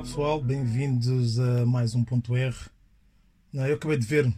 Olá 0.00 0.06
pessoal, 0.06 0.42
bem-vindos 0.42 1.38
a 1.38 1.66
mais 1.66 1.94
um 1.94 2.02
ponto 2.02 2.34
R. 2.34 2.56
Eu 3.52 3.74
acabei 3.74 3.98
de 3.98 4.06
ver 4.06 4.34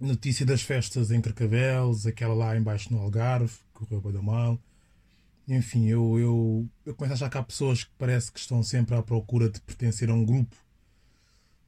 notícia 0.00 0.46
das 0.46 0.62
festas 0.62 1.10
em 1.10 1.20
Carcavelos, 1.20 2.06
aquela 2.06 2.32
lá 2.32 2.56
embaixo 2.56 2.90
no 2.90 2.98
Algarve, 2.98 3.52
correu 3.74 4.00
bem 4.00 4.22
mal. 4.22 4.58
Enfim, 5.46 5.86
eu, 5.86 6.18
eu, 6.18 6.68
eu 6.86 6.94
começo 6.94 7.12
a 7.12 7.16
achar 7.16 7.28
que 7.28 7.36
há 7.36 7.42
pessoas 7.42 7.84
que 7.84 7.90
parece 7.98 8.32
que 8.32 8.40
estão 8.40 8.62
sempre 8.62 8.94
à 8.94 9.02
procura 9.02 9.50
de 9.50 9.60
pertencer 9.60 10.08
a 10.08 10.14
um 10.14 10.24
grupo. 10.24 10.56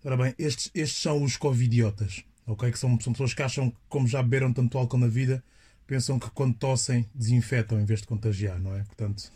Ora 0.03 0.17
bem, 0.17 0.35
estes, 0.39 0.71
estes 0.75 1.03
são 1.03 1.23
os 1.23 1.37
covidiotas, 1.37 2.25
ok? 2.47 2.73
Que 2.73 2.79
são, 2.79 2.99
são 2.99 3.13
pessoas 3.13 3.35
que 3.35 3.43
acham 3.43 3.71
que, 3.71 3.77
como 3.91 4.09
já 4.09 4.23
beberam 4.23 4.55
tanto 4.55 4.79
álcool 4.79 4.97
na 4.97 5.07
vida, 5.07 5.45
pensam 5.87 6.19
que 6.19 6.31
quando 6.31 6.55
tossem 6.55 7.07
desinfetam 7.15 7.79
em 7.79 7.85
vez 7.85 8.01
de 8.01 8.07
contagiar, 8.07 8.59
não 8.59 8.75
é? 8.75 8.83
Portanto, 8.85 9.31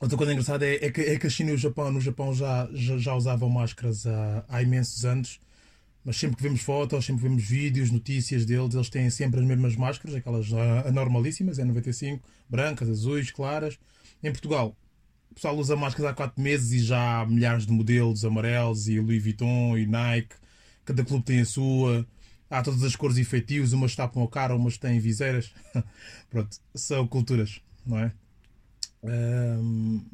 outra 0.00 0.16
coisa 0.16 0.32
engraçada 0.32 0.66
é, 0.66 0.86
é, 0.86 0.90
que, 0.90 1.00
é 1.00 1.18
que 1.18 1.26
a 1.26 1.30
China 1.30 1.50
e 1.50 1.54
o 1.54 1.58
Japão, 1.58 1.90
no 1.90 2.00
Japão 2.00 2.34
já, 2.34 2.68
já, 2.72 2.98
já 2.98 3.14
usavam 3.14 3.48
máscaras 3.48 4.06
há, 4.06 4.44
há 4.48 4.62
imensos 4.62 5.04
anos 5.04 5.40
mas 6.06 6.18
sempre 6.18 6.36
que 6.36 6.42
vemos 6.44 6.60
fotos, 6.60 7.04
sempre 7.04 7.22
que 7.22 7.28
vemos 7.28 7.42
vídeos, 7.42 7.90
notícias 7.90 8.46
deles, 8.46 8.76
eles 8.76 8.88
têm 8.88 9.10
sempre 9.10 9.40
as 9.40 9.46
mesmas 9.46 9.74
máscaras, 9.74 10.14
aquelas 10.14 10.52
anormalíssimas, 10.86 11.58
N95, 11.58 12.20
brancas, 12.48 12.88
azuis, 12.88 13.32
claras. 13.32 13.76
Em 14.22 14.30
Portugal, 14.30 14.76
o 15.32 15.34
pessoal 15.34 15.56
usa 15.56 15.74
máscaras 15.74 16.12
há 16.12 16.14
4 16.14 16.40
meses 16.40 16.70
e 16.70 16.78
já 16.78 17.22
há 17.22 17.26
milhares 17.26 17.66
de 17.66 17.72
modelos 17.72 18.24
amarelos 18.24 18.86
e 18.86 19.00
Louis 19.00 19.20
Vuitton 19.20 19.76
e 19.76 19.84
Nike, 19.84 20.36
cada 20.84 21.04
clube 21.04 21.24
tem 21.24 21.40
a 21.40 21.44
sua. 21.44 22.06
Há 22.48 22.62
todas 22.62 22.84
as 22.84 22.94
cores 22.94 23.16
e 23.18 23.24
feitios, 23.24 23.72
umas 23.72 23.96
tapam 23.96 24.22
a 24.22 24.28
cara, 24.28 24.54
umas 24.54 24.78
têm 24.78 25.00
viseiras. 25.00 25.52
Pronto, 26.30 26.56
são 26.72 27.04
culturas, 27.08 27.60
não 27.84 27.98
é? 27.98 28.12
Um... 29.08 30.04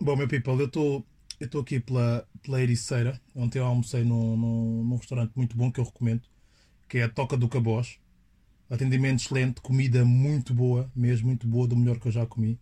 Bom, 0.00 0.16
meu 0.16 0.28
people, 0.28 0.52
eu 0.52 0.66
estou 0.66 1.04
eu 1.40 1.46
estou 1.46 1.60
aqui 1.60 1.78
pela, 1.78 2.26
pela 2.42 2.60
Ericeira. 2.60 3.20
Ontem 3.34 3.58
eu 3.58 3.64
almocei 3.64 4.04
num, 4.04 4.36
num, 4.36 4.84
num, 4.84 4.96
restaurante 4.96 5.32
muito 5.36 5.56
bom 5.56 5.70
que 5.70 5.78
eu 5.78 5.84
recomendo, 5.84 6.22
que 6.88 6.98
é 6.98 7.04
a 7.04 7.08
Toca 7.08 7.36
do 7.36 7.48
Cabós. 7.48 7.98
Atendimento 8.68 9.20
excelente, 9.20 9.60
comida 9.60 10.04
muito 10.04 10.52
boa, 10.52 10.90
mesmo 10.94 11.28
muito 11.28 11.46
boa, 11.46 11.66
do 11.66 11.76
melhor 11.76 11.98
que 11.98 12.08
eu 12.08 12.12
já 12.12 12.26
comi. 12.26 12.58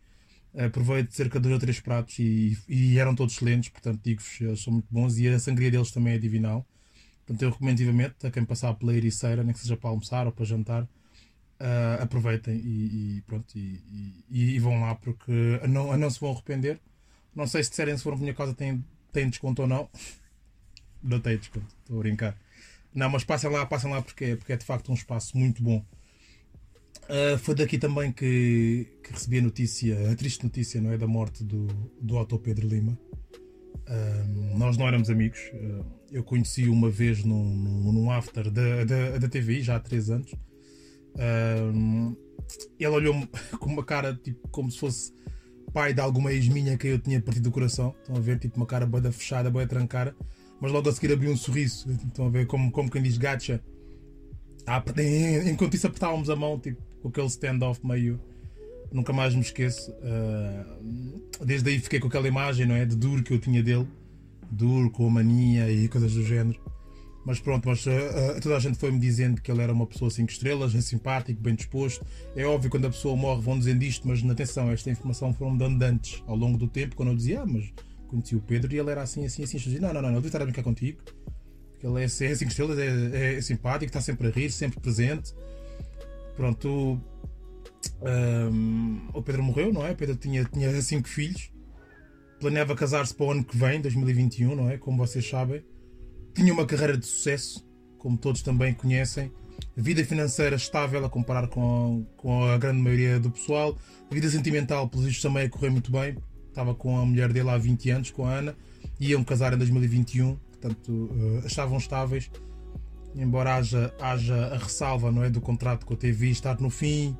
Provei 0.72 1.02
de 1.02 1.14
cerca 1.14 1.38
de 1.38 1.44
dois 1.44 1.54
ou 1.54 1.60
três 1.60 1.80
pratos 1.80 2.18
e, 2.18 2.56
e 2.68 2.98
eram 2.98 3.14
todos 3.14 3.34
excelentes, 3.34 3.68
portanto 3.68 4.00
digo-vos, 4.02 4.40
eles 4.40 4.62
são 4.62 4.72
muito 4.72 4.86
bons 4.90 5.18
e 5.18 5.28
a 5.28 5.38
sangria 5.38 5.70
deles 5.70 5.90
também 5.90 6.14
é 6.14 6.18
divinal. 6.18 6.66
Portanto, 7.26 7.42
eu 7.42 7.50
recomendo 7.50 7.78
vivamente 7.78 8.26
a 8.26 8.30
quem 8.30 8.44
passar 8.44 8.72
pela 8.74 8.94
Ericeira, 8.94 9.42
nem 9.42 9.52
que 9.52 9.60
seja 9.60 9.76
para 9.76 9.90
almoçar 9.90 10.26
ou 10.26 10.32
para 10.32 10.44
jantar, 10.44 10.88
uh, 11.60 12.02
aproveitem 12.02 12.56
e, 12.56 13.16
e 13.18 13.22
pronto, 13.22 13.56
e, 13.56 13.80
e, 14.30 14.54
e, 14.54 14.58
vão 14.58 14.80
lá 14.80 14.94
porque 14.94 15.32
não, 15.68 15.96
não 15.96 16.10
se 16.10 16.20
vão 16.20 16.32
arrepender. 16.32 16.78
Não 17.34 17.46
sei 17.46 17.62
se 17.62 17.70
disserem 17.70 17.96
se 17.96 18.02
for 18.02 18.12
por 18.14 18.20
minha 18.20 18.34
causa 18.34 18.54
tem, 18.54 18.84
tem 19.12 19.28
desconto 19.28 19.62
ou 19.62 19.68
não. 19.68 19.88
Não 21.02 21.20
tem 21.20 21.36
desconto, 21.36 21.72
estou 21.82 21.98
a 21.98 22.00
brincar. 22.00 22.36
Não, 22.92 23.08
mas 23.08 23.22
passem 23.22 23.48
lá, 23.48 23.64
passem 23.64 23.88
lá 23.88 24.02
porque, 24.02 24.34
porque 24.34 24.54
é 24.54 24.56
de 24.56 24.64
facto 24.64 24.90
um 24.90 24.94
espaço 24.94 25.36
muito 25.36 25.62
bom. 25.62 25.84
Uh, 27.04 27.38
foi 27.38 27.54
daqui 27.54 27.78
também 27.78 28.10
que, 28.10 28.88
que, 29.04 29.12
recebi 29.12 29.38
a 29.38 29.42
notícia, 29.42 30.10
a 30.10 30.16
triste 30.16 30.42
notícia, 30.42 30.80
não 30.80 30.90
é? 30.90 30.98
Da 30.98 31.06
morte 31.06 31.44
do, 31.44 31.66
do 32.00 32.16
Otto 32.16 32.38
Pedro 32.38 32.66
Lima. 32.66 32.98
Uh, 33.86 34.58
nós 34.58 34.76
não 34.76 34.88
éramos 34.88 35.08
amigos. 35.10 35.38
Uh, 35.52 35.84
eu 36.10 36.24
conheci 36.24 36.68
uma 36.68 36.90
vez 36.90 37.22
num, 37.22 37.44
num, 37.44 37.92
num 37.92 38.10
after 38.10 38.50
da, 38.50 38.84
da, 39.18 39.28
TVI, 39.28 39.62
já 39.62 39.76
há 39.76 39.80
3 39.80 40.10
anos. 40.10 40.34
Ele 42.78 42.88
olhou-me 42.88 43.28
com 43.58 43.70
uma 43.70 43.84
cara 43.84 44.14
tipo 44.14 44.46
como 44.48 44.70
se 44.70 44.78
fosse 44.78 45.12
pai 45.76 45.92
de 45.92 46.00
alguma 46.00 46.32
ex 46.32 46.48
minha 46.48 46.74
que 46.78 46.86
eu 46.86 46.98
tinha 46.98 47.20
partido 47.20 47.44
do 47.44 47.50
coração. 47.50 47.94
Estão 48.00 48.16
a 48.16 48.20
ver, 48.20 48.38
tipo, 48.38 48.56
uma 48.56 48.64
cara 48.64 48.86
boa 48.86 49.12
fechada, 49.12 49.50
boa 49.50 49.66
trancara. 49.66 50.16
Mas 50.58 50.72
logo 50.72 50.88
a 50.88 50.92
seguir 50.92 51.12
abriu 51.12 51.30
um 51.30 51.36
sorriso. 51.36 51.86
Estão 51.90 52.28
a 52.28 52.30
ver, 52.30 52.46
como, 52.46 52.70
como 52.70 52.90
quem 52.90 53.02
diz 53.02 53.18
gacha. 53.18 53.62
Enquanto 55.50 55.74
isso 55.74 55.86
apertávamos 55.86 56.30
a 56.30 56.34
mão, 56.34 56.58
tipo, 56.58 56.80
com 57.02 57.08
aquele 57.08 57.26
stand-off 57.26 57.86
meio. 57.86 58.18
Nunca 58.90 59.12
mais 59.12 59.34
me 59.34 59.42
esqueço. 59.42 59.90
Uh, 59.92 61.44
desde 61.44 61.68
aí 61.68 61.78
fiquei 61.78 62.00
com 62.00 62.08
aquela 62.08 62.26
imagem, 62.26 62.64
não 62.64 62.74
é? 62.74 62.86
De 62.86 62.96
duro 62.96 63.22
que 63.22 63.34
eu 63.34 63.38
tinha 63.38 63.62
dele. 63.62 63.86
Duro, 64.50 64.90
com 64.90 65.10
mania 65.10 65.70
e 65.70 65.88
coisas 65.88 66.14
do 66.14 66.24
género. 66.24 66.58
Mas 67.26 67.40
pronto, 67.40 67.68
mas, 67.68 67.84
uh, 67.86 67.90
uh, 67.90 68.40
toda 68.40 68.56
a 68.56 68.60
gente 68.60 68.78
foi-me 68.78 69.00
dizendo 69.00 69.42
que 69.42 69.50
ele 69.50 69.60
era 69.60 69.72
uma 69.72 69.84
pessoa 69.84 70.08
5 70.08 70.30
estrelas, 70.30 70.72
é 70.76 70.80
simpático, 70.80 71.42
bem 71.42 71.56
disposto. 71.56 72.06
É 72.36 72.44
óbvio 72.44 72.70
quando 72.70 72.86
a 72.86 72.90
pessoa 72.90 73.16
morre 73.16 73.42
vão 73.42 73.58
dizendo 73.58 73.82
isto, 73.82 74.06
mas 74.06 74.24
atenção, 74.24 74.70
esta 74.70 74.90
informação 74.90 75.34
foram 75.34 75.56
dando 75.56 75.82
antes, 75.82 76.22
ao 76.28 76.36
longo 76.36 76.56
do 76.56 76.68
tempo, 76.68 76.94
quando 76.94 77.08
eu 77.08 77.16
dizia, 77.16 77.40
ah, 77.40 77.46
mas 77.46 77.72
conheci 78.06 78.36
o 78.36 78.40
Pedro 78.40 78.72
e 78.72 78.78
ele 78.78 78.90
era 78.90 79.02
assim, 79.02 79.26
assim, 79.26 79.42
assim. 79.42 79.56
Eu 79.56 79.62
dizia, 79.64 79.80
não, 79.80 79.92
não, 79.92 80.02
não, 80.02 80.10
não, 80.10 80.18
eu 80.18 80.24
estar 80.24 80.40
a 80.40 80.44
brincar 80.44 80.62
contigo. 80.62 81.02
Ele 81.82 82.04
é 82.04 82.06
5 82.06 82.24
é 82.24 82.46
estrelas, 82.46 82.78
é, 82.78 83.34
é, 83.34 83.40
simpático, 83.40 83.86
está 83.86 84.00
sempre 84.00 84.28
a 84.28 84.30
rir, 84.30 84.52
sempre 84.52 84.78
presente. 84.78 85.34
Pronto, 86.36 87.00
um, 88.02 89.00
o 89.12 89.20
Pedro 89.20 89.42
morreu, 89.42 89.72
não 89.72 89.84
é? 89.84 89.90
O 89.90 89.96
Pedro 89.96 90.14
tinha, 90.14 90.44
tinha 90.44 90.80
cinco 90.80 91.08
filhos. 91.08 91.50
Planeava 92.38 92.76
casar-se 92.76 93.12
para 93.12 93.26
o 93.26 93.30
ano 93.32 93.42
que 93.42 93.56
vem, 93.56 93.80
2021, 93.80 94.54
não 94.54 94.70
é? 94.70 94.78
Como 94.78 94.96
vocês 94.96 95.28
sabem 95.28 95.64
tinha 96.36 96.52
uma 96.52 96.66
carreira 96.66 96.98
de 96.98 97.06
sucesso, 97.06 97.66
como 97.96 98.18
todos 98.18 98.42
também 98.42 98.74
conhecem. 98.74 99.32
Vida 99.74 100.04
financeira 100.04 100.54
estável 100.54 101.02
a 101.02 101.08
comparar 101.08 101.48
com, 101.48 102.06
com 102.14 102.44
a 102.44 102.58
grande 102.58 102.78
maioria 102.78 103.18
do 103.18 103.30
pessoal. 103.30 103.74
Vida 104.10 104.28
sentimental, 104.28 104.86
pelos 104.86 105.06
vistos, 105.06 105.22
também 105.22 105.46
a 105.46 105.48
correr 105.48 105.70
muito 105.70 105.90
bem. 105.90 106.18
Estava 106.48 106.74
com 106.74 106.98
a 106.98 107.06
mulher 107.06 107.32
dele 107.32 107.48
há 107.48 107.56
20 107.56 107.90
anos, 107.90 108.10
com 108.10 108.26
a 108.26 108.34
Ana. 108.34 108.54
Iam 109.00 109.24
casar 109.24 109.54
em 109.54 109.56
2021, 109.56 110.36
portanto, 110.36 110.90
uh, 110.90 111.46
achavam 111.46 111.78
estáveis. 111.78 112.30
Embora 113.14 113.56
haja, 113.56 113.94
haja 113.98 114.36
a 114.48 114.58
ressalva 114.58 115.10
não 115.10 115.24
é, 115.24 115.30
do 115.30 115.40
contrato 115.40 115.86
com 115.86 115.94
a 115.94 115.96
TV 115.96 116.28
estar 116.28 116.60
no 116.60 116.68
fim, 116.68 117.16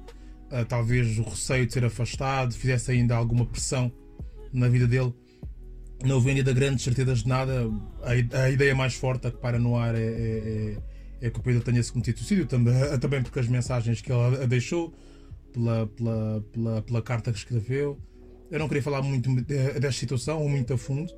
uh, 0.52 0.62
talvez 0.68 1.18
o 1.18 1.22
receio 1.22 1.66
de 1.66 1.72
ser 1.72 1.86
afastado, 1.86 2.52
fizesse 2.52 2.90
ainda 2.90 3.16
alguma 3.16 3.46
pressão 3.46 3.90
na 4.52 4.68
vida 4.68 4.86
dele 4.86 5.14
não 6.06 6.16
houve 6.16 6.30
ainda 6.30 6.52
grandes 6.52 6.84
certezas 6.84 7.22
de 7.22 7.28
nada. 7.28 7.70
A, 8.02 8.42
a, 8.42 8.50
ideia 8.50 8.74
mais 8.74 8.94
forte 8.94 9.30
que 9.30 9.38
para 9.38 9.58
no 9.58 9.76
ar 9.76 9.94
é, 9.94 9.98
é, 9.98 10.78
é, 11.20 11.26
é 11.26 11.30
que 11.30 11.38
o 11.38 11.42
Pedro 11.42 11.62
tenha 11.62 11.82
se 11.82 11.92
cometido 11.92 12.18
suicídio, 12.18 12.46
também, 12.46 12.74
também 12.98 13.22
porque 13.22 13.38
as 13.38 13.48
mensagens 13.48 14.00
que 14.00 14.12
ele 14.12 14.42
a 14.42 14.46
deixou, 14.46 14.94
pela, 15.52 15.86
pela, 15.86 16.44
pela, 16.52 16.82
pela, 16.82 17.02
carta 17.02 17.32
que 17.32 17.38
escreveu. 17.38 17.98
Eu 18.50 18.58
não 18.58 18.68
queria 18.68 18.82
falar 18.82 19.02
muito 19.02 19.34
desta 19.42 19.92
situação, 19.92 20.40
ou 20.40 20.48
muito 20.48 20.72
a 20.72 20.78
fundo, 20.78 21.12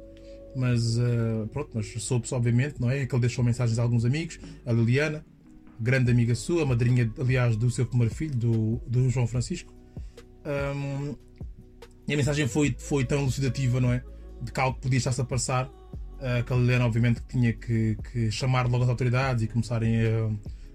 mas 0.57 0.97
uh, 0.97 1.47
pronto, 1.53 1.71
mas 1.75 1.87
soube-se 2.03 2.35
obviamente, 2.35 2.81
não 2.81 2.91
é? 2.91 3.05
Que 3.05 3.15
ele 3.15 3.21
deixou 3.21 3.45
mensagens 3.45 3.79
a 3.79 3.83
alguns 3.83 4.05
amigos, 4.05 4.39
a 4.65 4.73
Liliana, 4.73 5.25
grande 5.79 6.11
amiga 6.11 6.35
sua, 6.35 6.65
madrinha, 6.65 7.13
aliás, 7.19 7.57
do 7.57 7.71
seu 7.71 7.85
primeiro 7.85 8.15
filho, 8.15 8.35
do, 8.35 8.81
do 8.87 9.11
João 9.11 9.27
Francisco. 9.27 9.75
Um, 10.47 11.15
e 12.07 12.15
a 12.15 12.17
mensagem 12.17 12.49
foi, 12.49 12.75
foi 12.79 13.05
tão 13.05 13.21
elucidativa, 13.21 13.81
não 13.81 13.93
é? 13.93 14.03
De 14.41 14.53
que 14.53 14.61
algo 14.61 14.79
podia 14.79 14.99
estar-se 14.99 15.21
a 15.21 15.25
passar, 15.25 15.67
uh, 15.67 16.45
que 16.45 16.53
a 16.53 16.57
Liliana 16.57 16.87
obviamente 16.87 17.23
tinha 17.29 17.53
que, 17.53 17.97
que, 18.11 18.31
chamar 18.31 18.67
logo 18.69 18.85
as 18.85 18.91
autoridades 18.91 19.43
e 19.43 19.47
começarem 19.47 19.97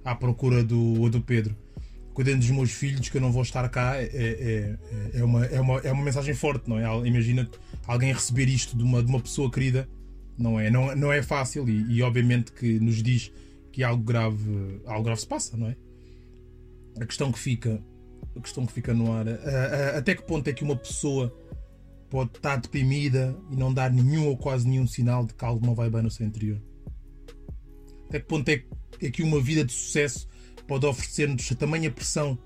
a, 0.04 0.12
à 0.12 0.16
procura 0.16 0.64
do, 0.64 1.10
do 1.10 1.22
Pedro. 1.22 1.56
Cuidando 2.14 2.40
dos 2.40 2.52
meus 2.52 2.72
filhos, 2.72 3.10
que 3.10 3.18
eu 3.18 3.22
não 3.22 3.32
vou 3.32 3.42
estar 3.42 3.68
cá, 3.70 3.98
é, 3.98 4.04
é, 4.04 4.78
é, 5.14 5.20
é, 5.20 5.24
uma, 5.24 5.46
é, 5.46 5.60
uma, 5.60 5.80
é 5.80 5.92
uma 5.92 6.04
mensagem 6.04 6.36
forte, 6.36 6.70
não 6.70 6.78
é? 6.78 7.08
Imagina 7.08 7.50
alguém 7.88 8.14
receber 8.14 8.48
isto 8.48 8.78
de 8.78 8.84
uma, 8.84 9.02
de 9.02 9.10
uma 9.10 9.20
pessoa 9.20 9.50
querida, 9.50 9.90
não 10.38 10.60
é, 10.60 10.70
não, 10.70 10.96
não 10.96 11.12
é 11.12 11.24
fácil 11.24 11.68
e, 11.68 11.98
e 11.98 12.04
obviamente 12.04 12.52
que 12.52 12.80
nos 12.80 13.02
diz 13.02 13.32
que 13.72 13.84
algo 13.84 14.04
grave, 14.04 14.82
algo 14.86 15.04
grave 15.04 15.22
se 15.22 15.28
passa, 15.28 15.58
não 15.58 15.68
é? 15.68 15.76
A 17.02 17.06
questão 17.06 17.32
que 17.32 17.40
fica, 17.40 17.82
a 18.36 18.40
questão 18.40 18.64
que 18.64 18.72
fica 18.72 18.94
no 18.94 19.12
ar, 19.12 19.26
até 19.98 20.14
que 20.14 20.22
ponto 20.22 20.48
é 20.48 20.54
que 20.54 20.64
uma 20.64 20.76
pessoa 20.76 21.36
pode 22.14 22.30
estar 22.36 22.58
deprimida 22.58 23.36
e 23.50 23.56
não 23.56 23.74
dar 23.74 23.92
nenhum 23.92 24.28
ou 24.28 24.38
quase 24.38 24.68
nenhum 24.68 24.86
sinal 24.86 25.26
de 25.26 25.34
que 25.34 25.44
algo 25.44 25.66
não 25.66 25.74
vai 25.74 25.90
bem 25.90 26.04
no 26.04 26.12
seu 26.12 26.28
interior? 26.28 26.62
Até 28.08 28.20
que 28.20 28.28
ponto 28.28 28.48
é, 28.50 28.64
é 29.02 29.10
que 29.10 29.24
uma 29.24 29.42
vida 29.42 29.66
de 29.66 29.74
sucesso 29.74 30.28
pode 30.68 30.86
oferecer-nos 30.86 31.52
a 31.52 31.56
tamanha 31.56 31.90
pressão 31.90 32.38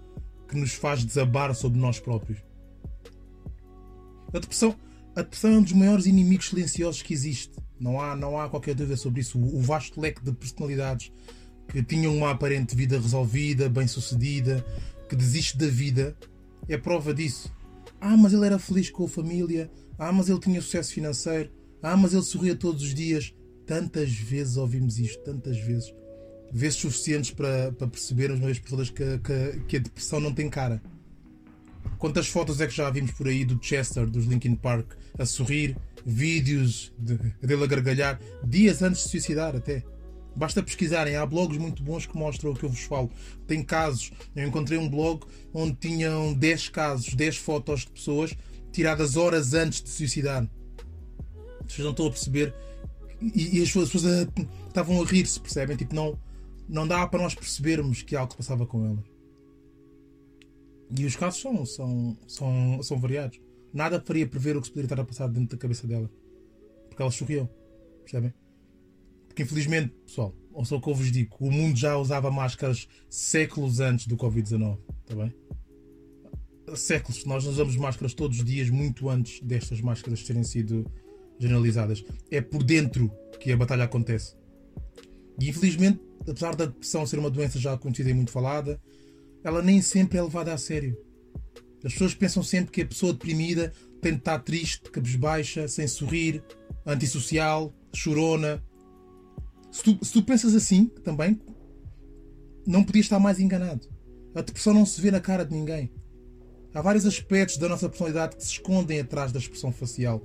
que 0.48 0.56
nos 0.56 0.72
faz 0.72 1.04
desabar 1.04 1.54
sobre 1.54 1.78
nós 1.82 2.00
próprios? 2.00 2.40
A 4.34 4.40
depressão, 4.40 4.74
a 5.14 5.22
depressão 5.22 5.52
é 5.52 5.58
um 5.58 5.64
dos 5.64 5.74
maiores 5.74 6.06
inimigos 6.06 6.48
silenciosos 6.48 7.02
que 7.02 7.14
existe. 7.14 7.52
Não 7.78 8.00
há, 8.00 8.16
não 8.16 8.40
há 8.40 8.48
qualquer 8.48 8.74
dúvida 8.74 8.96
sobre 8.96 9.20
isso. 9.20 9.38
O, 9.38 9.58
o 9.58 9.62
vasto 9.62 10.00
leque 10.00 10.24
de 10.24 10.32
personalidades 10.32 11.12
que 11.68 11.84
tinham 11.84 12.16
uma 12.16 12.32
aparente 12.32 12.74
vida 12.74 12.98
resolvida, 12.98 13.68
bem-sucedida, 13.68 14.66
que 15.10 15.16
desiste 15.18 15.58
da 15.58 15.68
vida, 15.68 16.16
é 16.70 16.78
prova 16.78 17.14
disso. 17.14 17.52
Ah, 18.00 18.16
mas 18.16 18.34
ele 18.34 18.46
era 18.46 18.60
feliz 18.60 18.90
com 18.90 19.06
a 19.06 19.10
família. 19.10 19.72
Ah, 19.98 20.12
mas 20.12 20.30
ele 20.30 20.40
tinha 20.40 20.62
sucesso 20.62 20.94
financeiro. 20.94 21.52
Ah, 21.82 21.98
mas 21.98 22.14
ele 22.14 22.24
sorria 22.24 22.56
todos 22.56 22.84
os 22.84 22.94
dias. 22.94 23.34
Tantas 23.66 24.12
vezes 24.12 24.58
ouvimos 24.58 25.00
isto, 25.00 25.22
tantas 25.24 25.58
vezes. 25.58 25.94
Vezes 26.52 26.80
suficientes 26.80 27.32
para, 27.32 27.72
para 27.74 27.88
percebermos, 27.88 28.40
uma 28.40 28.46
vez 28.46 28.60
por 28.60 28.70
todas, 28.70 28.90
que, 28.90 29.18
que, 29.20 29.60
que 29.68 29.78
a 29.78 29.80
depressão 29.80 30.20
não 30.20 30.34
tem 30.34 30.50
cara. 30.50 30.82
Quantas 31.98 32.28
fotos 32.28 32.62
é 32.62 32.68
que 32.68 32.74
já 32.74 32.90
vimos 32.90 33.12
por 33.12 33.28
aí 33.28 33.44
do 33.44 33.60
Chester, 33.62 34.08
dos 34.08 34.26
Linkin 34.26 34.56
Park, 34.56 34.94
a 35.18 35.26
sorrir, 35.26 35.76
vídeos 36.06 36.94
de, 36.98 37.18
dele 37.42 37.64
a 37.64 37.68
gargalhar, 37.68 38.20
dias 38.44 38.82
antes 38.82 39.04
de 39.04 39.10
suicidar 39.10 39.56
até. 39.56 39.84
Basta 40.38 40.62
pesquisarem, 40.62 41.16
há 41.16 41.26
blogs 41.26 41.58
muito 41.58 41.82
bons 41.82 42.06
que 42.06 42.16
mostram 42.16 42.52
o 42.52 42.56
que 42.56 42.64
eu 42.64 42.70
vos 42.70 42.82
falo. 42.82 43.10
Tem 43.48 43.64
casos, 43.64 44.12
eu 44.36 44.48
encontrei 44.48 44.78
um 44.78 44.88
blog 44.88 45.26
onde 45.52 45.76
tinham 45.78 46.32
10 46.32 46.70
casos, 46.70 47.16
10 47.16 47.38
fotos 47.38 47.82
de 47.82 47.92
pessoas 47.92 48.38
tiradas 48.72 49.18
horas 49.18 49.56
antes 49.56 49.82
de 49.82 49.90
suicidar. 49.90 50.48
Vocês 51.68 51.80
não 51.80 51.90
estão 51.90 52.06
a 52.06 52.12
perceber. 52.12 52.54
E, 53.20 53.58
e 53.58 53.64
as 53.64 53.72
pessoas, 53.72 54.06
a, 54.06 54.28
estavam 54.68 55.02
a 55.02 55.06
rir-se, 55.06 55.40
percebem? 55.40 55.76
Tipo, 55.76 55.96
não, 55.96 56.20
não 56.70 56.88
dá 56.88 57.08
para 57.08 57.24
nós 57.24 57.34
percebermos 57.34 58.04
que 58.04 58.16
algo 58.16 58.36
passava 58.36 58.68
com 58.68 58.86
elas. 58.86 59.06
E 60.96 61.04
os 61.04 61.16
casos 61.16 61.42
são, 61.42 61.66
são, 61.66 62.18
são, 62.28 62.84
são 62.84 63.00
variados. 63.00 63.40
Nada 63.74 64.00
faria 64.00 64.28
prever 64.28 64.56
o 64.56 64.62
que 64.62 64.68
se 64.68 64.72
poderia 64.72 64.86
estar 64.86 65.02
a 65.02 65.06
passar 65.06 65.28
dentro 65.28 65.58
da 65.58 65.62
cabeça 65.62 65.88
dela. 65.88 66.08
Porque 66.88 67.02
ela 67.02 67.12
sorriu. 67.12 67.50
Percebem? 68.04 68.32
Porque 69.38 69.44
infelizmente, 69.44 69.94
pessoal, 70.04 70.36
ou 70.52 70.66
só 70.66 70.80
que 70.80 70.90
eu 70.90 70.96
vos 70.96 71.12
digo, 71.12 71.38
o 71.40 71.52
mundo 71.52 71.78
já 71.78 71.96
usava 71.96 72.32
máscaras 72.32 72.88
séculos 73.08 73.80
antes 73.80 74.08
do 74.08 74.18
Covid-19. 74.18 74.80
Está 75.04 75.16
bem? 75.16 75.32
Séculos. 76.76 77.24
Nós 77.24 77.46
usamos 77.46 77.76
máscaras 77.76 78.16
todos 78.16 78.40
os 78.40 78.44
dias, 78.44 78.72
muito 78.72 79.08
antes 79.08 79.40
destas 79.44 79.80
máscaras 79.80 80.24
terem 80.24 80.44
sido 80.44 80.92
generalizadas. 81.38 82.04
É 82.32 82.42
por 82.42 82.64
dentro 82.64 83.12
que 83.40 83.52
a 83.52 83.58
batalha 83.58 83.84
acontece. 83.84 84.36
E 85.40 85.48
infelizmente, 85.48 86.02
apesar 86.28 86.56
da 86.56 86.66
depressão 86.66 87.06
ser 87.06 87.20
uma 87.20 87.30
doença 87.30 87.60
já 87.60 87.78
conhecida 87.78 88.10
e 88.10 88.16
muito 88.16 88.32
falada, 88.32 88.82
ela 89.44 89.62
nem 89.62 89.84
sempre 89.84 90.18
é 90.18 90.24
levada 90.24 90.52
a 90.52 90.58
sério. 90.58 90.98
As 91.86 91.94
pessoas 91.94 92.16
pensam 92.16 92.42
sempre 92.42 92.72
que 92.72 92.82
a 92.82 92.88
pessoa 92.88 93.14
deprimida 93.14 93.72
tem 94.02 94.14
de 94.14 94.18
estar 94.18 94.40
triste, 94.40 94.90
cabisbaixa, 94.90 95.68
sem 95.68 95.88
sorrir, 95.88 96.44
antissocial, 96.84 97.72
chorona. 97.94 98.64
Se 99.78 99.84
tu, 99.84 100.04
se 100.04 100.12
tu 100.12 100.24
pensas 100.24 100.56
assim 100.56 100.88
também, 101.04 101.40
não 102.66 102.84
podias 102.84 103.06
estar 103.06 103.20
mais 103.20 103.40
enganado. 103.40 103.88
A 104.34 104.42
depressão 104.42 104.74
não 104.74 104.88
se 104.88 105.00
vê 105.00 105.12
na 105.12 105.20
cara 105.20 105.46
de 105.46 105.54
ninguém. 105.54 105.92
Há 106.74 106.82
vários 106.82 107.06
aspectos 107.06 107.58
da 107.58 107.70
nossa 107.70 107.88
personalidade 107.88 108.38
que 108.38 108.44
se 108.44 108.54
escondem 108.54 109.00
atrás 109.00 109.32
da 109.32 109.38
expressão 109.38 109.72
facial, 109.72 110.20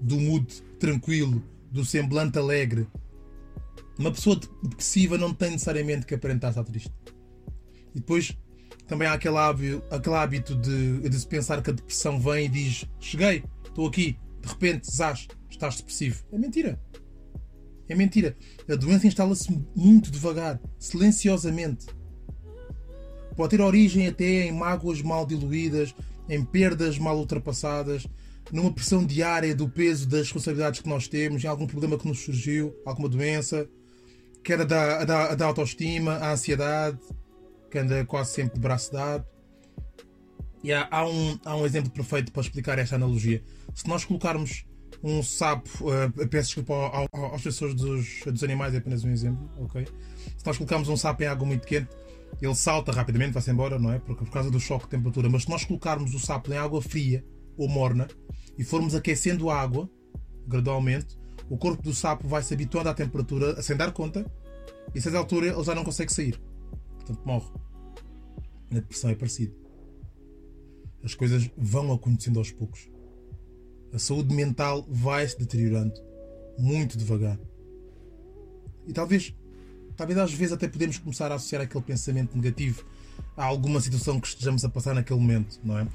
do 0.00 0.16
mood 0.20 0.46
tranquilo, 0.78 1.42
do 1.72 1.84
semblante 1.84 2.38
alegre. 2.38 2.86
Uma 3.98 4.12
pessoa 4.12 4.38
depressiva 4.62 5.18
não 5.18 5.34
tem 5.34 5.50
necessariamente 5.50 6.06
que 6.06 6.14
aparentar 6.14 6.50
estar 6.50 6.62
triste. 6.62 6.92
E 7.96 7.98
depois 7.98 8.38
também 8.86 9.08
há 9.08 9.14
aquele 9.14 9.38
hábito, 9.38 9.82
aquele 9.90 10.14
hábito 10.14 10.54
de, 10.54 11.00
de 11.08 11.18
se 11.18 11.26
pensar 11.26 11.60
que 11.64 11.70
a 11.70 11.74
depressão 11.74 12.20
vem 12.20 12.46
e 12.46 12.48
diz: 12.48 12.84
Cheguei, 13.00 13.42
estou 13.66 13.88
aqui, 13.88 14.16
de 14.40 14.48
repente, 14.48 14.88
zás, 14.88 15.26
estás 15.50 15.78
depressivo. 15.78 16.24
É 16.30 16.38
mentira. 16.38 16.80
É 17.88 17.94
mentira. 17.94 18.36
A 18.68 18.74
doença 18.74 19.06
instala-se 19.06 19.50
muito 19.74 20.10
devagar, 20.10 20.60
silenciosamente. 20.78 21.86
Pode 23.36 23.50
ter 23.56 23.60
origem 23.60 24.06
até 24.06 24.46
em 24.46 24.52
mágoas 24.52 25.02
mal 25.02 25.26
diluídas, 25.26 25.94
em 26.28 26.44
perdas 26.44 26.98
mal 26.98 27.18
ultrapassadas, 27.18 28.06
numa 28.52 28.72
pressão 28.72 29.04
diária 29.04 29.54
do 29.54 29.68
peso 29.68 30.08
das 30.08 30.22
responsabilidades 30.22 30.80
que 30.80 30.88
nós 30.88 31.08
temos, 31.08 31.42
em 31.42 31.46
algum 31.46 31.66
problema 31.66 31.98
que 31.98 32.06
nos 32.06 32.20
surgiu, 32.20 32.74
alguma 32.84 33.08
doença, 33.08 33.68
queda 34.42 34.64
da, 34.64 35.04
da, 35.04 35.34
da 35.34 35.46
autoestima, 35.46 36.12
a 36.14 36.32
ansiedade, 36.32 36.98
que 37.70 37.78
anda 37.78 38.04
quase 38.04 38.32
sempre 38.32 38.54
de 38.54 38.60
braço 38.60 38.92
dado. 38.92 39.26
E 40.62 40.72
há, 40.72 40.86
há, 40.90 41.06
um, 41.06 41.38
há 41.44 41.56
um 41.56 41.66
exemplo 41.66 41.90
perfeito 41.90 42.30
para 42.30 42.42
explicar 42.42 42.78
esta 42.78 42.96
analogia. 42.96 43.42
Se 43.74 43.86
nós 43.88 44.04
colocarmos 44.04 44.64
um 45.04 45.22
sapo, 45.22 45.68
uh, 45.82 46.28
peço 46.28 46.48
desculpa 46.48 46.72
ao, 46.72 47.06
ao, 47.12 47.24
aos 47.32 47.42
pessoas 47.42 47.74
dos, 47.74 48.22
dos 48.24 48.42
animais, 48.42 48.74
é 48.74 48.78
apenas 48.78 49.04
um 49.04 49.10
exemplo, 49.10 49.50
ok? 49.58 49.86
Se 50.38 50.46
nós 50.46 50.56
colocarmos 50.56 50.88
um 50.88 50.96
sapo 50.96 51.22
em 51.22 51.26
água 51.26 51.46
muito 51.46 51.66
quente, 51.66 51.90
ele 52.40 52.54
salta 52.54 52.90
rapidamente, 52.90 53.32
vai-se 53.32 53.50
embora, 53.50 53.78
não 53.78 53.92
é? 53.92 53.98
Por, 53.98 54.16
por 54.16 54.30
causa 54.30 54.50
do 54.50 54.58
choque 54.58 54.84
de 54.84 54.92
temperatura. 54.92 55.28
Mas 55.28 55.42
se 55.42 55.50
nós 55.50 55.64
colocarmos 55.64 56.14
o 56.14 56.18
sapo 56.18 56.50
em 56.50 56.56
água 56.56 56.80
fria 56.80 57.22
ou 57.56 57.68
morna 57.68 58.08
e 58.56 58.64
formos 58.64 58.94
aquecendo 58.94 59.50
a 59.50 59.60
água 59.60 59.88
gradualmente, 60.46 61.18
o 61.50 61.58
corpo 61.58 61.82
do 61.82 61.92
sapo 61.92 62.26
vai 62.26 62.42
se 62.42 62.54
habituando 62.54 62.88
à 62.88 62.94
temperatura 62.94 63.60
sem 63.62 63.76
dar 63.76 63.92
conta 63.92 64.24
e 64.94 64.98
a 64.98 65.02
certa 65.02 65.18
altura 65.18 65.48
ele 65.48 65.64
já 65.64 65.74
não 65.74 65.84
consegue 65.84 66.12
sair. 66.12 66.40
Portanto, 66.96 67.20
morre. 67.26 67.50
Na 68.70 68.80
depressão 68.80 69.10
é 69.10 69.14
parecido. 69.14 69.54
As 71.02 71.14
coisas 71.14 71.50
vão 71.56 71.92
acontecendo 71.92 72.38
aos 72.38 72.50
poucos. 72.50 72.88
A 73.94 73.98
saúde 73.98 74.34
mental 74.34 74.84
vai 74.90 75.26
se 75.26 75.38
deteriorando 75.38 75.94
muito 76.58 76.98
devagar. 76.98 77.38
E 78.88 78.92
talvez, 78.92 79.32
talvez 79.96 80.18
às 80.18 80.32
vezes 80.32 80.52
até 80.52 80.66
podemos 80.66 80.98
começar 80.98 81.30
a 81.30 81.36
associar 81.36 81.62
aquele 81.62 81.84
pensamento 81.84 82.36
negativo 82.36 82.84
a 83.36 83.44
alguma 83.44 83.80
situação 83.80 84.18
que 84.18 84.26
estejamos 84.26 84.64
a 84.64 84.68
passar 84.68 84.96
naquele 84.96 85.20
momento, 85.20 85.60
não 85.62 85.78
é? 85.78 85.86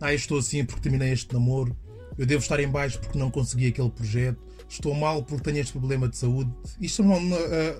Ah, 0.00 0.12
eu 0.12 0.16
estou 0.16 0.38
assim 0.38 0.64
porque 0.64 0.80
terminei 0.80 1.12
este 1.12 1.32
namoro, 1.32 1.76
eu 2.16 2.24
devo 2.24 2.42
estar 2.42 2.58
em 2.58 2.68
baixo 2.68 2.98
porque 2.98 3.18
não 3.18 3.30
consegui 3.30 3.66
aquele 3.68 3.90
projeto, 3.90 4.40
estou 4.66 4.94
mal 4.94 5.22
porque 5.22 5.44
tenho 5.44 5.58
este 5.58 5.72
problema 5.72 6.08
de 6.08 6.16
saúde. 6.16 6.50
Isto 6.80 7.02
é 7.02 7.06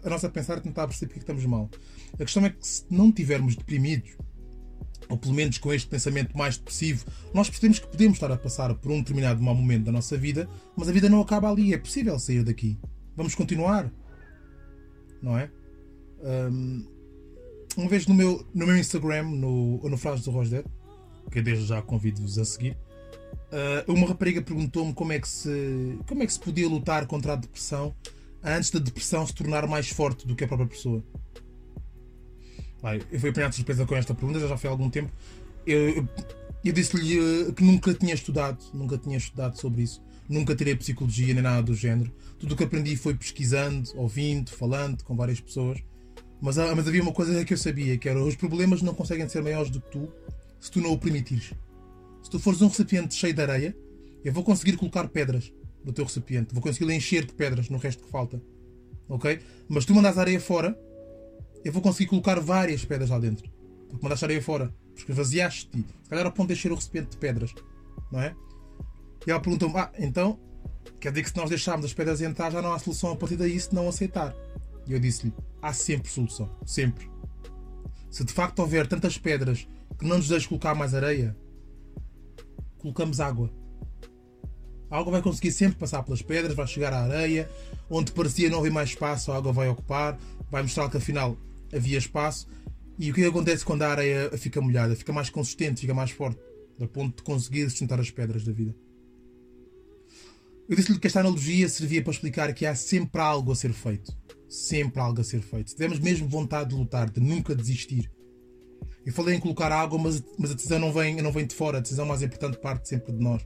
a, 0.04 0.06
a 0.06 0.10
nossa 0.10 0.28
pensar 0.28 0.60
tentar 0.60 0.86
perceber 0.86 1.08
porque 1.08 1.20
estamos 1.20 1.44
mal. 1.46 1.70
A 2.12 2.19
questão 2.19 2.44
é 2.44 2.50
que 2.50 2.66
se 2.66 2.84
não 2.90 3.08
estivermos 3.08 3.56
deprimidos, 3.56 4.10
ou 5.08 5.16
pelo 5.16 5.34
menos 5.34 5.58
com 5.58 5.72
este 5.72 5.88
pensamento 5.88 6.37
mais 6.37 6.56
depressivo, 6.56 7.04
nós 7.32 7.49
percebemos 7.49 7.78
que 7.78 7.87
podemos 7.87 8.14
estar 8.14 8.31
a 8.31 8.37
passar 8.37 8.75
por 8.75 8.90
um 8.90 8.99
determinado 8.99 9.43
mau 9.43 9.54
momento 9.54 9.84
da 9.84 9.93
nossa 9.93 10.16
vida, 10.16 10.49
mas 10.76 10.88
a 10.88 10.93
vida 10.93 11.08
não 11.08 11.20
acaba 11.20 11.50
ali, 11.50 11.75
é 11.75 11.78
possível 11.78 12.19
sair 12.19 12.43
daqui. 12.43 12.78
Vamos 13.16 13.34
continuar. 13.34 13.93
Não 15.20 15.38
é? 15.38 15.50
uma 17.76 17.88
vez 17.88 18.06
no 18.06 18.14
meu, 18.14 18.46
no 18.54 18.66
meu 18.66 18.76
Instagram, 18.76 19.25
no, 19.25 19.78
no 19.88 19.96
Frases 19.96 20.25
do 20.25 20.31
Rosdet, 20.31 20.64
que 21.31 21.43
desde 21.43 21.66
já 21.66 21.82
convido-vos 21.82 22.38
a 22.38 22.44
seguir, 22.44 22.76
Uh, 23.52 23.93
uma 23.93 24.06
rapariga 24.06 24.40
perguntou-me 24.40 24.94
como 24.94 25.12
é 25.12 25.19
que 25.19 25.28
se 25.28 25.98
como 26.06 26.22
é 26.22 26.26
que 26.26 26.32
se 26.32 26.40
podia 26.40 26.66
lutar 26.66 27.06
contra 27.06 27.34
a 27.34 27.37
depressão 27.37 27.94
antes 28.43 28.70
da 28.70 28.78
depressão 28.78 29.26
se 29.26 29.34
tornar 29.34 29.66
mais 29.66 29.90
forte 29.90 30.26
do 30.26 30.34
que 30.34 30.44
a 30.44 30.48
própria 30.48 30.69
pessoa. 30.69 31.05
Eu 33.10 33.20
fui 33.20 33.31
apanhado 33.31 33.51
de 33.51 33.56
surpresa 33.56 33.86
com 33.86 33.94
esta 33.94 34.15
pergunta, 34.15 34.41
já 34.41 34.56
foi 34.56 34.69
há 34.69 34.72
algum 34.72 34.91
tempo. 34.91 35.10
Eu, 35.67 36.06
eu, 36.65 36.72
disse-lhe 36.72 37.19
uh, 37.19 37.53
que 37.53 37.62
nunca 37.62 37.94
tinha 37.94 38.15
estudado, 38.15 38.58
nunca 38.74 38.98
tinha 38.98 39.17
estudado 39.17 39.56
sobre 39.58 39.82
isso, 39.82 40.03
nunca 40.29 40.55
tirei 40.56 40.74
psicologia 40.74 41.32
nem 41.32 41.43
nada 41.43 41.62
do 41.62 41.74
género. 41.74 42.12
Tudo 42.39 42.55
o 42.55 42.56
que 42.56 42.65
aprendi 42.65 42.96
foi 42.96 43.15
pesquisando, 43.15 43.89
ouvindo, 43.94 44.51
falando 44.51 45.05
com 45.05 45.15
várias 45.15 45.41
pessoas. 45.41 45.79
Mas, 46.41 46.58
ah, 46.58 46.74
mas 46.74 46.89
havia 46.89 47.03
uma 47.03 47.12
coisa 47.12 47.44
que 47.44 47.55
eu 47.55 47.58
sabia, 47.58 47.96
que 47.96 48.08
era 48.08 48.20
os 48.20 48.34
problemas 48.34 48.82
não 48.82 48.94
conseguem 48.94 49.29
ser 49.29 49.43
maiores 49.43 49.70
do 49.70 49.81
que 49.81 49.91
tu 49.93 50.12
se 50.58 50.70
tu 50.70 50.81
não 50.81 50.93
o 50.93 50.98
permitires. 50.98 51.53
Se 52.22 52.31
tu 52.31 52.39
fores 52.39 52.62
um 52.62 52.69
recipiente 52.69 53.15
cheio 53.15 53.34
de 53.34 53.43
areia, 53.43 53.77
eu 54.24 54.32
vou 54.32 54.44
conseguir 54.44 54.77
colocar 54.77 55.08
pedras 55.08 55.53
no 55.84 55.93
teu 55.93 56.05
recipiente. 56.05 56.55
Vou 56.55 56.62
conseguir 56.62 56.91
encher 56.93 57.24
de 57.24 57.32
pedras 57.32 57.69
no 57.69 57.79
resto 57.79 58.05
que 58.05 58.10
falta. 58.10 58.41
Ok? 59.08 59.41
Mas 59.69 59.84
tu 59.84 59.94
mandas 59.94 60.17
a 60.17 60.20
areia 60.20 60.41
fora, 60.41 60.79
eu 61.64 61.72
vou 61.72 61.82
conseguir 61.82 62.08
colocar 62.08 62.38
várias 62.40 62.84
pedras 62.84 63.10
lá 63.10 63.19
dentro. 63.19 63.48
Porque 63.88 64.02
mandaste 64.02 64.24
areia 64.24 64.42
fora. 64.42 64.74
Porque 64.94 65.12
vaziaste-te. 65.12 65.78
Se 66.02 66.08
calhar 66.08 66.26
ao 66.26 66.32
ponto 66.32 66.48
de 66.48 66.54
encher 66.54 66.72
o 66.72 66.74
recipiente 66.74 67.10
de 67.10 67.16
pedras. 67.16 67.54
Não 68.10 68.20
é? 68.20 68.34
E 69.26 69.31
ela 69.31 69.40
perguntou-me: 69.40 69.76
Ah, 69.78 69.90
então 69.98 70.38
quer 70.98 71.10
dizer 71.10 71.22
que 71.22 71.31
se 71.31 71.36
nós 71.36 71.48
deixarmos 71.48 71.86
as 71.86 71.94
pedras 71.94 72.20
entrar 72.20 72.50
já 72.50 72.60
não 72.60 72.72
há 72.72 72.78
solução 72.78 73.12
a 73.12 73.16
partir 73.16 73.36
daí 73.36 73.58
se 73.58 73.74
não 73.74 73.88
aceitar. 73.88 74.34
E 74.86 74.92
eu 74.92 74.98
disse-lhe: 74.98 75.32
Há 75.60 75.72
sempre 75.72 76.10
solução. 76.10 76.50
Sempre. 76.66 77.10
Se 78.10 78.24
de 78.24 78.32
facto 78.32 78.58
houver 78.58 78.86
tantas 78.86 79.16
pedras 79.16 79.66
que 79.98 80.06
não 80.06 80.16
nos 80.16 80.28
deixes 80.28 80.46
colocar 80.46 80.74
mais 80.74 80.94
areia, 80.94 81.36
colocamos 82.78 83.20
água. 83.20 83.50
A 84.90 84.98
água 84.98 85.12
vai 85.12 85.22
conseguir 85.22 85.52
sempre 85.52 85.78
passar 85.78 86.02
pelas 86.02 86.20
pedras, 86.20 86.54
vai 86.54 86.66
chegar 86.66 86.92
à 86.92 87.04
areia, 87.04 87.48
onde 87.88 88.12
parecia 88.12 88.50
não 88.50 88.58
haver 88.58 88.70
mais 88.70 88.90
espaço, 88.90 89.32
a 89.32 89.36
água 89.36 89.50
vai 89.50 89.69
ocupar, 89.69 90.19
vai 90.50 90.60
mostrar 90.60 90.90
que 90.90 90.98
afinal 90.98 91.34
havia 91.72 91.98
espaço. 91.98 92.46
E 92.98 93.10
o 93.10 93.14
que 93.14 93.24
acontece 93.24 93.64
quando 93.64 93.82
a 93.82 93.88
areia 93.88 94.31
fica 94.36 94.60
molhada? 94.60 94.94
Fica 94.94 95.12
mais 95.12 95.31
consistente, 95.31 95.81
fica 95.81 95.94
mais 95.94 96.10
forte, 96.10 96.41
a 96.81 96.86
ponto 96.86 97.17
de 97.17 97.22
conseguir 97.22 97.69
sustentar 97.70 97.98
as 97.98 98.10
pedras 98.10 98.44
da 98.44 98.52
vida. 98.52 98.74
Eu 100.69 100.76
disse-lhe 100.76 100.98
que 100.98 101.06
esta 101.06 101.20
analogia 101.20 101.69
servia 101.69 102.02
para 102.02 102.12
explicar 102.12 102.55
que 102.55 102.64
há 102.64 102.74
sempre 102.74 103.20
algo 103.20 103.52
a 103.52 103.56
ser 103.56 103.72
feito. 103.72 104.17
Sempre 104.48 105.00
algo 105.00 105.20
a 105.20 105.24
ser 105.24 105.41
feito. 105.41 105.70
Se 105.70 105.76
tivermos 105.76 105.98
mesmo 105.98 106.29
vontade 106.29 106.70
de 106.70 106.76
lutar, 106.76 107.10
de 107.10 107.20
nunca 107.20 107.55
desistir, 107.55 108.10
eu 109.05 109.12
falei 109.12 109.34
em 109.34 109.41
colocar 109.41 109.72
água, 109.72 109.98
mas, 109.98 110.22
mas 110.38 110.50
a 110.50 110.55
decisão 110.55 110.79
não 110.79 110.93
vem, 110.93 111.20
não 111.20 111.32
vem 111.32 111.46
de 111.46 111.55
fora. 111.55 111.79
A 111.79 111.81
decisão 111.81 112.06
mais 112.06 112.22
importante 112.22 112.58
parte 112.58 112.88
sempre 112.88 113.12
de 113.12 113.19
nós. 113.19 113.44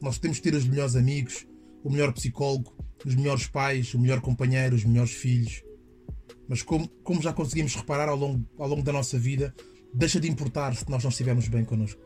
Nós 0.00 0.18
temos 0.18 0.38
que 0.38 0.44
ter 0.44 0.56
os 0.56 0.66
melhores 0.66 0.96
amigos, 0.96 1.46
o 1.84 1.90
melhor 1.90 2.12
psicólogo, 2.12 2.74
os 3.04 3.14
melhores 3.14 3.46
pais, 3.46 3.92
o 3.94 3.98
melhor 3.98 4.20
companheiro, 4.20 4.74
os 4.74 4.84
melhores 4.84 5.12
filhos. 5.12 5.62
Mas 6.48 6.62
como, 6.62 6.88
como 7.02 7.22
já 7.22 7.32
conseguimos 7.32 7.74
reparar 7.74 8.08
ao 8.08 8.16
longo, 8.16 8.44
ao 8.58 8.68
longo 8.68 8.82
da 8.82 8.92
nossa 8.92 9.18
vida, 9.18 9.54
deixa 9.92 10.20
de 10.20 10.28
importar 10.28 10.74
se 10.74 10.88
nós 10.88 11.02
não 11.02 11.10
estivermos 11.10 11.48
bem 11.48 11.64
connosco. 11.64 12.00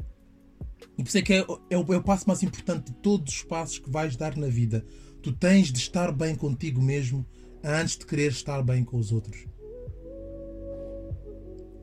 E 0.96 1.02
por 1.02 1.08
isso 1.08 1.18
é 1.18 1.22
que 1.22 1.32
é, 1.32 1.38
é, 1.70 1.78
o, 1.78 1.92
é 1.92 1.96
o 1.96 2.02
passo 2.02 2.26
mais 2.26 2.42
importante 2.42 2.86
de 2.86 2.98
todos 2.98 3.34
os 3.34 3.42
passos 3.42 3.78
que 3.78 3.90
vais 3.90 4.16
dar 4.16 4.36
na 4.36 4.48
vida. 4.48 4.84
Tu 5.22 5.32
tens 5.32 5.70
de 5.72 5.78
estar 5.78 6.12
bem 6.12 6.34
contigo 6.34 6.80
mesmo 6.80 7.26
antes 7.62 7.96
de 7.96 8.06
querer 8.06 8.30
estar 8.30 8.62
bem 8.62 8.84
com 8.84 8.96
os 8.96 9.12
outros. 9.12 9.46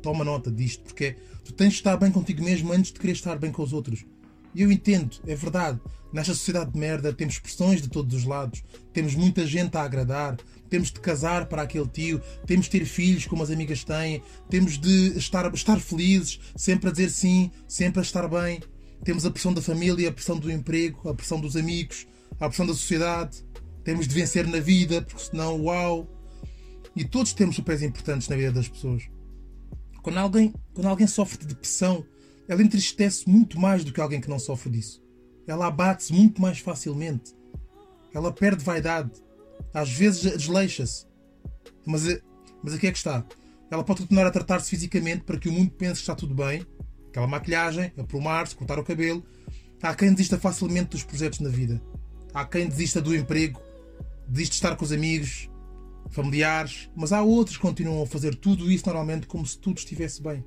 Toma 0.02 0.24
nota 0.24 0.52
disto, 0.52 0.84
porque 0.84 1.16
tu 1.44 1.54
tens 1.54 1.74
de 1.74 1.76
estar 1.76 1.98
bem 1.98 2.12
contigo 2.12 2.44
mesmo 2.44 2.72
antes 2.72 2.92
de 2.92 3.00
querer 3.00 3.14
estar 3.14 3.38
bem 3.38 3.52
com 3.52 3.62
os 3.62 3.74
outros. 3.74 4.06
E 4.56 4.62
eu 4.62 4.72
entendo, 4.72 5.18
é 5.28 5.36
verdade. 5.36 5.80
Nesta 6.12 6.34
sociedade 6.34 6.72
de 6.72 6.80
merda 6.80 7.14
temos 7.14 7.38
pressões 7.38 7.82
de 7.82 7.90
todos 7.90 8.16
os 8.16 8.24
lados, 8.24 8.64
temos 8.94 9.14
muita 9.14 9.46
gente 9.46 9.78
a 9.78 9.84
agradar, 9.84 10.38
temos 10.70 10.92
de 10.92 11.00
casar 11.00 11.48
para 11.48 11.62
aquele 11.62 11.88
tio, 11.88 12.22
temos 12.46 12.66
de 12.66 12.72
ter 12.72 12.86
filhos 12.86 13.26
como 13.26 13.44
as 13.44 13.50
amigas 13.50 13.84
têm, 13.84 14.22
temos 14.50 14.78
de 14.78 15.18
estar, 15.18 15.54
estar 15.54 15.80
felizes, 15.80 16.40
sempre 16.56 16.90
a 16.90 16.92
dizer 16.92 17.10
sim, 17.10 17.52
sempre 17.68 18.00
a 18.00 18.04
estar 18.04 18.28
bem. 18.28 18.62
Temos 19.04 19.26
a 19.26 19.32
pressão 19.32 19.54
da 19.54 19.62
família, 19.62 20.10
a 20.10 20.12
pressão 20.12 20.38
do 20.38 20.52
emprego, 20.52 21.08
a 21.10 21.14
pressão 21.14 21.40
dos 21.40 21.56
amigos, 21.56 22.08
a 22.40 22.48
pressão 22.48 22.66
da 22.66 22.74
sociedade. 22.74 23.46
Temos 23.84 24.08
de 24.08 24.14
vencer 24.14 24.46
na 24.48 24.60
vida, 24.60 25.02
porque 25.02 25.24
senão, 25.24 25.62
uau! 25.62 26.08
E 26.96 27.06
todos 27.06 27.32
temos 27.32 27.58
papéis 27.58 27.84
importantes 27.84 28.28
na 28.28 28.36
vida 28.36 28.52
das 28.52 28.68
pessoas. 28.68 29.04
Quando 30.02 30.18
alguém, 30.18 30.54
quando 30.74 30.88
alguém 30.88 31.06
sofre 31.06 31.38
de 31.38 31.48
depressão, 31.48 32.06
ela 32.48 32.64
entristece 32.64 33.30
muito 33.30 33.60
mais 33.60 33.84
do 33.84 33.94
que 33.94 34.02
alguém 34.02 34.22
que 34.22 34.30
não 34.30 34.40
sofre 34.40 34.72
disso. 34.72 35.04
Ela 35.46 35.68
abate-se 35.68 36.14
muito 36.14 36.42
mais 36.42 36.60
facilmente. 36.60 37.36
Ela 38.14 38.32
perde 38.32 38.64
vaidade. 38.64 39.12
Às 39.74 39.92
vezes 39.92 40.22
desleixa-se. 40.38 41.06
Mas, 41.86 42.04
mas 42.64 42.74
aqui 42.74 42.88
é 42.88 42.92
que 42.92 42.98
está. 42.98 43.26
Ela 43.70 43.84
pode 43.84 44.02
continuar 44.02 44.28
a 44.28 44.32
tratar-se 44.32 44.70
fisicamente 44.70 45.24
para 45.24 45.38
que 45.38 45.50
o 45.50 45.52
mundo 45.52 45.72
pense 45.72 45.96
que 45.96 46.00
está 46.00 46.16
tudo 46.16 46.34
bem. 46.34 46.66
Aquela 47.10 47.28
maquilhagem, 47.28 47.92
aprumar-se, 47.98 48.56
cortar 48.56 48.80
o 48.80 48.84
cabelo. 48.84 49.24
Há 49.82 49.94
quem 49.94 50.12
desista 50.12 50.38
facilmente 50.38 50.92
dos 50.92 51.04
projetos 51.04 51.40
na 51.40 51.50
vida. 51.50 51.82
Há 52.34 52.46
quem 52.46 52.68
desista 52.68 53.02
do 53.02 53.16
emprego, 53.16 53.62
desiste 54.28 54.54
de 54.54 54.58
estar 54.58 54.76
com 54.76 54.86
os 54.86 54.92
amigos, 54.92 55.50
familiares, 56.10 56.90
mas 56.96 57.12
há 57.12 57.22
outros 57.22 57.58
que 57.58 57.62
continuam 57.62 58.04
a 58.04 58.08
fazer 58.08 58.36
tudo 58.36 58.72
isso 58.72 58.86
normalmente 58.86 59.28
como 59.28 59.46
se 59.46 59.58
tudo 59.58 59.78
estivesse 59.78 60.22
bem. 60.22 60.44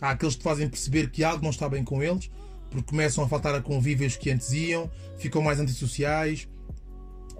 Há 0.00 0.10
aqueles 0.10 0.36
que 0.36 0.42
fazem 0.42 0.68
perceber 0.68 1.10
que 1.10 1.24
algo 1.24 1.42
não 1.42 1.50
está 1.50 1.68
bem 1.68 1.82
com 1.82 2.02
eles, 2.02 2.30
porque 2.70 2.90
começam 2.90 3.24
a 3.24 3.28
faltar 3.28 3.54
a 3.54 3.62
convívios 3.62 4.16
que 4.16 4.30
antes 4.30 4.52
iam, 4.52 4.90
ficam 5.18 5.40
mais 5.40 5.58
antissociais. 5.58 6.48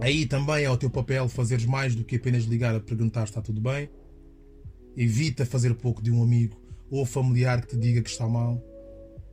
Aí 0.00 0.26
também 0.26 0.64
é 0.64 0.70
o 0.70 0.76
teu 0.76 0.90
papel 0.90 1.28
fazeres 1.28 1.64
mais 1.64 1.94
do 1.94 2.04
que 2.04 2.16
apenas 2.16 2.44
ligar 2.44 2.74
a 2.74 2.80
perguntar 2.80 3.22
se 3.22 3.30
está 3.30 3.40
tudo 3.40 3.60
bem. 3.60 3.88
Evita 4.96 5.46
fazer 5.46 5.74
pouco 5.74 6.02
de 6.02 6.10
um 6.10 6.22
amigo 6.22 6.60
ou 6.90 7.04
familiar 7.04 7.60
que 7.60 7.68
te 7.68 7.76
diga 7.76 8.02
que 8.02 8.10
está 8.10 8.28
mal. 8.28 8.62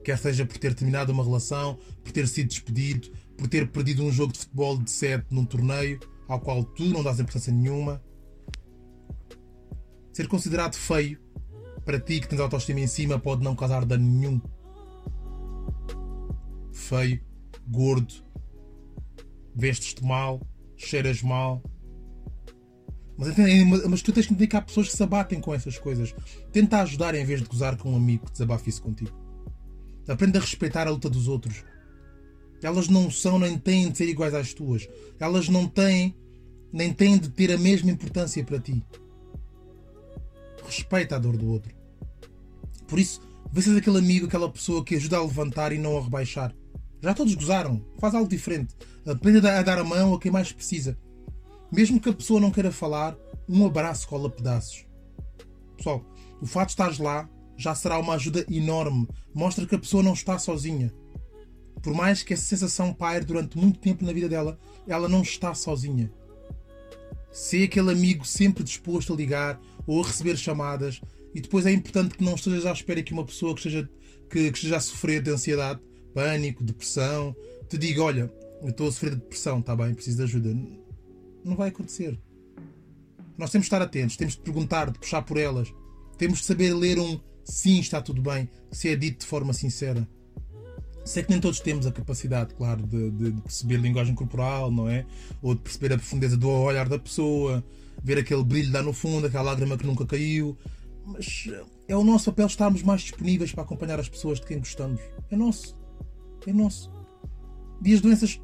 Quer 0.03 0.17
seja 0.17 0.46
por 0.46 0.58
ter 0.58 0.74
terminado 0.74 1.12
uma 1.12 1.24
relação, 1.24 1.77
por 2.03 2.12
ter 2.12 2.27
sido 2.27 2.48
despedido, 2.48 3.10
por 3.38 3.48
ter 3.48 3.70
perdido 3.70 4.03
um 4.03 4.12
jogo 4.12 4.34
de 4.34 4.39
futebol 4.39 4.77
de 4.77 4.91
sete 4.91 5.25
num 5.29 5.46
torneio 5.46 6.00
ao 6.27 6.39
qual 6.39 6.63
tu 6.63 6.86
não 6.86 7.03
dás 7.03 7.20
importância 7.20 7.53
nenhuma. 7.53 8.01
Ser 10.12 10.27
considerado 10.27 10.75
feio 10.75 11.20
para 11.86 12.00
ti 12.00 12.20
que 12.20 12.27
tens 12.27 12.39
autoestima 12.39 12.79
em 12.79 12.88
cima 12.88 13.20
pode 13.20 13.43
não 13.43 13.55
causar 13.55 13.86
dano 13.86 14.05
nenhum. 14.05 14.41
Feio, 16.72 17.22
gordo, 17.67 18.13
vestes-te 19.55 20.03
mal, 20.03 20.41
cheiras 20.87 21.21
mal. 21.21 21.63
Mas, 23.17 23.35
mas 23.87 24.01
tu 24.01 24.11
tens 24.11 24.25
que 24.25 24.33
entender 24.33 24.47
que 24.47 24.55
há 24.55 24.61
pessoas 24.61 24.89
que 24.89 24.97
se 24.97 25.03
abatem 25.03 25.39
com 25.39 25.53
essas 25.53 25.77
coisas. 25.77 26.15
Tenta 26.51 26.81
ajudar 26.81 27.13
em 27.15 27.25
vez 27.25 27.41
de 27.41 27.47
gozar 27.47 27.77
com 27.77 27.91
um 27.91 27.95
amigo 27.95 28.25
que 28.25 28.31
desabafe 28.31 28.69
isso 28.69 28.81
contigo. 28.81 29.11
Aprende 30.07 30.37
a 30.37 30.41
respeitar 30.41 30.87
a 30.87 30.91
luta 30.91 31.09
dos 31.09 31.27
outros. 31.27 31.63
Elas 32.61 32.87
não 32.87 33.11
são 33.11 33.37
nem 33.37 33.57
têm 33.57 33.91
de 33.91 33.97
ser 33.97 34.07
iguais 34.07 34.33
às 34.33 34.53
tuas. 34.53 34.87
Elas 35.19 35.49
não 35.49 35.67
têm 35.67 36.15
nem 36.71 36.91
têm 36.91 37.17
de 37.17 37.29
ter 37.29 37.51
a 37.51 37.57
mesma 37.57 37.91
importância 37.91 38.43
para 38.43 38.59
ti 38.59 38.83
respeita 40.65 41.15
a 41.15 41.19
dor 41.19 41.37
do 41.37 41.49
outro. 41.49 41.73
Por 42.87 42.99
isso, 42.99 43.21
vê 43.51 43.61
se 43.61 43.77
aquele 43.77 43.99
amigo, 43.99 44.25
aquela 44.25 44.49
pessoa 44.49 44.83
que 44.83 44.95
ajuda 44.95 45.17
a 45.17 45.21
levantar 45.21 45.71
e 45.71 45.77
não 45.77 45.97
a 45.97 46.01
rebaixar. 46.01 46.53
Já 47.01 47.13
todos 47.13 47.35
gozaram, 47.35 47.83
faz 47.99 48.15
algo 48.15 48.29
diferente. 48.29 48.75
Aprenda 49.05 49.60
a 49.60 49.62
dar 49.62 49.79
a 49.79 49.83
mão 49.83 50.13
a 50.13 50.19
quem 50.19 50.31
mais 50.31 50.51
precisa. 50.51 50.98
Mesmo 51.72 52.00
que 52.00 52.10
a 52.10 52.13
pessoa 52.13 52.39
não 52.39 52.51
queira 52.51 52.72
falar, 52.72 53.17
um 53.50 53.65
abraço 53.65 54.07
cola 54.07 54.29
pedaços. 54.29 54.86
Pessoal, 55.75 56.05
o 56.41 56.45
fato 56.45 56.67
de 56.67 56.74
estares 56.74 57.00
lá 57.00 57.29
já 57.57 57.75
será 57.75 57.98
uma 58.00 58.13
ajuda 58.13 58.45
enorme. 58.50 59.07
Mostra 59.33 59.65
que 59.65 59.75
a 59.75 59.79
pessoa 59.79 60.01
não 60.01 60.13
está 60.13 60.39
sozinha. 60.39 60.93
Por 61.81 61.93
mais 61.93 62.24
que 62.24 62.33
essa 62.33 62.43
sensação 62.43 62.93
paire 62.93 63.25
durante 63.25 63.57
muito 63.57 63.79
tempo 63.79 64.05
na 64.05 64.13
vida 64.13 64.29
dela, 64.29 64.57
ela 64.88 65.10
não 65.10 65.22
está 65.22 65.53
sozinha. 65.53 66.12
Ser 67.31 67.63
aquele 67.65 67.91
amigo 67.91 68.25
sempre 68.25 68.63
disposto 68.63 69.12
a 69.12 69.15
ligar 69.15 69.60
ou 69.86 70.01
a 70.01 70.07
receber 70.07 70.38
chamadas. 70.38 71.01
E 71.36 71.41
depois 71.41 71.65
é 71.65 71.72
importante 71.72 72.15
que 72.15 72.24
não 72.24 72.36
estejas 72.36 72.65
à 72.65 72.72
espera 72.72 73.03
que 73.03 73.12
uma 73.12 73.25
pessoa 73.25 73.53
que 73.53 73.60
esteja, 73.60 73.89
que, 74.29 74.50
que 74.51 74.57
esteja 74.57 74.77
a 74.77 74.79
sofrer 74.79 75.22
de 75.22 75.31
ansiedade, 75.31 75.81
pânico, 76.13 76.63
depressão, 76.63 77.36
te 77.67 77.77
diga: 77.77 78.03
Olha, 78.03 78.31
eu 78.63 78.70
estou 78.70 78.88
a 78.88 78.91
sofrer 78.91 79.12
de 79.12 79.17
depressão, 79.17 79.60
está 79.60 79.75
bem, 79.75 79.93
preciso 79.93 80.17
de 80.17 80.24
ajuda. 80.24 80.55
Não 81.43 81.55
vai 81.55 81.70
acontecer. 81.70 82.17
Nós 83.38 83.51
temos 83.51 83.65
de 83.65 83.67
estar 83.67 83.82
atentos, 83.82 84.15
temos 84.15 84.36
de 84.36 84.41
perguntar, 84.41 84.89
de 84.89 84.98
puxar 84.98 85.22
por 85.22 85.38
elas. 85.38 85.74
Temos 86.17 86.39
de 86.39 86.46
saber 86.46 86.74
ler 86.74 86.98
um 86.98 87.20
sim, 87.43 87.79
está 87.79 88.01
tudo 88.01 88.22
bem, 88.22 88.50
se 88.72 88.88
é 88.88 88.96
dito 88.96 89.22
de 89.22 89.25
forma 89.25 89.51
sincera. 89.51 90.08
Sei 91.03 91.22
que 91.22 91.29
nem 91.29 91.41
todos 91.41 91.60
temos 91.60 91.86
a 91.86 91.91
capacidade, 91.91 92.53
claro, 92.53 92.88
de, 92.88 93.12
de, 93.12 93.32
de, 93.32 93.41
perceber 93.41 93.75
linguagem 93.77 94.15
corporal, 94.15 94.72
não 94.72 94.88
é? 94.88 95.05
Ou 95.41 95.53
de 95.53 95.60
perceber 95.60 95.93
a 95.93 95.98
profundeza 95.98 96.38
do 96.38 96.50
olhar 96.50 96.88
da 96.88 96.98
pessoa, 96.98 97.62
ver 98.01 98.17
aquele 98.17 98.43
brilho 98.46 98.72
lá 98.72 98.82
no 98.82 98.93
fundo, 98.93 99.27
aquela 99.27 99.43
lágrima 99.43 99.77
que 99.77 99.86
nunca 99.86 100.05
caiu. 100.05 100.58
Mas 101.05 101.50
eh, 101.51 101.65
é 101.89 101.98
o 101.98 102.03
nosso 102.05 102.32
papel 102.32 102.48
estarmos 102.48 102.82
mais 102.84 103.01
disponíveis 103.01 103.51
para 103.51 103.63
acompanhar 103.63 104.00
as 104.00 104.08
pessoas 104.08 104.39
de 104.39 104.46
quem 104.46 104.60
gostamos. 104.60 105.01
É 105.29 105.36
nosso. 105.36 105.77
É 106.48 106.53
nosso. 106.53 106.89
E 107.84 107.93
as 107.93 108.00
doenças 108.00 108.39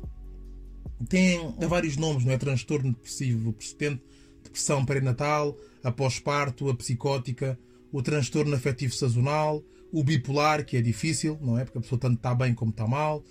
têm 1.07 1.55
vários 1.67 1.95
nomes, 1.97 2.25
não 2.25 2.33
é? 2.33 2.37
Transtorno 2.37 2.91
depressivo 2.91 3.53
persistente, 3.53 4.01
depressão 4.43 4.85
perinatal, 4.85 5.57
a 5.83 5.91
pós-parto, 5.91 6.69
a 6.69 6.75
psicótica, 6.75 7.57
o 7.91 8.01
transtorno 8.01 8.55
afetivo 8.55 8.93
sazonal, 8.93 9.63
o 9.91 10.03
bipolar, 10.03 10.65
que 10.65 10.77
é 10.77 10.81
difícil, 10.81 11.37
não 11.41 11.57
é? 11.57 11.63
Porque 11.63 11.77
a 11.77 11.81
pessoa 11.81 11.99
tanto 11.99 12.17
está 12.17 12.35
bem 12.35 12.53
como 12.53 12.71
está 12.71 12.87
mal, 12.87 13.23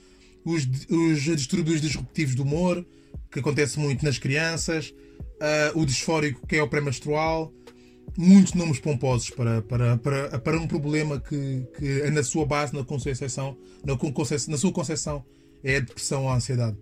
os, 0.44 0.66
os 0.88 1.22
distúrbios 1.22 1.80
disruptivos 1.80 2.34
do 2.34 2.42
humor, 2.42 2.84
que 3.30 3.40
acontece 3.40 3.78
muito 3.78 4.04
nas 4.04 4.18
crianças, 4.18 4.94
uh, 5.20 5.78
o 5.78 5.84
disfórico, 5.84 6.46
que 6.46 6.56
é 6.56 6.62
o 6.62 6.68
pré-menstrual, 6.68 7.52
muitos 8.16 8.54
nomes 8.54 8.80
pomposos 8.80 9.30
para, 9.30 9.62
para, 9.62 9.96
para, 9.98 10.38
para 10.38 10.58
um 10.58 10.66
problema 10.66 11.20
que, 11.20 11.66
que 11.76 12.02
é 12.02 12.10
na 12.10 12.22
sua 12.22 12.46
base, 12.46 12.74
na 12.74 12.84
concepção, 12.84 13.56
na, 13.84 13.94
na 14.48 14.56
sua 14.56 14.72
concepção, 14.72 15.24
é 15.62 15.76
a 15.76 15.80
depressão 15.80 16.22
ou 16.22 16.30
a 16.30 16.36
ansiedade. 16.36 16.76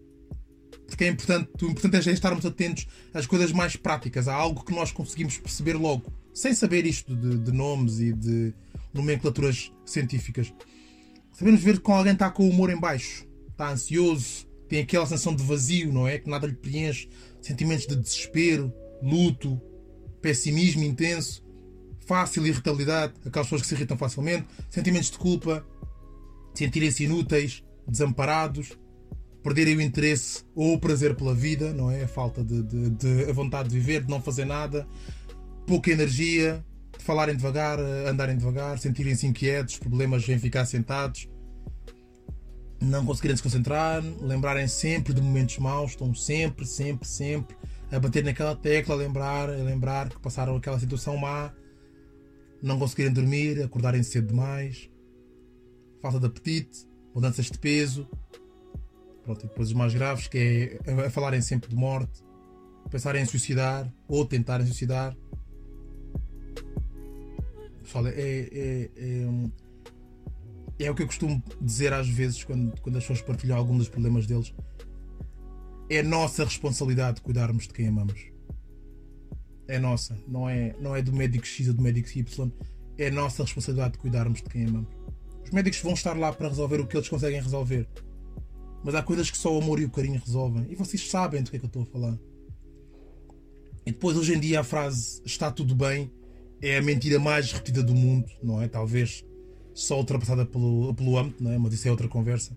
Porque 0.86 1.04
é 1.04 1.08
importante, 1.08 1.64
o 1.64 1.70
importante 1.70 2.08
é 2.08 2.12
estarmos 2.12 2.46
atentos 2.46 2.86
às 3.12 3.26
coisas 3.26 3.52
mais 3.52 3.76
práticas, 3.76 4.28
a 4.28 4.34
algo 4.34 4.64
que 4.64 4.74
nós 4.74 4.92
conseguimos 4.92 5.36
perceber 5.36 5.74
logo, 5.74 6.12
sem 6.32 6.54
saber 6.54 6.86
isto 6.86 7.14
de, 7.14 7.38
de 7.38 7.52
nomes 7.52 7.98
e 7.98 8.12
de 8.12 8.54
nomenclaturas 8.94 9.72
científicas. 9.84 10.52
Sabemos 11.32 11.62
ver 11.62 11.80
que 11.80 11.90
alguém 11.90 12.12
está 12.12 12.30
com 12.30 12.46
o 12.46 12.50
humor 12.50 12.70
em 12.70 12.78
baixo, 12.78 13.26
está 13.50 13.70
ansioso, 13.70 14.46
tem 14.68 14.80
aquela 14.80 15.06
sensação 15.06 15.34
de 15.34 15.42
vazio, 15.42 15.92
não 15.92 16.06
é? 16.06 16.18
Que 16.18 16.30
nada 16.30 16.46
lhe 16.46 16.54
preenche, 16.54 17.08
sentimentos 17.40 17.86
de 17.86 17.96
desespero, 17.96 18.72
luto, 19.02 19.60
pessimismo 20.22 20.82
intenso, 20.82 21.44
fácil 22.06 22.46
irritabilidade, 22.46 23.14
aquelas 23.24 23.46
pessoas 23.46 23.62
que 23.62 23.68
se 23.68 23.74
irritam 23.74 23.98
facilmente, 23.98 24.46
sentimentos 24.70 25.10
de 25.10 25.18
culpa, 25.18 25.66
sentirem-se 26.54 27.04
inúteis, 27.04 27.62
desamparados, 27.86 28.76
perderem 29.46 29.76
o 29.76 29.80
interesse 29.80 30.42
ou 30.56 30.74
o 30.74 30.80
prazer 30.80 31.14
pela 31.14 31.32
vida, 31.32 31.72
não 31.72 31.88
é? 31.88 32.02
A 32.02 32.08
falta 32.08 32.42
de, 32.42 32.64
de, 32.64 32.90
de 32.90 33.30
a 33.30 33.32
vontade 33.32 33.68
de 33.68 33.76
viver, 33.76 34.02
de 34.02 34.10
não 34.10 34.20
fazer 34.20 34.44
nada, 34.44 34.88
pouca 35.64 35.88
energia, 35.88 36.64
de 36.98 37.04
falarem 37.04 37.36
devagar, 37.36 37.78
andarem 37.78 38.36
devagar, 38.36 38.76
sentirem-se 38.76 39.24
inquietos, 39.24 39.78
problemas 39.78 40.28
em 40.28 40.36
ficar 40.36 40.66
sentados, 40.66 41.28
não 42.82 43.06
conseguirem 43.06 43.36
se 43.36 43.42
concentrar, 43.42 44.02
lembrarem 44.20 44.66
sempre 44.66 45.14
de 45.14 45.22
momentos 45.22 45.58
maus, 45.58 45.92
estão 45.92 46.12
sempre, 46.12 46.66
sempre, 46.66 47.06
sempre 47.06 47.56
a 47.92 48.00
bater 48.00 48.24
naquela 48.24 48.56
tecla, 48.56 48.96
a 48.96 48.98
lembrar, 48.98 49.48
a 49.48 49.62
lembrar 49.62 50.08
que 50.08 50.18
passaram 50.18 50.56
aquela 50.56 50.80
situação 50.80 51.16
má, 51.16 51.52
não 52.60 52.80
conseguirem 52.80 53.12
dormir, 53.12 53.62
acordarem 53.62 54.02
cedo 54.02 54.26
demais, 54.26 54.90
falta 56.02 56.18
de 56.18 56.26
apetite, 56.26 56.84
mudanças 57.14 57.46
de 57.46 57.58
peso, 57.60 58.08
pronto, 59.26 59.44
e 59.44 59.48
depois 59.48 59.68
os 59.68 59.74
mais 59.74 59.92
graves, 59.92 60.28
que 60.28 60.78
é 60.84 60.92
a 61.06 61.10
falarem 61.10 61.40
sempre 61.42 61.68
de 61.68 61.76
morte, 61.76 62.22
pensarem 62.88 63.22
em 63.22 63.26
suicidar 63.26 63.92
ou 64.08 64.24
tentarem 64.24 64.64
suicidar. 64.64 65.16
Pessoal, 67.82 68.06
é, 68.06 68.12
é, 68.12 68.90
é, 68.96 70.84
é 70.86 70.90
o 70.90 70.94
que 70.94 71.02
eu 71.02 71.06
costumo 71.06 71.42
dizer 71.60 71.92
às 71.92 72.08
vezes 72.08 72.44
quando, 72.44 72.80
quando 72.80 72.96
as 72.96 73.02
pessoas 73.02 73.20
partilham 73.20 73.56
algum 73.58 73.76
dos 73.76 73.88
problemas 73.88 74.26
deles. 74.26 74.54
É 75.90 76.02
nossa 76.02 76.44
responsabilidade 76.44 77.20
cuidarmos 77.20 77.66
de 77.66 77.74
quem 77.74 77.88
amamos. 77.88 78.32
É 79.68 79.78
nossa, 79.78 80.16
não 80.28 80.48
é, 80.48 80.74
não 80.80 80.94
é 80.94 81.02
do 81.02 81.12
médico 81.12 81.46
X 81.46 81.68
ou 81.68 81.74
do 81.74 81.82
médico 81.82 82.08
Y. 82.16 82.50
É 82.98 83.10
nossa 83.10 83.42
responsabilidade 83.42 83.94
de 83.94 83.98
cuidarmos 83.98 84.40
de 84.40 84.48
quem 84.48 84.66
amamos. 84.66 84.94
Os 85.44 85.50
médicos 85.50 85.80
vão 85.80 85.92
estar 85.92 86.16
lá 86.16 86.32
para 86.32 86.48
resolver 86.48 86.80
o 86.80 86.86
que 86.86 86.96
eles 86.96 87.08
conseguem 87.08 87.40
resolver. 87.40 87.88
Mas 88.86 88.94
há 88.94 89.02
coisas 89.02 89.28
que 89.28 89.36
só 89.36 89.52
o 89.52 89.60
amor 89.60 89.80
e 89.80 89.84
o 89.84 89.90
carinho 89.90 90.22
resolvem. 90.24 90.64
E 90.70 90.76
vocês 90.76 91.10
sabem 91.10 91.42
do 91.42 91.50
que 91.50 91.56
é 91.56 91.58
que 91.58 91.64
eu 91.64 91.66
estou 91.66 91.82
a 91.82 91.86
falar. 91.86 92.16
E 93.84 93.90
depois, 93.90 94.16
hoje 94.16 94.32
em 94.32 94.38
dia, 94.38 94.60
a 94.60 94.64
frase 94.64 95.20
está 95.24 95.50
tudo 95.50 95.74
bem 95.74 96.08
é 96.62 96.78
a 96.78 96.82
mentira 96.82 97.18
mais 97.18 97.50
repetida 97.50 97.82
do 97.82 97.96
mundo, 97.96 98.30
não 98.40 98.62
é? 98.62 98.68
Talvez 98.68 99.24
só 99.74 99.98
ultrapassada 99.98 100.46
pelo, 100.46 100.94
pelo 100.94 101.18
âmbito, 101.18 101.42
não 101.42 101.50
é? 101.50 101.58
Mas 101.58 101.72
isso 101.72 101.88
é 101.88 101.90
outra 101.90 102.06
conversa. 102.06 102.56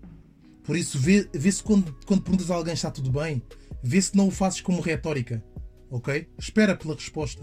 Por 0.62 0.76
isso, 0.76 1.00
vê, 1.00 1.28
vê 1.34 1.50
se 1.50 1.64
quando, 1.64 1.92
quando 2.06 2.22
perguntas 2.22 2.48
a 2.48 2.54
alguém 2.54 2.74
está 2.74 2.92
tudo 2.92 3.10
bem, 3.10 3.42
vê 3.82 4.00
se 4.00 4.16
não 4.16 4.28
o 4.28 4.30
fazes 4.30 4.60
como 4.60 4.80
retórica, 4.80 5.44
ok? 5.90 6.28
Espera 6.38 6.76
pela 6.76 6.94
resposta. 6.94 7.42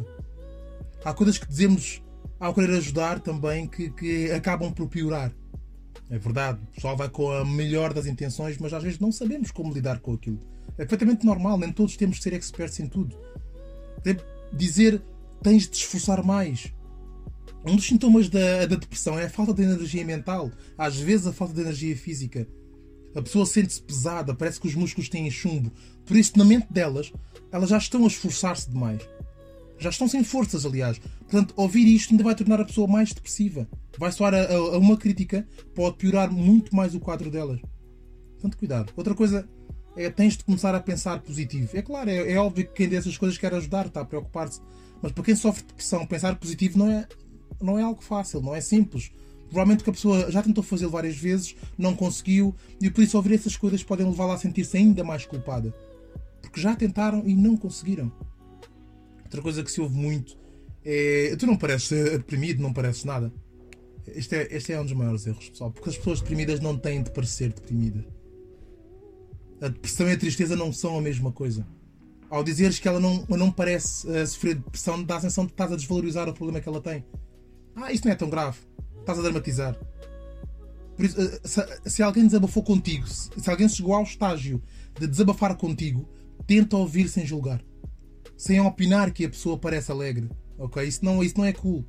Há 1.03 1.13
coisas 1.13 1.37
que 1.37 1.45
dizemos 1.45 2.01
ao 2.39 2.53
querer 2.53 2.77
ajudar 2.77 3.19
também 3.19 3.67
que, 3.67 3.89
que 3.89 4.31
acabam 4.31 4.71
por 4.71 4.87
piorar. 4.87 5.35
É 6.09 6.17
verdade, 6.17 6.59
o 6.63 6.75
pessoal 6.75 6.95
vai 6.95 7.09
com 7.09 7.29
a 7.31 7.43
melhor 7.43 7.93
das 7.93 8.05
intenções, 8.05 8.57
mas 8.57 8.73
às 8.73 8.81
vezes 8.81 8.99
não 8.99 9.11
sabemos 9.11 9.51
como 9.51 9.73
lidar 9.73 9.99
com 9.99 10.13
aquilo. 10.13 10.39
É 10.77 10.85
perfeitamente 10.85 11.25
normal, 11.25 11.57
nem 11.57 11.71
todos 11.71 11.97
temos 11.97 12.17
que 12.17 12.23
ser 12.23 12.33
experts 12.33 12.79
em 12.79 12.87
tudo. 12.87 13.17
Dizer 14.53 15.01
tens 15.41 15.63
de 15.63 15.69
te 15.69 15.83
esforçar 15.83 16.23
mais. 16.23 16.73
Um 17.65 17.75
dos 17.75 17.85
sintomas 17.85 18.29
da, 18.29 18.65
da 18.65 18.75
depressão 18.75 19.19
é 19.19 19.25
a 19.25 19.29
falta 19.29 19.53
de 19.53 19.63
energia 19.63 20.05
mental, 20.05 20.51
às 20.77 20.97
vezes 20.97 21.27
a 21.27 21.33
falta 21.33 21.53
de 21.53 21.61
energia 21.61 21.95
física. 21.97 22.47
A 23.15 23.21
pessoa 23.21 23.45
sente-se 23.45 23.81
pesada, 23.81 24.33
parece 24.33 24.59
que 24.59 24.67
os 24.67 24.75
músculos 24.75 25.09
têm 25.09 25.29
chumbo. 25.29 25.71
Por 26.05 26.15
isso, 26.15 26.37
na 26.37 26.45
mente 26.45 26.67
delas, 26.71 27.11
elas 27.51 27.69
já 27.69 27.77
estão 27.77 28.03
a 28.03 28.07
esforçar-se 28.07 28.69
demais. 28.69 29.01
Já 29.79 29.89
estão 29.89 30.07
sem 30.07 30.23
forças, 30.23 30.65
aliás. 30.65 30.99
Portanto, 31.19 31.53
ouvir 31.55 31.87
isto 31.87 32.11
ainda 32.11 32.23
vai 32.23 32.35
tornar 32.35 32.59
a 32.59 32.65
pessoa 32.65 32.87
mais 32.87 33.13
depressiva. 33.13 33.67
Vai 33.97 34.11
soar 34.11 34.33
a, 34.33 34.53
a, 34.53 34.77
uma 34.77 34.97
crítica, 34.97 35.47
pode 35.75 35.97
piorar 35.97 36.31
muito 36.31 36.75
mais 36.75 36.95
o 36.95 36.99
quadro 36.99 37.29
delas. 37.29 37.59
Portanto, 38.33 38.57
cuidado. 38.57 38.93
Outra 38.95 39.13
coisa 39.13 39.47
é 39.95 40.09
tens 40.09 40.37
de 40.37 40.43
começar 40.43 40.73
a 40.73 40.79
pensar 40.79 41.19
positivo. 41.21 41.75
É 41.75 41.81
claro, 41.81 42.09
é, 42.09 42.31
é 42.31 42.37
óbvio 42.37 42.65
que 42.67 42.73
quem 42.73 42.89
dessas 42.89 43.17
coisas 43.17 43.37
quer 43.37 43.53
ajudar, 43.53 43.87
está 43.87 44.01
a 44.01 44.05
preocupar-se. 44.05 44.61
Mas 45.01 45.11
para 45.11 45.23
quem 45.23 45.35
sofre 45.35 45.61
de 45.61 45.67
depressão, 45.69 46.05
pensar 46.05 46.35
positivo 46.35 46.77
não 46.77 46.89
é, 46.89 47.07
não 47.61 47.79
é 47.79 47.83
algo 47.83 48.01
fácil, 48.01 48.41
não 48.41 48.55
é 48.55 48.61
simples. 48.61 49.11
Provavelmente 49.47 49.83
que 49.83 49.89
a 49.89 49.93
pessoa 49.93 50.29
já 50.31 50.41
tentou 50.41 50.63
fazê-lo 50.63 50.91
várias 50.91 51.17
vezes, 51.17 51.55
não 51.77 51.95
conseguiu, 51.95 52.53
e 52.81 52.89
por 52.89 53.03
isso 53.03 53.15
ouvir 53.15 53.35
essas 53.35 53.55
coisas 53.55 53.83
podem 53.83 54.05
levá-la 54.05 54.33
a 54.33 54.37
sentir-se 54.37 54.77
ainda 54.77 55.03
mais 55.03 55.25
culpada. 55.25 55.73
Porque 56.41 56.59
já 56.59 56.75
tentaram 56.75 57.23
e 57.25 57.33
não 57.33 57.55
conseguiram. 57.55 58.11
Outra 59.27 59.41
coisa 59.41 59.61
que 59.61 59.69
se 59.69 59.81
ouve 59.81 59.93
muito 59.93 60.37
é. 60.83 61.35
Tu 61.37 61.45
não 61.45 61.57
pareces 61.57 61.89
deprimido, 62.11 62.61
não 62.61 62.71
pareces 62.71 63.03
nada. 63.03 63.31
Este 64.07 64.35
é, 64.37 64.55
este 64.55 64.71
é 64.71 64.79
um 64.79 64.85
dos 64.85 64.93
maiores 64.93 65.27
erros, 65.27 65.49
pessoal. 65.49 65.69
Porque 65.69 65.89
as 65.89 65.97
pessoas 65.97 66.21
deprimidas 66.21 66.61
não 66.61 66.77
têm 66.77 67.03
de 67.03 67.11
parecer 67.11 67.51
deprimidas. 67.51 68.05
A 69.61 69.67
depressão 69.67 70.07
e 70.07 70.13
a 70.13 70.17
tristeza 70.17 70.55
não 70.55 70.71
são 70.71 70.97
a 70.97 71.01
mesma 71.01 71.29
coisa. 71.29 71.67
Ao 72.29 72.41
dizeres 72.41 72.79
que 72.79 72.87
ela 72.87 73.01
não, 73.01 73.25
não 73.27 73.51
parece 73.51 74.07
uh, 74.07 74.25
sofrer 74.25 74.55
depressão, 74.55 75.03
dá 75.03 75.17
a 75.17 75.21
sensação 75.21 75.43
de 75.43 75.49
que 75.49 75.53
estás 75.55 75.73
a 75.73 75.75
desvalorizar 75.75 76.29
o 76.29 76.33
problema 76.33 76.61
que 76.61 76.69
ela 76.69 76.79
tem. 76.79 77.05
Ah, 77.75 77.91
isto 77.91 78.05
não 78.05 78.13
é 78.13 78.15
tão 78.15 78.29
grave. 78.29 78.57
Estás 78.99 79.19
a 79.19 79.21
dramatizar. 79.21 79.77
Isso, 80.97 81.21
uh, 81.21 81.39
se, 81.43 81.89
se, 81.89 82.01
alguém 82.01 82.25
desabafou 82.25 82.63
contigo, 82.63 83.05
se, 83.07 83.29
se 83.37 83.49
alguém 83.49 83.67
chegou 83.67 83.93
ao 83.93 84.03
estágio 84.03 84.61
de 84.97 85.05
desabafar 85.05 85.55
contigo, 85.57 86.07
tenta 86.45 86.77
ouvir 86.77 87.09
sem 87.09 87.25
julgar. 87.25 87.61
Sem 88.37 88.61
opinar 88.61 89.11
que 89.11 89.25
a 89.25 89.29
pessoa 89.29 89.57
parece 89.57 89.91
alegre. 89.91 90.29
Ok? 90.57 90.83
Isso 90.83 91.03
não, 91.03 91.23
isso 91.23 91.37
não 91.37 91.45
é 91.45 91.51
cool. 91.51 91.83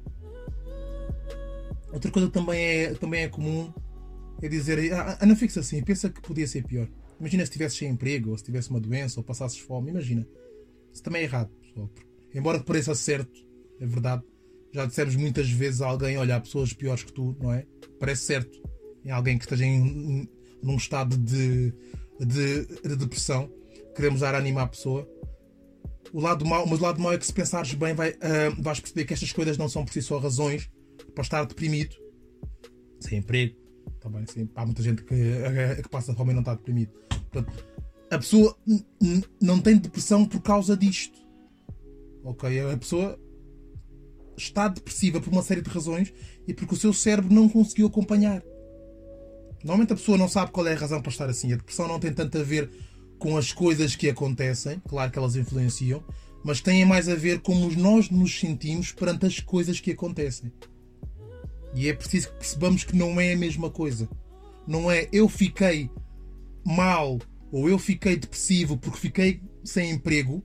Outra 1.93 2.11
coisa 2.11 2.29
que 2.29 2.35
também 2.35 2.61
é, 2.61 2.95
também 2.95 3.23
é 3.23 3.29
comum 3.29 3.73
é 4.43 4.49
dizer: 4.49 4.93
ah, 4.93 5.19
ah 5.21 5.27
não 5.27 5.37
fixa 5.37 5.61
assim, 5.61 5.83
pensa 5.83 6.09
que 6.09 6.21
podia 6.21 6.47
ser 6.47 6.65
pior. 6.65 6.89
Imagina 7.19 7.45
se 7.45 7.51
estivesse 7.51 7.77
sem 7.77 7.91
emprego, 7.91 8.31
ou 8.31 8.39
se 8.39 8.45
tivesse 8.45 8.71
uma 8.71 8.81
doença, 8.81 9.19
ou 9.21 9.25
passasses 9.25 9.59
fome. 9.59 9.91
Imagina. 9.91 10.27
Isso 10.93 11.03
também 11.03 11.23
é 11.23 11.25
errado, 11.25 11.51
pessoal. 11.61 11.91
Embora 12.35 12.61
pareça 12.61 12.95
certo, 12.95 13.45
é 13.81 13.87
verdade. 13.87 14.23
Já 14.73 14.87
dissemos 14.87 15.17
muitas 15.17 15.51
vezes 15.51 15.81
a 15.81 15.89
alguém: 15.89 16.17
olha, 16.17 16.37
há 16.37 16.41
pessoas 16.41 16.73
piores 16.73 17.03
que 17.03 17.13
tu, 17.13 17.37
não 17.41 17.53
é? 17.53 17.67
Parece 17.99 18.25
certo. 18.25 18.59
Em 19.05 19.11
alguém 19.11 19.39
que 19.39 19.45
esteja 19.45 19.65
em, 19.65 20.29
num 20.63 20.77
estado 20.77 21.17
de, 21.17 21.73
de, 22.21 22.67
de 22.67 22.97
depressão, 22.97 23.51
queremos 23.95 24.21
dar 24.21 24.35
ânimo 24.35 24.59
à 24.59 24.67
pessoa. 24.67 25.09
O 26.12 26.21
lado 26.21 26.44
mau, 26.44 26.66
mas 26.66 26.81
o 26.81 26.83
lado 26.83 27.01
mau 27.01 27.12
é 27.12 27.18
que 27.18 27.27
se 27.27 27.33
pensares 27.33 27.73
bem, 27.75 27.94
vai, 27.94 28.11
uh, 28.11 28.62
vais 28.62 28.81
perceber 28.81 29.05
que 29.05 29.12
estas 29.12 29.33
coisas 29.33 29.59
não 29.59 29.68
são 29.68 29.85
por 29.85 29.92
si 29.92 30.01
só 30.01 30.18
razões 30.18 30.71
para 31.14 31.23
estar 31.23 31.44
deprimido, 31.44 31.97
sem 33.01 33.18
emprego. 33.18 33.57
Também, 34.01 34.25
sim. 34.27 34.49
Há 34.55 34.64
muita 34.64 34.83
gente 34.83 35.03
que, 35.03 35.14
que 35.83 35.88
passa 35.88 36.14
fome 36.14 36.31
e 36.31 36.35
não 36.35 36.40
está 36.40 36.55
deprimido. 36.55 36.92
Portanto, 37.09 37.53
a 38.11 38.18
pessoa 38.18 38.57
não 39.40 39.61
tem 39.61 39.77
depressão 39.77 40.25
por 40.25 40.40
causa 40.40 40.77
disto. 40.77 41.18
Ok? 42.25 42.61
A 42.61 42.77
pessoa 42.77 43.18
está 44.37 44.68
depressiva 44.68 45.21
por 45.21 45.33
uma 45.33 45.42
série 45.42 45.61
de 45.61 45.68
razões 45.68 46.12
e 46.47 46.55
porque 46.55 46.75
o 46.75 46.79
seu 46.79 46.92
cérebro 46.92 47.35
não 47.35 47.49
conseguiu 47.49 47.88
acompanhar. 47.88 48.42
Normalmente 49.62 49.92
a 49.92 49.97
pessoa 49.97 50.16
não 50.16 50.29
sabe 50.29 50.53
qual 50.53 50.66
é 50.66 50.73
a 50.73 50.79
razão 50.79 51.03
para 51.03 51.11
estar 51.11 51.29
assim. 51.29 51.53
A 51.53 51.57
depressão 51.57 51.88
não 51.88 51.99
tem 51.99 52.12
tanto 52.12 52.38
a 52.38 52.42
ver 52.42 52.71
com 53.18 53.37
as 53.37 53.52
coisas 53.52 53.96
que 53.96 54.09
acontecem, 54.09 54.81
claro 54.88 55.11
que 55.11 55.18
elas 55.18 55.37
influenciam, 55.37 56.02
mas 56.44 56.61
tem 56.61 56.85
mais 56.85 57.09
a 57.09 57.14
ver 57.14 57.40
como 57.40 57.70
nós 57.72 58.11
nos 58.11 58.38
sentimos 58.38 58.92
perante 58.92 59.26
as 59.26 59.40
coisas 59.40 59.81
que 59.81 59.90
acontecem. 59.90 60.52
E 61.74 61.88
é 61.88 61.92
preciso 61.92 62.28
que 62.28 62.38
percebamos 62.38 62.85
que 62.85 62.96
não 62.96 63.20
é 63.20 63.33
a 63.33 63.37
mesma 63.37 63.70
coisa. 63.70 64.09
Não 64.66 64.90
é 64.90 65.09
eu 65.12 65.28
fiquei 65.28 65.90
mal 66.64 67.18
ou 67.50 67.68
eu 67.68 67.78
fiquei 67.78 68.16
depressivo 68.16 68.76
porque 68.76 68.98
fiquei 68.98 69.42
sem 69.64 69.90
emprego. 69.90 70.42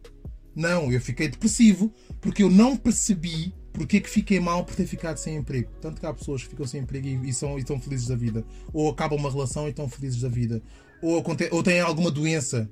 Não, 0.55 0.91
eu 0.91 0.99
fiquei 0.99 1.27
depressivo 1.27 1.93
porque 2.19 2.43
eu 2.43 2.49
não 2.49 2.75
percebi 2.75 3.53
porque 3.73 3.97
é 3.97 3.99
que 3.99 4.09
fiquei 4.09 4.39
mal 4.39 4.63
por 4.63 4.75
ter 4.75 4.85
ficado 4.85 5.17
sem 5.17 5.35
emprego. 5.35 5.69
Tanto 5.81 5.99
que 5.99 6.05
há 6.05 6.13
pessoas 6.13 6.43
que 6.43 6.49
ficam 6.49 6.65
sem 6.65 6.81
emprego 6.81 7.07
e, 7.07 7.29
e, 7.29 7.33
são, 7.33 7.57
e 7.57 7.61
estão 7.61 7.79
felizes 7.79 8.07
da 8.07 8.15
vida. 8.15 8.45
Ou 8.71 8.89
acabam 8.89 9.19
uma 9.19 9.31
relação 9.31 9.65
e 9.67 9.71
estão 9.71 9.89
felizes 9.89 10.21
da 10.21 10.29
vida. 10.29 10.61
Ou, 11.01 11.23
ou 11.51 11.63
têm 11.63 11.79
alguma 11.81 12.11
doença. 12.11 12.69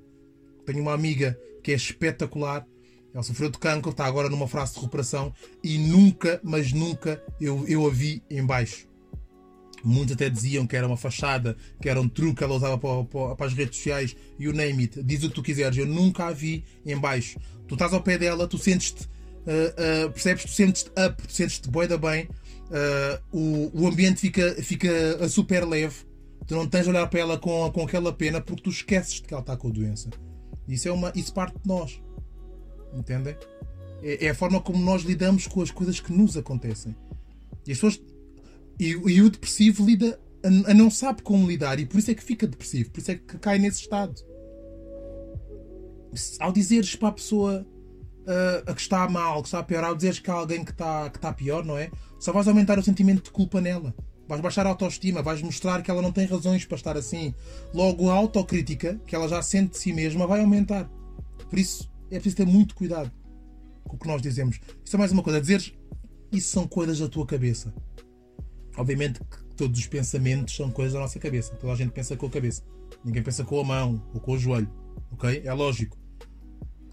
Tenho 0.66 0.82
uma 0.82 0.94
amiga 0.94 1.38
que 1.64 1.72
é 1.72 1.76
espetacular. 1.76 2.66
Ela 3.14 3.24
sofreu 3.24 3.50
de 3.50 3.58
cancro, 3.58 3.92
está 3.92 4.06
agora 4.06 4.30
numa 4.30 4.48
fase 4.48 4.74
de 4.74 4.80
recuperação 4.80 5.34
e 5.62 5.78
nunca, 5.78 6.40
mas 6.44 6.72
nunca 6.72 7.22
eu, 7.42 7.66
eu 7.68 7.86
a 7.86 7.90
vi 7.90 8.24
em 8.30 8.46
baixo. 8.46 8.88
Muitos 9.84 10.14
até 10.14 10.30
diziam 10.30 10.68
que 10.68 10.76
era 10.76 10.88
uma 10.88 10.96
fachada, 10.96 11.58
que 11.82 11.90
era 11.90 12.00
um 12.00 12.08
truque 12.08 12.36
que 12.36 12.44
ela 12.44 12.54
usava 12.54 12.78
para, 12.78 13.04
para, 13.04 13.36
para, 13.36 13.46
as 13.48 13.54
redes 13.54 13.78
sociais, 13.78 14.16
you 14.40 14.54
name 14.54 14.84
it, 14.84 15.04
diz 15.04 15.24
o 15.24 15.30
que 15.30 15.36
tu 15.36 15.44
quiseres. 15.44 15.78
Eu 15.78 15.88
nunca 15.88 16.28
a 16.28 16.32
vi 16.32 16.64
em 16.86 16.98
baixo. 16.98 17.40
Tu 17.68 17.74
estás 17.74 17.92
ao 17.92 18.02
pé 18.02 18.18
dela, 18.18 18.48
tu 18.48 18.58
sentes-te, 18.58 19.10
uh, 19.46 20.12
percebes? 20.12 20.44
Tu 20.46 20.52
sentes-te 20.52 20.90
up, 20.90 21.28
tu 21.28 21.34
sentes-te 21.34 21.70
boeda 21.70 21.98
bem, 21.98 22.26
uh, 22.26 23.22
o, 23.32 23.84
o 23.84 23.88
ambiente 23.88 24.22
fica, 24.22 24.56
fica 24.62 25.28
super 25.30 25.66
leve. 25.66 25.96
Tu 26.48 26.56
não 26.56 26.68
tens 26.68 26.84
de 26.84 26.90
olhar 26.90 27.08
para 27.08 27.20
ela 27.20 27.38
com, 27.38 27.72
com 27.72 27.84
aquela 27.84 28.12
pena 28.12 28.42
porque 28.42 28.64
tu 28.64 28.70
esqueces 28.70 29.16
de 29.16 29.24
que 29.24 29.34
ela 29.34 29.42
está 29.42 29.56
com 29.56 29.68
a 29.70 29.72
doença. 29.72 30.10
Isso, 30.68 30.88
é 30.88 30.92
uma, 30.92 31.12
isso 31.16 31.34
parte 31.34 31.58
de 31.60 31.68
nós. 31.68 32.02
Entendem? 32.94 33.36
É, 34.02 34.26
é 34.26 34.30
a 34.30 34.36
forma 34.36 34.60
como 34.60 34.84
nós 34.84 35.04
lidamos 35.04 35.48
com 35.48 35.62
as 35.62 35.72
coisas 35.72 36.00
que 36.00 36.12
nos 36.12 36.36
acontecem. 36.36 36.96
E 37.66 37.72
as 37.72 37.78
pessoas 37.78 38.02
e, 38.80 38.90
e 38.90 39.22
o 39.22 39.30
depressivo 39.30 39.86
lida 39.86 40.20
a, 40.44 40.72
a, 40.72 40.74
não 40.74 40.90
sabe 40.90 41.22
como 41.22 41.48
lidar 41.48 41.80
e 41.80 41.86
por 41.86 42.00
isso 42.00 42.10
é 42.10 42.16
que 42.16 42.24
fica 42.24 42.48
depressivo, 42.48 42.90
por 42.90 43.00
isso 43.00 43.12
é 43.12 43.16
que 43.16 43.38
cai 43.38 43.60
nesse 43.60 43.82
estado. 43.82 44.20
Ao 46.40 46.52
dizeres 46.52 46.96
para 46.96 47.10
a 47.10 47.14
pessoa 47.14 47.66
uh, 48.22 48.72
a 48.72 48.74
que 48.74 48.82
está 48.82 49.08
mal, 49.10 49.42
que 49.42 49.48
está 49.48 49.64
pior, 49.64 49.84
ao 49.84 49.96
dizeres 49.96 50.20
que 50.20 50.30
há 50.30 50.34
alguém 50.34 50.64
que 50.64 50.72
está, 50.72 51.10
que 51.10 51.18
está 51.18 51.34
pior, 51.34 51.64
não 51.66 51.78
é? 51.78 51.92
Só 52.20 52.32
vais 52.32 52.48
aumentar 52.48 52.78
o 52.78 52.84
sentimento 52.84 53.24
de 53.24 53.32
culpa 53.32 53.62
nela. 53.62 53.94
Vais 54.28 54.42
baixar 54.42 54.66
a 54.66 54.70
autoestima, 54.70 55.22
vais 55.22 55.42
mostrar 55.42 55.82
que 55.82 55.92
ela 55.92 56.02
não 56.02 56.12
tem 56.12 56.26
razões 56.26 56.64
para 56.66 56.78
estar 56.78 56.96
assim. 56.96 57.34
Logo, 57.74 58.10
a 58.10 58.14
autocrítica 58.14 59.00
que 59.06 59.16
ela 59.16 59.28
já 59.28 59.42
sente 59.42 59.72
de 59.72 59.78
si 59.78 59.92
mesma 59.92 60.26
vai 60.26 60.40
aumentar. 60.40 60.90
Por 61.50 61.60
isso, 61.60 61.92
é 62.10 62.16
preciso 62.16 62.38
ter 62.38 62.46
muito 62.46 62.76
cuidado 62.76 63.12
com 63.84 63.96
o 63.96 64.00
que 64.00 64.08
nós 64.08 64.22
dizemos. 64.22 64.60
Isso 64.86 64.96
é 64.96 65.00
mais 65.00 65.12
uma 65.12 65.22
coisa. 65.22 65.42
Dizeres 65.42 65.74
isso 66.32 66.50
são 66.50 66.66
coisas 66.66 67.00
da 67.00 67.10
tua 67.10 67.26
cabeça. 67.26 67.74
Obviamente 68.78 69.20
que 69.20 69.56
todos 69.58 69.78
os 69.78 69.88
pensamentos 69.88 70.56
são 70.56 70.72
coisas 70.72 70.94
da 70.94 71.00
nossa 71.00 71.20
cabeça. 71.20 71.54
Toda 71.56 71.74
a 71.74 71.76
gente 71.76 71.92
pensa 71.92 72.16
com 72.16 72.28
a 72.28 72.30
cabeça. 72.30 72.64
Ninguém 73.04 73.22
pensa 73.22 73.44
com 73.44 73.60
a 73.60 73.64
mão 73.64 74.02
ou 74.14 74.22
com 74.22 74.32
o 74.32 74.38
joelho. 74.38 74.72
Ok? 75.12 75.42
É 75.44 75.54
lógico. 75.54 76.01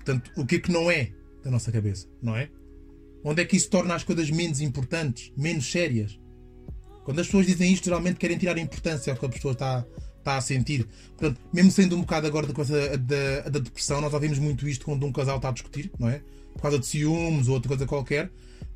Portanto, 0.09 0.33
o 0.37 0.47
que 0.47 0.55
é 0.55 0.59
que 0.59 0.73
não 0.73 0.91
é 0.91 1.11
da 1.45 1.51
nossa 1.51 1.71
cabeça? 1.71 2.07
Não 2.23 2.35
é? 2.35 2.49
Onde 3.23 3.43
é 3.43 3.45
que 3.45 3.57
isso 3.57 3.69
torna 3.69 3.95
as 3.95 4.03
coisas 4.03 4.31
menos 4.31 4.63
importantes, 4.63 5.31
menos 5.37 5.71
sérias? 5.71 6.19
Quando 7.05 7.21
as 7.21 7.27
pessoas 7.27 7.47
dizem 7.47 7.71
isto, 7.71 7.85
geralmente 7.85 8.17
querem 8.17 8.39
tirar 8.39 8.57
importância 8.57 9.13
ao 9.13 9.19
que 9.19 9.27
a 9.27 9.29
pessoa 9.29 9.53
está, 9.53 9.85
está 10.17 10.39
a 10.39 10.41
sentir. 10.41 10.89
Portanto, 11.15 11.39
mesmo 11.53 11.71
sendo 11.71 11.95
um 11.95 12.01
bocado 12.01 12.27
agora 12.27 12.47
da 12.47 12.55
coisa 12.55 12.97
da, 12.97 13.41
da 13.51 13.59
depressão, 13.59 14.01
nós 14.01 14.15
ouvimos 14.15 14.39
muito 14.39 14.67
isto 14.67 14.87
quando 14.87 15.05
um 15.05 15.13
casal 15.13 15.37
está 15.37 15.51
a 15.51 15.53
discutir, 15.53 15.91
não 15.99 16.09
é? 16.09 16.23
Por 16.55 16.63
causa 16.63 16.79
de 16.79 16.87
ciúmes 16.87 17.49
ou 17.49 17.55
outra 17.55 17.69
coisa 17.69 17.85
qualquer. 17.85 18.31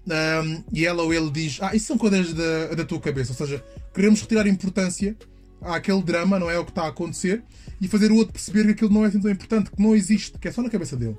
Um, 0.07 0.63
e 0.71 0.85
ela 0.85 1.03
ou 1.03 1.15
ele 1.15 1.31
diz: 1.31 1.63
Ah, 1.63 1.75
isso 1.75 1.87
são 1.87 1.97
coisas 1.97 2.35
da, 2.35 2.75
da 2.75 2.85
tua 2.85 3.01
cabeça. 3.01 3.33
Ou 3.33 3.37
seja, 3.37 3.65
queremos 3.95 4.21
retirar 4.21 4.47
importância 4.47 5.17
àquele 5.63 6.03
drama, 6.03 6.39
não 6.39 6.51
é? 6.51 6.59
O 6.59 6.65
que 6.65 6.71
está 6.71 6.85
a 6.85 6.89
acontecer, 6.89 7.43
e 7.81 7.89
fazer 7.89 8.11
o 8.11 8.17
outro 8.17 8.33
perceber 8.33 8.65
que 8.65 8.71
aquilo 8.73 8.93
não 8.93 9.05
é 9.05 9.09
assim 9.09 9.21
tão 9.21 9.31
importante, 9.31 9.71
que 9.71 9.83
não 9.83 9.95
existe, 9.95 10.39
que 10.39 10.49
é 10.49 10.53
só 10.53 10.63
na 10.63 10.71
cabeça 10.71 10.97
dele. 10.97 11.17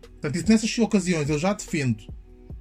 Portanto, 0.00 0.36
isso, 0.36 0.48
nessas 0.48 0.78
ocasiões 0.78 1.28
eu 1.28 1.38
já 1.38 1.52
defendo, 1.52 2.04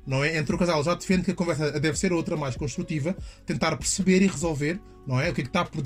não 0.05 0.23
é? 0.23 0.37
Entre 0.37 0.53
o 0.53 0.57
casal, 0.57 0.83
já 0.83 0.93
defendo 0.93 1.23
que 1.23 1.31
a 1.31 1.35
conversa 1.35 1.79
deve 1.79 1.97
ser 1.97 2.13
outra, 2.13 2.35
mais 2.35 2.55
construtiva, 2.55 3.15
tentar 3.45 3.75
perceber 3.77 4.21
e 4.21 4.27
resolver, 4.27 4.79
não 5.07 5.19
é? 5.19 5.29
O 5.29 5.33
que 5.33 5.41
é 5.41 5.43
que 5.43 5.49
está 5.49 5.65
por, 5.65 5.81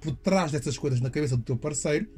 por 0.00 0.16
trás 0.16 0.52
dessas 0.52 0.78
coisas 0.78 1.00
na 1.00 1.10
cabeça 1.10 1.36
do 1.36 1.42
teu 1.42 1.56
parceiro, 1.56 2.08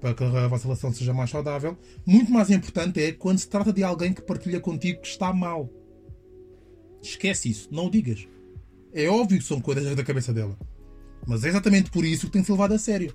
para 0.00 0.14
que 0.14 0.24
a 0.24 0.48
vossa 0.48 0.64
relação 0.64 0.92
seja 0.92 1.14
mais 1.14 1.30
saudável. 1.30 1.78
Muito 2.04 2.32
mais 2.32 2.50
importante 2.50 3.00
é 3.00 3.12
quando 3.12 3.38
se 3.38 3.48
trata 3.48 3.72
de 3.72 3.84
alguém 3.84 4.12
que 4.12 4.20
partilha 4.20 4.60
contigo 4.60 5.00
que 5.00 5.06
está 5.06 5.32
mal. 5.32 5.70
Esquece 7.00 7.48
isso, 7.50 7.68
não 7.70 7.86
o 7.86 7.90
digas. 7.90 8.26
É 8.92 9.08
óbvio 9.08 9.38
que 9.38 9.44
são 9.44 9.60
coisas 9.60 9.94
da 9.94 10.04
cabeça 10.04 10.32
dela. 10.32 10.58
Mas 11.26 11.44
é 11.44 11.48
exatamente 11.48 11.90
por 11.90 12.04
isso 12.04 12.26
que 12.26 12.32
tem 12.32 12.42
que 12.42 12.46
ser 12.46 12.52
levado 12.52 12.74
a 12.74 12.78
sério. 12.78 13.14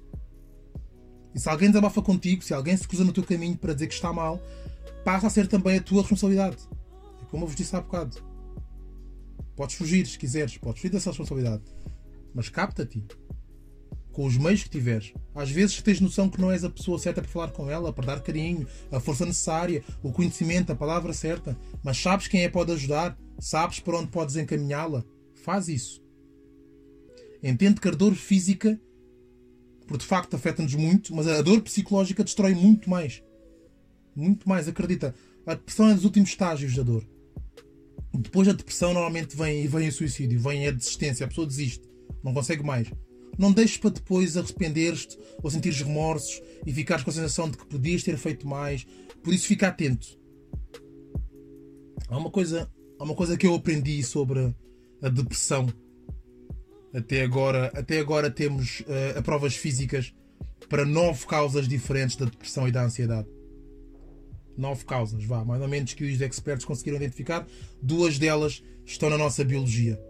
E 1.35 1.39
se 1.39 1.49
alguém 1.49 1.69
desabafa 1.69 2.01
contigo, 2.01 2.43
se 2.43 2.53
alguém 2.53 2.75
se 2.75 2.87
cruza 2.87 3.03
no 3.03 3.13
teu 3.13 3.23
caminho 3.23 3.57
para 3.57 3.73
dizer 3.73 3.87
que 3.87 3.93
está 3.93 4.11
mal, 4.11 4.41
passa 5.03 5.27
a 5.27 5.29
ser 5.29 5.47
também 5.47 5.77
a 5.77 5.81
tua 5.81 6.01
responsabilidade. 6.01 6.57
É 7.21 7.25
como 7.29 7.43
eu 7.43 7.47
vos 7.47 7.55
disse 7.55 7.75
há 7.75 7.81
bocado. 7.81 8.17
Podes 9.55 9.75
fugir 9.75 10.05
se 10.07 10.17
quiseres, 10.17 10.57
podes 10.57 10.81
fugir 10.81 10.91
dessa 10.91 11.09
responsabilidade. 11.09 11.63
Mas 12.33 12.49
capta-te. 12.49 13.03
Com 14.11 14.25
os 14.25 14.35
meios 14.35 14.63
que 14.63 14.69
tiveres. 14.69 15.13
Às 15.35 15.51
vezes 15.51 15.79
tens 15.81 15.99
noção 15.99 16.27
que 16.27 16.41
não 16.41 16.51
és 16.51 16.63
a 16.63 16.69
pessoa 16.71 16.97
certa 16.97 17.21
para 17.21 17.29
falar 17.29 17.51
com 17.51 17.69
ela, 17.69 17.93
para 17.93 18.07
dar 18.07 18.21
carinho, 18.21 18.65
a 18.91 18.99
força 18.99 19.25
necessária, 19.25 19.83
o 20.01 20.11
conhecimento, 20.11 20.71
a 20.71 20.75
palavra 20.75 21.13
certa. 21.13 21.55
Mas 21.83 21.99
sabes 21.99 22.27
quem 22.27 22.43
é 22.43 22.49
pode 22.49 22.71
ajudar, 22.71 23.15
sabes 23.39 23.79
para 23.79 23.99
onde 23.99 24.07
podes 24.07 24.35
encaminhá-la. 24.35 25.03
Faz 25.35 25.67
isso. 25.67 26.06
Entende 27.43 27.79
que 27.79 27.87
a 27.87 27.91
dor 27.91 28.15
física, 28.15 28.79
por 29.87 29.97
de 29.97 30.05
facto, 30.05 30.35
afeta-nos 30.35 30.75
muito, 30.75 31.15
mas 31.15 31.27
a 31.27 31.41
dor 31.41 31.61
psicológica 31.61 32.23
destrói 32.23 32.53
muito 32.53 32.89
mais. 32.89 33.23
Muito 34.15 34.47
mais, 34.49 34.67
acredita. 34.67 35.13
A 35.45 35.53
depressão 35.53 35.89
é 35.89 35.93
dos 35.93 36.03
últimos 36.03 36.29
estágios 36.29 36.75
da 36.75 36.83
dor. 36.83 37.07
Depois 38.13 38.47
da 38.47 38.53
depressão, 38.53 38.93
normalmente 38.93 39.35
vem, 39.35 39.67
vem 39.67 39.87
o 39.87 39.91
suicídio, 39.91 40.39
vem 40.39 40.67
a 40.67 40.71
desistência, 40.71 41.25
a 41.25 41.29
pessoa 41.29 41.45
desiste, 41.45 41.87
não 42.23 42.33
consegue 42.33 42.63
mais. 42.63 42.91
Não 43.37 43.51
deixes 43.51 43.77
para 43.77 43.91
depois 43.91 44.35
arrepender-te 44.35 45.17
ou 45.43 45.51
sentir 45.51 45.71
remorsos 45.71 46.41
e 46.65 46.73
ficares 46.73 47.03
com 47.03 47.11
a 47.11 47.13
sensação 47.13 47.49
de 47.49 47.57
que 47.57 47.67
podias 47.67 48.01
ter 48.01 48.17
feito 48.17 48.47
mais. 48.47 48.85
Por 49.23 49.31
isso, 49.31 49.45
fica 49.45 49.67
atento. 49.67 50.19
Há 52.09 52.17
uma 52.17 52.31
coisa, 52.31 52.71
há 52.97 53.03
uma 53.03 53.13
coisa 53.13 53.37
que 53.37 53.45
eu 53.45 53.53
aprendi 53.53 54.01
sobre 54.01 54.55
a 55.01 55.09
depressão 55.09 55.67
até 56.97 57.21
agora, 57.21 57.71
até 57.75 57.99
agora 57.99 58.31
temos 58.31 58.81
uh, 58.81 59.21
provas 59.21 59.55
físicas 59.55 60.13
para 60.67 60.83
nove 60.83 61.27
causas 61.27 61.67
diferentes 61.67 62.15
da 62.15 62.25
depressão 62.25 62.67
e 62.67 62.71
da 62.71 62.83
ansiedade. 62.83 63.27
Nove 64.57 64.83
causas, 64.83 65.23
vá, 65.23 65.45
mais 65.45 65.61
ou 65.61 65.67
menos 65.67 65.93
que 65.93 66.03
os 66.03 66.19
expertos 66.19 66.65
conseguiram 66.65 66.97
identificar. 66.97 67.45
Duas 67.79 68.17
delas 68.17 68.63
estão 68.83 69.11
na 69.11 69.17
nossa 69.17 69.43
biologia. 69.43 70.01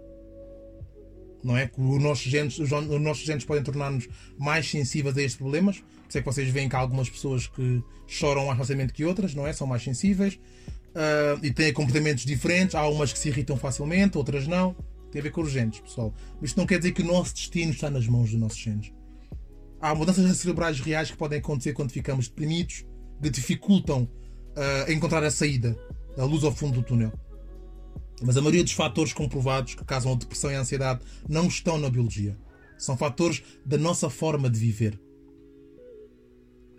Não 1.43 1.57
é? 1.57 1.69
Os 1.77 2.01
nossos 2.01 2.23
genes, 2.23 2.57
os 2.57 2.69
nossos 2.69 3.25
genes 3.25 3.43
podem 3.43 3.63
tornar-nos 3.63 4.07
mais 4.37 4.69
sensíveis 4.69 5.17
a 5.17 5.21
estes 5.21 5.37
problemas. 5.37 5.83
Isso 6.07 6.17
é 6.17 6.21
que 6.21 6.25
vocês 6.25 6.49
veem 6.49 6.69
que 6.69 6.75
há 6.77 6.79
algumas 6.79 7.09
pessoas 7.09 7.47
que 7.47 7.83
choram 8.07 8.45
mais 8.45 8.57
facilmente 8.57 8.93
que 8.93 9.03
outras, 9.03 9.35
não 9.35 9.45
é? 9.45 9.51
São 9.51 9.67
mais 9.67 9.83
sensíveis 9.83 10.35
uh, 10.35 11.45
e 11.45 11.51
têm 11.51 11.73
comportamentos 11.73 12.23
diferentes. 12.23 12.75
Há 12.75 12.87
umas 12.87 13.11
que 13.11 13.19
se 13.19 13.27
irritam 13.27 13.57
facilmente, 13.57 14.17
outras 14.17 14.47
não. 14.47 14.73
Tem 15.11 15.19
a 15.19 15.23
ver 15.23 15.31
com 15.31 15.41
os 15.41 15.51
genes, 15.51 15.79
pessoal. 15.79 16.13
Mas 16.39 16.49
isto 16.49 16.57
não 16.57 16.65
quer 16.65 16.77
dizer 16.77 16.91
que 16.91 17.01
o 17.01 17.05
nosso 17.05 17.33
destino 17.33 17.71
está 17.71 17.89
nas 17.89 18.07
mãos 18.07 18.31
dos 18.31 18.39
nossos 18.39 18.57
genes. 18.57 18.91
Há 19.79 19.93
mudanças 19.93 20.37
cerebrais 20.37 20.79
reais 20.79 21.11
que 21.11 21.17
podem 21.17 21.39
acontecer 21.39 21.73
quando 21.73 21.91
ficamos 21.91 22.27
deprimidos, 22.27 22.85
que 23.21 23.29
dificultam 23.29 24.03
uh, 24.03 24.91
encontrar 24.91 25.23
a 25.23 25.31
saída, 25.31 25.77
a 26.17 26.23
luz 26.23 26.43
ao 26.43 26.51
fundo 26.51 26.81
do 26.81 26.83
túnel. 26.83 27.11
Mas 28.21 28.35
a 28.35 28.41
maioria 28.41 28.63
dos 28.63 28.73
fatores 28.73 29.13
comprovados 29.13 29.75
que 29.75 29.85
causam 29.85 30.13
a 30.13 30.15
depressão 30.15 30.51
e 30.51 30.55
a 30.55 30.61
ansiedade 30.61 31.01
não 31.29 31.47
estão 31.47 31.77
na 31.77 31.89
biologia. 31.89 32.37
São 32.77 32.97
fatores 32.97 33.43
da 33.65 33.77
nossa 33.77 34.09
forma 34.09 34.49
de 34.49 34.59
viver. 34.59 34.99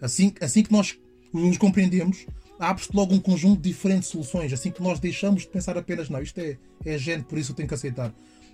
Assim, 0.00 0.32
assim 0.40 0.62
que 0.62 0.72
nós 0.72 0.98
os 1.32 1.58
compreendemos, 1.58 2.26
abre-se 2.58 2.90
logo 2.94 3.14
um 3.14 3.20
conjunto 3.20 3.60
de 3.60 3.68
diferentes 3.68 4.08
soluções, 4.08 4.52
assim 4.52 4.70
que 4.70 4.82
nós 4.82 4.98
deixamos 4.98 5.42
de 5.42 5.48
pensar 5.48 5.76
apenas, 5.78 6.08
não, 6.08 6.20
isto 6.20 6.38
é, 6.38 6.58
é 6.84 6.98
gente, 6.98 7.24
por 7.24 7.38
isso 7.38 7.52
eu 7.52 7.56
tenho 7.56 7.68
que 7.68 7.74
aceitar. 7.74 8.12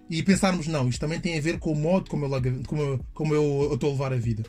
E 0.08 0.22
pensarmos, 0.22 0.66
não, 0.66 0.88
isto 0.88 1.00
também 1.00 1.18
tem 1.18 1.38
a 1.38 1.40
ver 1.40 1.58
com 1.58 1.72
o 1.72 1.76
modo 1.76 2.10
como 2.10 2.26
eu, 2.26 2.62
como 2.66 2.82
eu, 2.82 3.00
como 3.14 3.34
eu, 3.34 3.62
eu 3.70 3.74
estou 3.74 3.90
a 3.90 3.92
levar 3.92 4.12
a 4.12 4.16
vida. 4.16 4.44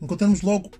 Encontramos 0.00 0.42
logo 0.42 0.70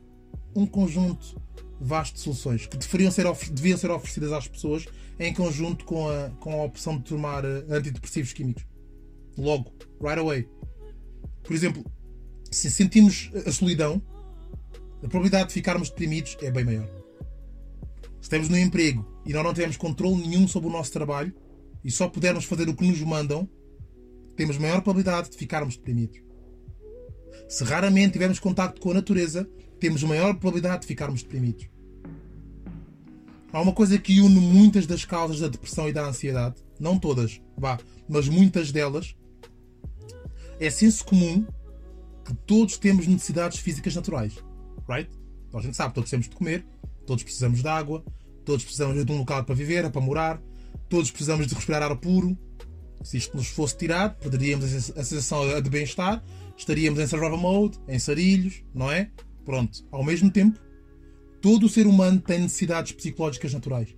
um 0.55 0.67
conjunto 0.67 1.41
vasto 1.81 2.15
de 2.15 2.21
soluções 2.21 2.67
que 2.67 2.77
deveriam 2.77 3.11
ser, 3.11 3.25
deviam 3.53 3.79
ser 3.79 3.91
oferecidas 3.91 4.33
às 4.33 4.47
pessoas 4.47 4.85
em 5.19 5.33
conjunto 5.33 5.85
com 5.85 6.09
a, 6.09 6.31
com 6.41 6.61
a 6.61 6.65
opção 6.65 6.99
de 6.99 7.05
tomar 7.05 7.45
eh, 7.45 7.65
antidepressivos 7.71 8.33
químicos. 8.33 8.65
Logo, 9.37 9.73
right 10.01 10.19
away. 10.19 10.49
Por 11.43 11.55
exemplo, 11.55 11.85
se 12.51 12.71
sentimos 12.71 13.31
a 13.47 13.53
solidão, 13.53 14.03
a 15.03 15.09
probabilidade 15.09 15.49
de 15.49 15.55
ficarmos 15.55 15.89
deprimidos 15.89 16.37
é 16.43 16.51
bem 16.51 16.65
maior. 16.65 16.98
Estamos 18.29 18.51
no 18.51 18.59
emprego 18.59 19.23
e 19.25 19.33
nós 19.33 19.43
não 19.43 19.55
temos 19.55 19.79
controle 19.79 20.17
nenhum 20.17 20.47
sobre 20.47 20.69
o 20.69 20.71
nosso 20.71 20.93
trabalho 20.93 21.35
e 21.83 21.91
só 21.91 22.11
pudermos 22.11 22.45
fazer 22.45 22.69
o 22.69 22.77
que 22.77 22.87
nos 22.87 23.01
mandam, 23.01 23.49
temos 24.37 24.59
maior 24.59 24.83
probabilidade 24.83 25.31
de 25.31 25.39
ficarmos 25.39 25.79
deprimidos. 25.79 26.21
Se 27.49 27.65
raramente 27.65 28.13
tivermos 28.13 28.39
contacto 28.39 28.83
com 28.83 28.91
a 28.91 28.95
natureza, 28.95 29.49
temos 29.81 30.03
maior 30.03 30.35
probabilidade 30.35 30.83
de 30.83 30.89
ficarmos 30.89 31.23
deprimidos. 31.23 31.71
Há 33.51 33.63
uma 33.63 33.73
coisa 33.73 33.97
que 33.97 34.21
une 34.21 34.39
muitas 34.39 34.87
das 34.87 35.07
causas 35.07 35.41
da 35.41 35.49
depressão 35.49 35.89
e 35.89 35.93
da 35.95 36.07
ansiedade, 36.07 36.63
não 36.79 36.99
todas, 36.99 37.41
vá, 37.57 37.79
mas 38.07 38.29
muitas 38.29 38.71
delas. 38.71 39.17
É 40.61 40.69
senso 40.69 41.03
comum 41.03 41.47
que 42.27 42.35
todos 42.47 42.77
temos 42.77 43.07
necessidades 43.07 43.59
físicas 43.59 43.97
naturais, 43.97 44.35
right? 44.87 45.11
Então 45.49 45.61
a 45.61 45.63
gente 45.63 45.79
sabe, 45.79 45.95
todos 45.95 46.11
temos 46.11 46.29
de 46.29 46.37
comer, 46.37 46.67
Todos 47.09 47.25
precisamos 47.25 47.63
de 47.63 47.69
água, 47.69 48.05
todos 48.45 48.63
precisamos 48.63 49.03
de 49.03 49.11
um 49.11 49.17
local 49.21 49.43
para 49.43 49.55
viver, 49.55 49.91
para 49.91 49.99
morar, 50.03 50.43
todos 50.91 51.11
precisamos 51.11 51.47
de 51.47 51.55
respirar 51.55 51.83
ar 51.83 51.97
puro. 51.97 52.37
Se 53.03 53.17
isto 53.17 53.35
nos 53.35 53.47
fosse 53.47 53.79
tirado, 53.79 54.19
perderíamos 54.19 54.91
a 54.91 55.03
sensação 55.03 55.63
de 55.63 55.71
bem-estar, 55.71 56.23
estaríamos 56.55 57.01
em 57.01 57.07
survival 57.07 57.39
mode, 57.39 57.79
em 57.89 57.99
sarilhos, 57.99 58.63
não 58.75 58.93
é? 58.93 59.11
Pronto. 59.43 59.87
Ao 59.91 60.05
mesmo 60.05 60.31
tempo, 60.31 60.61
todo 61.41 61.65
o 61.65 61.69
ser 61.71 61.87
humano 61.87 62.21
tem 62.21 62.41
necessidades 62.41 62.93
psicológicas 62.93 63.55
naturais. 63.55 63.97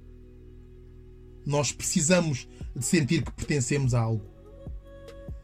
Nós 1.45 1.73
precisamos 1.73 2.47
de 2.77 2.85
sentir 2.85 3.25
que 3.25 3.33
pertencemos 3.33 3.93
a 3.93 4.01
algo. 4.03 4.25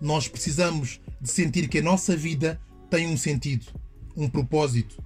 Nós 0.00 0.28
precisamos 0.28 1.00
de 1.20 1.28
sentir 1.28 1.66
que 1.68 1.78
a 1.78 1.82
nossa 1.82 2.16
vida 2.16 2.60
tem 2.88 3.08
um 3.08 3.16
sentido, 3.16 3.66
um 4.16 4.28
propósito. 4.28 5.02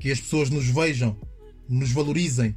Que 0.00 0.10
as 0.10 0.18
pessoas 0.18 0.48
nos 0.48 0.66
vejam, 0.66 1.14
nos 1.68 1.92
valorizem. 1.92 2.56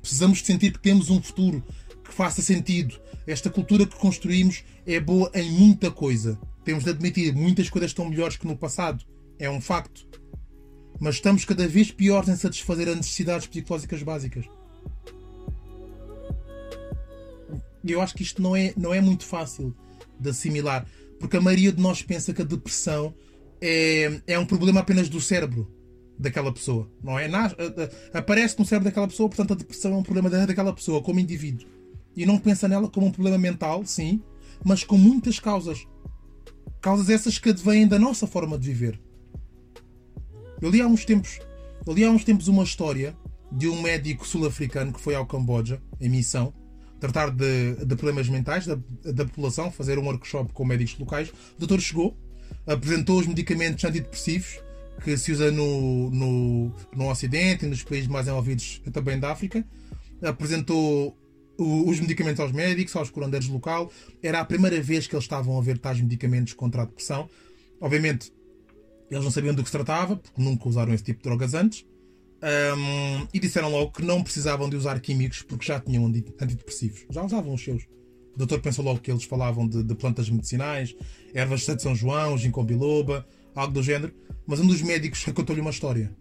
Precisamos 0.00 0.40
sentir 0.40 0.72
que 0.72 0.78
temos 0.78 1.10
um 1.10 1.22
futuro 1.22 1.62
que 2.04 2.12
faça 2.12 2.42
sentido. 2.42 2.98
Esta 3.26 3.50
cultura 3.50 3.86
que 3.86 3.96
construímos 3.96 4.64
é 4.86 4.98
boa 4.98 5.30
em 5.34 5.50
muita 5.50 5.90
coisa. 5.90 6.38
Temos 6.64 6.84
de 6.84 6.90
admitir, 6.90 7.34
muitas 7.34 7.68
coisas 7.68 7.90
estão 7.90 8.08
melhores 8.08 8.36
que 8.36 8.46
no 8.46 8.56
passado. 8.56 9.04
É 9.38 9.48
um 9.48 9.60
facto. 9.60 10.06
Mas 10.98 11.16
estamos 11.16 11.44
cada 11.44 11.66
vez 11.66 11.90
piores 11.90 12.28
em 12.28 12.36
satisfazer 12.36 12.88
as 12.88 12.96
necessidades 12.96 13.46
psicológicas 13.46 14.02
básicas. 14.02 14.44
Eu 17.86 18.00
acho 18.00 18.14
que 18.14 18.22
isto 18.22 18.42
não 18.42 18.54
é, 18.54 18.74
não 18.76 18.92
é 18.92 19.00
muito 19.00 19.24
fácil 19.24 19.74
de 20.18 20.30
assimilar. 20.30 20.86
Porque 21.18 21.36
a 21.36 21.40
maioria 21.40 21.72
de 21.72 21.80
nós 21.80 22.02
pensa 22.02 22.34
que 22.34 22.42
a 22.42 22.44
depressão 22.44 23.14
é, 23.60 24.20
é 24.26 24.38
um 24.38 24.44
problema 24.44 24.80
apenas 24.80 25.08
do 25.08 25.20
cérebro 25.20 25.79
daquela 26.20 26.52
pessoa, 26.52 26.86
não 27.02 27.18
é? 27.18 27.28
aparece 28.12 28.58
no 28.58 28.64
cérebro 28.66 28.90
daquela 28.90 29.08
pessoa, 29.08 29.28
portanto 29.28 29.54
a 29.54 29.56
depressão 29.56 29.94
é 29.94 29.96
um 29.96 30.02
problema 30.02 30.28
daquela 30.28 30.72
pessoa 30.72 31.02
como 31.02 31.18
indivíduo. 31.18 31.66
E 32.14 32.26
não 32.26 32.38
pensa 32.38 32.68
nela 32.68 32.88
como 32.90 33.06
um 33.06 33.10
problema 33.10 33.38
mental, 33.38 33.86
sim, 33.86 34.22
mas 34.62 34.84
com 34.84 34.98
muitas 34.98 35.40
causas. 35.40 35.86
Causas 36.82 37.08
essas 37.08 37.38
que 37.38 37.48
advêm 37.48 37.88
da 37.88 37.98
nossa 37.98 38.26
forma 38.26 38.58
de 38.58 38.68
viver. 38.68 39.00
Eu 40.60 40.68
li 40.68 40.82
há 40.82 40.86
uns 40.86 41.06
tempos, 41.06 41.38
eu 41.86 41.94
li 41.94 42.04
há 42.04 42.10
uns 42.10 42.22
tempos 42.22 42.48
uma 42.48 42.64
história 42.64 43.16
de 43.50 43.66
um 43.66 43.80
médico 43.80 44.26
sul-africano 44.26 44.92
que 44.92 45.00
foi 45.00 45.14
ao 45.14 45.24
Camboja, 45.24 45.80
em 45.98 46.10
missão, 46.10 46.52
tratar 47.00 47.30
de, 47.30 47.76
de 47.76 47.96
problemas 47.96 48.28
mentais 48.28 48.66
da, 48.66 48.78
da, 49.04 49.24
população, 49.24 49.72
fazer 49.72 49.98
um 49.98 50.04
workshop 50.04 50.52
com 50.52 50.66
médicos 50.66 50.98
locais. 50.98 51.30
O 51.30 51.58
doutor 51.58 51.80
chegou, 51.80 52.14
apresentou 52.66 53.18
os 53.18 53.26
medicamentos 53.26 53.82
antidepressivos 53.82 54.60
que 55.02 55.16
se 55.16 55.32
usa 55.32 55.50
no, 55.50 56.10
no, 56.10 56.72
no 56.94 57.10
Ocidente 57.10 57.64
e 57.64 57.68
nos 57.68 57.82
países 57.82 58.08
mais 58.08 58.28
envolvidos 58.28 58.82
também 58.92 59.18
da 59.18 59.32
África. 59.32 59.64
Apresentou 60.22 61.16
os 61.58 62.00
medicamentos 62.00 62.40
aos 62.40 62.52
médicos, 62.52 62.94
aos 62.96 63.10
curandeiros 63.10 63.48
local. 63.48 63.90
Era 64.22 64.40
a 64.40 64.44
primeira 64.44 64.80
vez 64.80 65.06
que 65.06 65.14
eles 65.14 65.24
estavam 65.24 65.58
a 65.58 65.62
ver 65.62 65.78
tais 65.78 66.00
medicamentos 66.00 66.54
contra 66.54 66.82
a 66.82 66.84
depressão. 66.84 67.28
Obviamente, 67.80 68.32
eles 69.10 69.24
não 69.24 69.30
sabiam 69.30 69.54
do 69.54 69.62
que 69.62 69.68
se 69.68 69.76
tratava, 69.76 70.16
porque 70.16 70.40
nunca 70.40 70.68
usaram 70.68 70.92
esse 70.94 71.04
tipo 71.04 71.18
de 71.18 71.24
drogas 71.24 71.54
antes. 71.54 71.84
Um, 72.42 73.26
e 73.34 73.38
disseram 73.38 73.70
logo 73.70 73.92
que 73.92 74.02
não 74.02 74.22
precisavam 74.22 74.68
de 74.70 74.74
usar 74.74 74.98
químicos 75.00 75.42
porque 75.42 75.66
já 75.66 75.78
tinham 75.78 76.06
antidepressivos. 76.06 77.04
Já 77.10 77.22
usavam 77.22 77.52
os 77.52 77.62
seus. 77.62 77.82
O 78.34 78.38
doutor 78.38 78.60
pensou 78.60 78.84
logo 78.84 79.00
que 79.00 79.10
eles 79.10 79.24
falavam 79.24 79.68
de, 79.68 79.82
de 79.82 79.94
plantas 79.94 80.30
medicinais, 80.30 80.94
ervas 81.34 81.66
de 81.66 81.82
São 81.82 81.94
João, 81.94 82.38
ginkgo 82.38 82.62
biloba, 82.62 83.26
algo 83.54 83.72
do 83.72 83.82
género. 83.82 84.12
Mas 84.46 84.60
um 84.60 84.66
dos 84.66 84.82
médicos 84.82 85.24
contou-lhe 85.34 85.60
uma 85.60 85.70
história. 85.70 86.14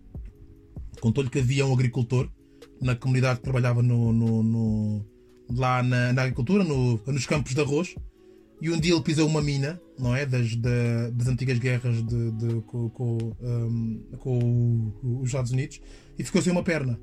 Contou-lhe 0.99 1.29
que 1.29 1.39
havia 1.39 1.65
um 1.65 1.73
agricultor 1.73 2.29
na 2.81 2.95
comunidade 2.95 3.39
que 3.39 3.43
trabalhava 3.43 3.81
no, 3.81 4.11
no, 4.11 4.43
no 4.43 5.05
lá 5.49 5.81
na, 5.81 6.13
na 6.13 6.21
agricultura, 6.23 6.63
no, 6.63 6.99
nos 7.07 7.25
campos 7.25 7.53
de 7.53 7.61
arroz, 7.61 7.95
e 8.61 8.69
um 8.69 8.79
dia 8.79 8.93
ele 8.93 9.01
pisou 9.01 9.27
uma 9.27 9.41
mina, 9.41 9.81
não 9.97 10.15
é? 10.15 10.25
Das, 10.25 10.55
da, 10.55 11.09
das 11.11 11.27
antigas 11.27 11.57
guerras 11.57 12.05
de, 12.05 12.31
de 12.31 12.61
com, 12.61 12.89
com, 12.89 13.17
um, 13.41 14.03
com, 14.19 15.19
os 15.21 15.27
Estados 15.27 15.51
Unidos 15.51 15.81
e 16.17 16.23
ficou 16.23 16.41
sem 16.41 16.51
uma 16.51 16.63
perna. 16.63 16.99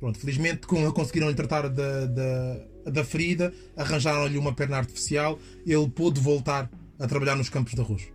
Pronto, 0.00 0.18
felizmente 0.18 0.66
conseguiram 0.66 1.28
lhe 1.28 1.34
tratar 1.34 1.68
da, 1.68 2.06
da, 2.06 2.90
da 2.90 3.04
ferida, 3.04 3.52
arranjaram-lhe 3.76 4.36
uma 4.36 4.52
perna 4.52 4.78
artificial, 4.78 5.38
ele 5.66 5.88
pôde 5.88 6.20
voltar 6.20 6.70
a 6.98 7.06
trabalhar 7.06 7.36
nos 7.36 7.48
campos 7.48 7.74
de 7.74 7.80
arroz. 7.80 8.13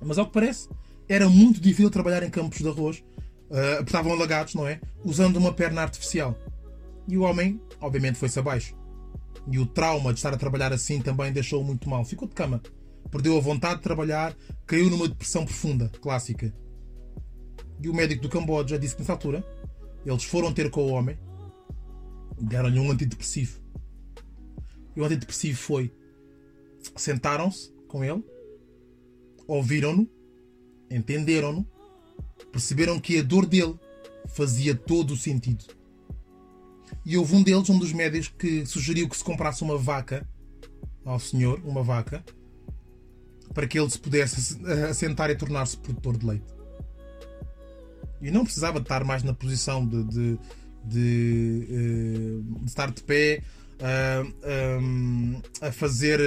Mas 0.00 0.18
ao 0.18 0.26
que 0.26 0.32
parece, 0.32 0.68
era 1.08 1.28
muito 1.28 1.60
difícil 1.60 1.90
trabalhar 1.90 2.22
em 2.22 2.30
campos 2.30 2.58
de 2.58 2.68
arroz, 2.68 3.04
uh, 3.50 3.82
estavam 3.84 4.12
alagados, 4.12 4.54
não 4.54 4.66
é? 4.66 4.80
Usando 5.04 5.36
uma 5.36 5.52
perna 5.52 5.82
artificial. 5.82 6.36
E 7.08 7.16
o 7.16 7.22
homem, 7.22 7.60
obviamente, 7.80 8.18
foi-se 8.18 8.38
abaixo. 8.38 8.74
E 9.50 9.58
o 9.58 9.66
trauma 9.66 10.12
de 10.12 10.18
estar 10.18 10.34
a 10.34 10.36
trabalhar 10.36 10.72
assim 10.72 11.00
também 11.00 11.32
deixou-o 11.32 11.64
muito 11.64 11.88
mal. 11.88 12.04
Ficou 12.04 12.26
de 12.26 12.34
cama. 12.34 12.60
Perdeu 13.10 13.36
a 13.36 13.40
vontade 13.40 13.76
de 13.76 13.82
trabalhar, 13.82 14.36
caiu 14.66 14.90
numa 14.90 15.08
depressão 15.08 15.44
profunda, 15.44 15.88
clássica. 16.00 16.52
E 17.80 17.88
o 17.88 17.94
médico 17.94 18.22
do 18.22 18.28
Camboja 18.28 18.78
disse 18.78 18.94
que 18.94 19.02
nessa 19.02 19.12
altura 19.12 19.44
eles 20.04 20.24
foram 20.24 20.52
ter 20.52 20.70
com 20.70 20.82
o 20.82 20.92
homem, 20.92 21.18
deram-lhe 22.40 22.80
um 22.80 22.90
antidepressivo. 22.90 23.60
E 24.94 25.00
o 25.00 25.04
antidepressivo 25.04 25.58
foi. 25.58 25.92
Sentaram-se 26.96 27.72
com 27.88 28.02
ele, 28.02 28.24
ouviram-no, 29.46 30.08
entenderam-no, 30.90 31.66
perceberam 32.50 32.98
que 32.98 33.18
a 33.18 33.22
dor 33.22 33.46
dele 33.46 33.78
fazia 34.28 34.74
todo 34.74 35.12
o 35.12 35.16
sentido. 35.16 35.64
E 37.04 37.16
houve 37.16 37.34
um 37.36 37.42
deles, 37.42 37.68
um 37.70 37.78
dos 37.78 37.92
médicos, 37.92 38.28
que 38.38 38.66
sugeriu 38.66 39.08
que 39.08 39.16
se 39.16 39.24
comprasse 39.24 39.62
uma 39.62 39.78
vaca 39.78 40.28
ao 41.04 41.20
senhor, 41.20 41.60
uma 41.64 41.82
vaca, 41.82 42.24
para 43.54 43.66
que 43.66 43.78
ele 43.78 43.88
se 43.88 43.98
pudesse 43.98 44.58
assentar 44.90 45.30
e 45.30 45.36
tornar-se 45.36 45.76
produtor 45.76 46.16
de 46.16 46.26
leite. 46.26 46.56
E 48.20 48.30
não 48.30 48.44
precisava 48.44 48.78
estar 48.78 49.04
mais 49.04 49.22
na 49.22 49.32
posição 49.32 49.86
de, 49.86 50.04
de, 50.04 50.38
de, 50.84 51.68
eh, 51.70 52.60
de 52.62 52.66
estar 52.66 52.90
de 52.90 53.02
pé 53.02 53.42
a, 53.80 55.66
a, 55.66 55.72
fazer, 55.72 56.20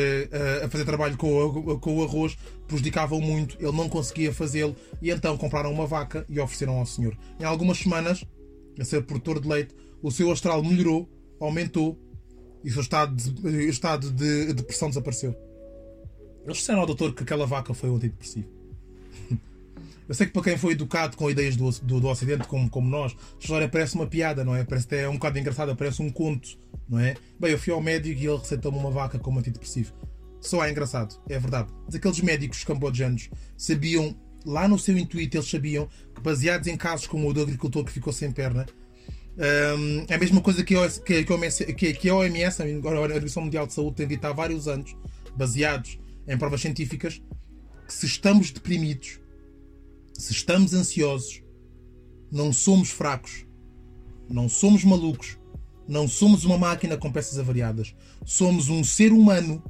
a 0.64 0.70
fazer 0.70 0.86
trabalho 0.86 1.18
com 1.18 1.46
o, 1.46 1.80
com 1.80 1.98
o 1.98 2.04
arroz, 2.04 2.38
prejudicavam 2.68 3.20
muito, 3.20 3.58
ele 3.60 3.76
não 3.76 3.90
conseguia 3.90 4.34
fazê-lo, 4.34 4.76
e 5.02 5.10
então 5.10 5.38
compraram 5.38 5.72
uma 5.72 5.88
vaca 5.88 6.26
e 6.30 6.40
ofereceram 6.40 6.78
ao 6.78 6.86
senhor. 6.86 7.18
Em 7.40 7.44
algumas 7.44 7.80
semanas, 7.80 8.24
a 8.80 8.86
ser 8.86 9.04
produtor 9.04 9.40
de 9.40 9.48
leite, 9.48 9.76
o 10.02 10.12
seu 10.12 10.32
astral 10.32 10.64
melhorou, 10.64 11.10
aumentou 11.40 11.98
e 12.64 12.70
o 12.70 12.72
seu 12.72 12.82
estado 12.82 13.16
de, 13.16 13.70
estado 13.70 14.12
de 14.12 14.54
depressão 14.54 14.90
desapareceu. 14.90 15.36
Eles 16.46 16.58
disseram 16.58 16.82
ao 16.82 16.86
doutor 16.86 17.14
que 17.14 17.24
aquela 17.24 17.46
vaca 17.46 17.74
foi 17.74 17.90
um 17.90 17.96
antidepressivo. 17.96 18.48
Eu 20.08 20.16
sei 20.16 20.26
que 20.26 20.34
para 20.34 20.42
quem 20.42 20.58
foi 20.58 20.74
educado 20.74 21.16
com 21.16 21.30
ideias 21.30 21.56
do, 21.56 21.70
do, 21.70 22.00
do 22.00 22.08
Ocidente, 22.08 22.48
como, 22.48 22.68
como 22.70 22.90
nós, 22.90 23.14
a 23.14 23.40
história 23.40 23.70
parece 23.70 23.96
uma 23.96 24.08
piada, 24.08 24.44
não 24.44 24.56
é? 24.56 24.64
Parece 24.64 24.88
até 24.88 25.08
um 25.08 25.14
bocado 25.14 25.38
engraçada, 25.38 25.76
parece 25.76 26.02
um 26.02 26.10
conto, 26.10 26.58
não 26.90 27.00
é? 27.00 27.16
Bem, 27.40 27.52
eu 27.52 27.60
fui 27.60 27.72
ao 27.72 27.82
médico 27.82 28.20
e 28.20 28.26
ele 28.26 28.38
receitou-me 28.38 28.78
uma 28.78 28.90
vaca 28.90 29.20
como 29.20 29.40
antidepressivo. 29.40 29.94
Só 30.42 30.64
é 30.64 30.72
engraçado, 30.72 31.22
é 31.30 31.38
verdade. 31.38 31.70
Mas 31.86 31.96
aqueles 31.96 32.20
médicos 32.22 32.64
cambojanos 32.64 33.30
sabiam, 33.56 34.16
lá 34.46 34.68
no 34.68 34.80
seu 34.80 34.98
intuito, 34.98 35.38
eles 35.38 35.50
sabiam 35.50 35.88
que, 36.16 36.22
baseados 36.22 36.68
em 36.68 36.76
casos 36.76 37.08
como 37.08 37.30
o 37.30 37.34
do 37.34 37.42
agricultor 37.42 37.84
que 37.84 37.92
ficou 37.92 38.12
sem 38.12 38.32
perna, 38.32 38.66
um, 39.38 40.06
é 40.10 40.16
a 40.16 40.18
mesma 40.18 40.42
coisa 40.42 40.64
que, 40.64 40.76
que, 41.06 41.24
que, 41.74 41.94
que 41.94 42.10
a 42.10 42.16
OMS, 42.16 42.62
a 42.62 42.66
Organização 42.90 43.44
Mundial 43.44 43.68
de 43.68 43.74
Saúde, 43.74 43.98
tem 43.98 44.08
dito 44.08 44.26
há 44.26 44.34
vários 44.34 44.68
anos, 44.68 44.96
baseados 45.36 46.00
em 46.28 46.38
provas 46.38 46.62
científicas, 46.62 47.22
que 47.88 47.94
se 47.94 48.06
estamos 48.06 48.52
deprimidos, 48.52 49.20
se 50.14 50.34
estamos 50.34 50.74
ansiosos, 50.74 51.42
não 52.32 52.52
somos 52.52 52.90
fracos, 52.90 53.46
não 54.30 54.50
somos 54.50 54.84
malucos, 54.84 55.39
não 55.90 56.08
somos 56.08 56.46
uma 56.46 56.56
máquina 56.56 56.96
com 56.96 57.12
peças 57.12 57.40
avariadas. 57.40 57.96
Somos 58.24 58.70
um 58.70 58.84
ser 58.84 59.12
humano 59.12 59.62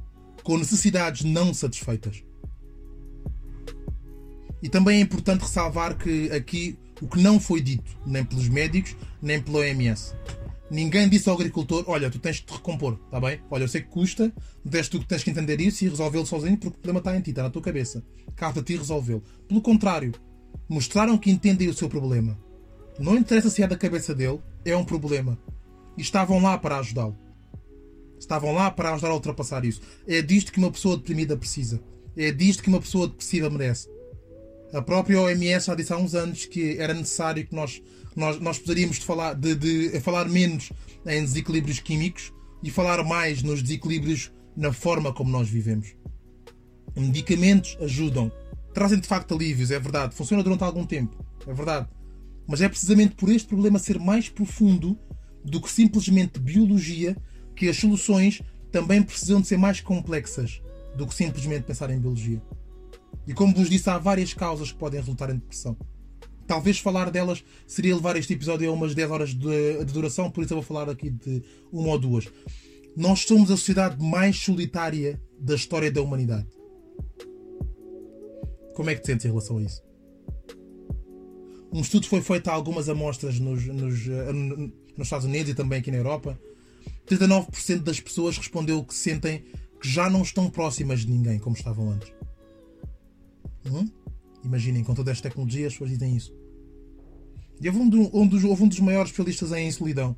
com 0.44 0.58
necessidades 0.58 1.24
não 1.24 1.54
satisfeitas. 1.54 2.22
E 4.62 4.68
também 4.68 4.98
é 4.98 5.00
importante 5.00 5.40
ressalvar 5.40 5.96
que 5.96 6.30
aqui 6.30 6.78
o 7.00 7.08
que 7.08 7.18
não 7.18 7.40
foi 7.40 7.62
dito, 7.62 7.98
nem 8.06 8.22
pelos 8.22 8.50
médicos, 8.50 8.94
nem 9.22 9.40
pela 9.40 9.60
OMS. 9.60 10.14
Ninguém 10.70 11.08
disse 11.08 11.30
ao 11.30 11.34
agricultor: 11.34 11.84
Olha, 11.86 12.10
tu 12.10 12.18
tens 12.18 12.36
de 12.36 12.42
te 12.42 12.52
recompor, 12.52 13.00
está 13.06 13.18
bem? 13.18 13.40
Olha, 13.50 13.64
eu 13.64 13.68
sei 13.68 13.80
que 13.80 13.88
custa, 13.88 14.30
mas 14.62 14.90
tu 14.90 15.02
tens 15.02 15.24
que 15.24 15.30
entender 15.30 15.58
isso 15.58 15.86
e 15.86 15.88
resolvê-lo 15.88 16.26
sozinho 16.26 16.58
porque 16.58 16.76
o 16.76 16.80
problema 16.80 16.98
está 16.98 17.16
em 17.16 17.22
ti, 17.22 17.30
está 17.30 17.44
na 17.44 17.50
tua 17.50 17.62
cabeça. 17.62 18.04
Cabe 18.36 18.60
a 18.60 18.62
ti 18.62 18.76
resolvê-lo. 18.76 19.22
Pelo 19.48 19.62
contrário, 19.62 20.12
mostraram 20.68 21.16
que 21.16 21.30
entendem 21.30 21.68
o 21.68 21.74
seu 21.74 21.88
problema. 21.88 22.38
Não 22.98 23.16
interessa 23.16 23.48
se 23.48 23.62
é 23.62 23.66
da 23.66 23.78
cabeça 23.78 24.14
dele, 24.14 24.38
é 24.66 24.76
um 24.76 24.84
problema. 24.84 25.38
E 26.00 26.02
estavam 26.02 26.40
lá 26.40 26.56
para 26.56 26.78
ajudá-lo. 26.78 27.14
Estavam 28.18 28.54
lá 28.54 28.70
para 28.70 28.94
ajudar 28.94 29.10
a 29.10 29.14
ultrapassar 29.14 29.66
isso. 29.66 29.82
É 30.08 30.22
disto 30.22 30.50
que 30.50 30.58
uma 30.58 30.70
pessoa 30.70 30.96
deprimida 30.96 31.36
precisa. 31.36 31.78
É 32.16 32.32
disto 32.32 32.62
que 32.62 32.70
uma 32.70 32.80
pessoa 32.80 33.06
depressiva 33.06 33.50
merece. 33.50 33.86
A 34.72 34.80
própria 34.80 35.20
OMS 35.20 35.66
já 35.66 35.74
disse 35.74 35.92
há 35.92 35.98
uns 35.98 36.14
anos 36.14 36.46
que 36.46 36.78
era 36.78 36.94
necessário 36.94 37.46
que 37.46 37.54
nós, 37.54 37.82
nós, 38.16 38.40
nós 38.40 38.56
precisaríamos 38.56 38.98
de 38.98 39.04
falar, 39.04 39.34
de, 39.34 39.54
de 39.54 40.00
falar 40.00 40.26
menos 40.26 40.72
em 41.06 41.20
desequilíbrios 41.20 41.80
químicos 41.80 42.32
e 42.62 42.70
falar 42.70 43.04
mais 43.04 43.42
nos 43.42 43.62
desequilíbrios 43.62 44.32
na 44.56 44.72
forma 44.72 45.12
como 45.12 45.30
nós 45.30 45.50
vivemos. 45.50 45.94
Medicamentos 46.96 47.76
ajudam, 47.78 48.32
trazem 48.72 48.98
de 48.98 49.06
facto 49.06 49.34
alívios, 49.34 49.70
é 49.70 49.78
verdade, 49.78 50.14
funciona 50.14 50.42
durante 50.42 50.64
algum 50.64 50.86
tempo, 50.86 51.22
é 51.46 51.52
verdade. 51.52 51.90
Mas 52.48 52.62
é 52.62 52.70
precisamente 52.70 53.16
por 53.16 53.28
este 53.28 53.48
problema 53.48 53.78
ser 53.78 53.98
mais 53.98 54.30
profundo 54.30 54.98
do 55.44 55.60
que 55.60 55.70
simplesmente 55.70 56.38
biologia 56.38 57.16
que 57.54 57.68
as 57.68 57.76
soluções 57.76 58.42
também 58.70 59.02
precisam 59.02 59.40
de 59.40 59.46
ser 59.46 59.56
mais 59.56 59.80
complexas 59.80 60.62
do 60.96 61.06
que 61.06 61.14
simplesmente 61.14 61.64
pensar 61.64 61.90
em 61.90 61.98
biologia. 61.98 62.42
E 63.26 63.34
como 63.34 63.54
vos 63.54 63.68
disse, 63.68 63.88
há 63.90 63.98
várias 63.98 64.34
causas 64.34 64.72
que 64.72 64.78
podem 64.78 65.00
resultar 65.00 65.30
em 65.30 65.34
depressão. 65.34 65.76
Talvez 66.46 66.78
falar 66.78 67.10
delas 67.10 67.44
seria 67.66 67.94
levar 67.94 68.16
este 68.16 68.32
episódio 68.32 68.68
a 68.68 68.72
umas 68.72 68.94
10 68.94 69.10
horas 69.10 69.34
de, 69.34 69.84
de 69.84 69.92
duração, 69.92 70.30
por 70.30 70.42
isso 70.42 70.52
eu 70.52 70.56
vou 70.56 70.64
falar 70.64 70.90
aqui 70.90 71.10
de 71.10 71.42
uma 71.70 71.90
ou 71.90 71.98
duas. 71.98 72.28
Nós 72.96 73.20
somos 73.20 73.50
a 73.50 73.56
sociedade 73.56 74.02
mais 74.04 74.36
solitária 74.36 75.20
da 75.38 75.54
história 75.54 75.90
da 75.92 76.02
humanidade. 76.02 76.48
Como 78.74 78.90
é 78.90 78.94
que 78.94 79.02
te 79.02 79.06
sentes 79.06 79.26
em 79.26 79.28
relação 79.28 79.58
a 79.58 79.62
isso? 79.62 79.82
Um 81.72 81.82
estudo 81.82 82.06
foi 82.06 82.20
feito 82.20 82.48
a 82.48 82.52
algumas 82.52 82.88
amostras 82.88 83.38
nos, 83.38 83.64
nos, 83.66 84.08
eh, 84.08 84.32
nos 85.00 85.06
Estados 85.08 85.26
Unidos 85.26 85.50
e 85.50 85.54
também 85.54 85.80
aqui 85.80 85.90
na 85.90 85.96
Europa. 85.96 86.38
39% 87.08 87.80
das 87.80 87.98
pessoas 87.98 88.38
respondeu 88.38 88.84
que 88.84 88.94
sentem 88.94 89.44
que 89.80 89.88
já 89.88 90.08
não 90.08 90.22
estão 90.22 90.48
próximas 90.48 91.00
de 91.00 91.10
ninguém 91.10 91.38
como 91.38 91.56
estavam 91.56 91.90
antes. 91.90 92.12
Hum? 93.66 93.88
Imaginem, 94.44 94.84
com 94.84 94.94
toda 94.94 95.10
esta 95.10 95.28
tecnologia, 95.28 95.66
as 95.66 95.72
pessoas 95.72 95.90
dizem 95.90 96.16
isso. 96.16 96.34
E 97.60 97.68
houve 97.68 97.80
um, 97.80 98.10
um, 98.14 98.26
dos, 98.26 98.44
houve 98.44 98.62
um 98.62 98.68
dos 98.68 98.80
maiores 98.80 99.10
especialistas 99.10 99.52
em 99.52 99.70
solidão, 99.70 100.16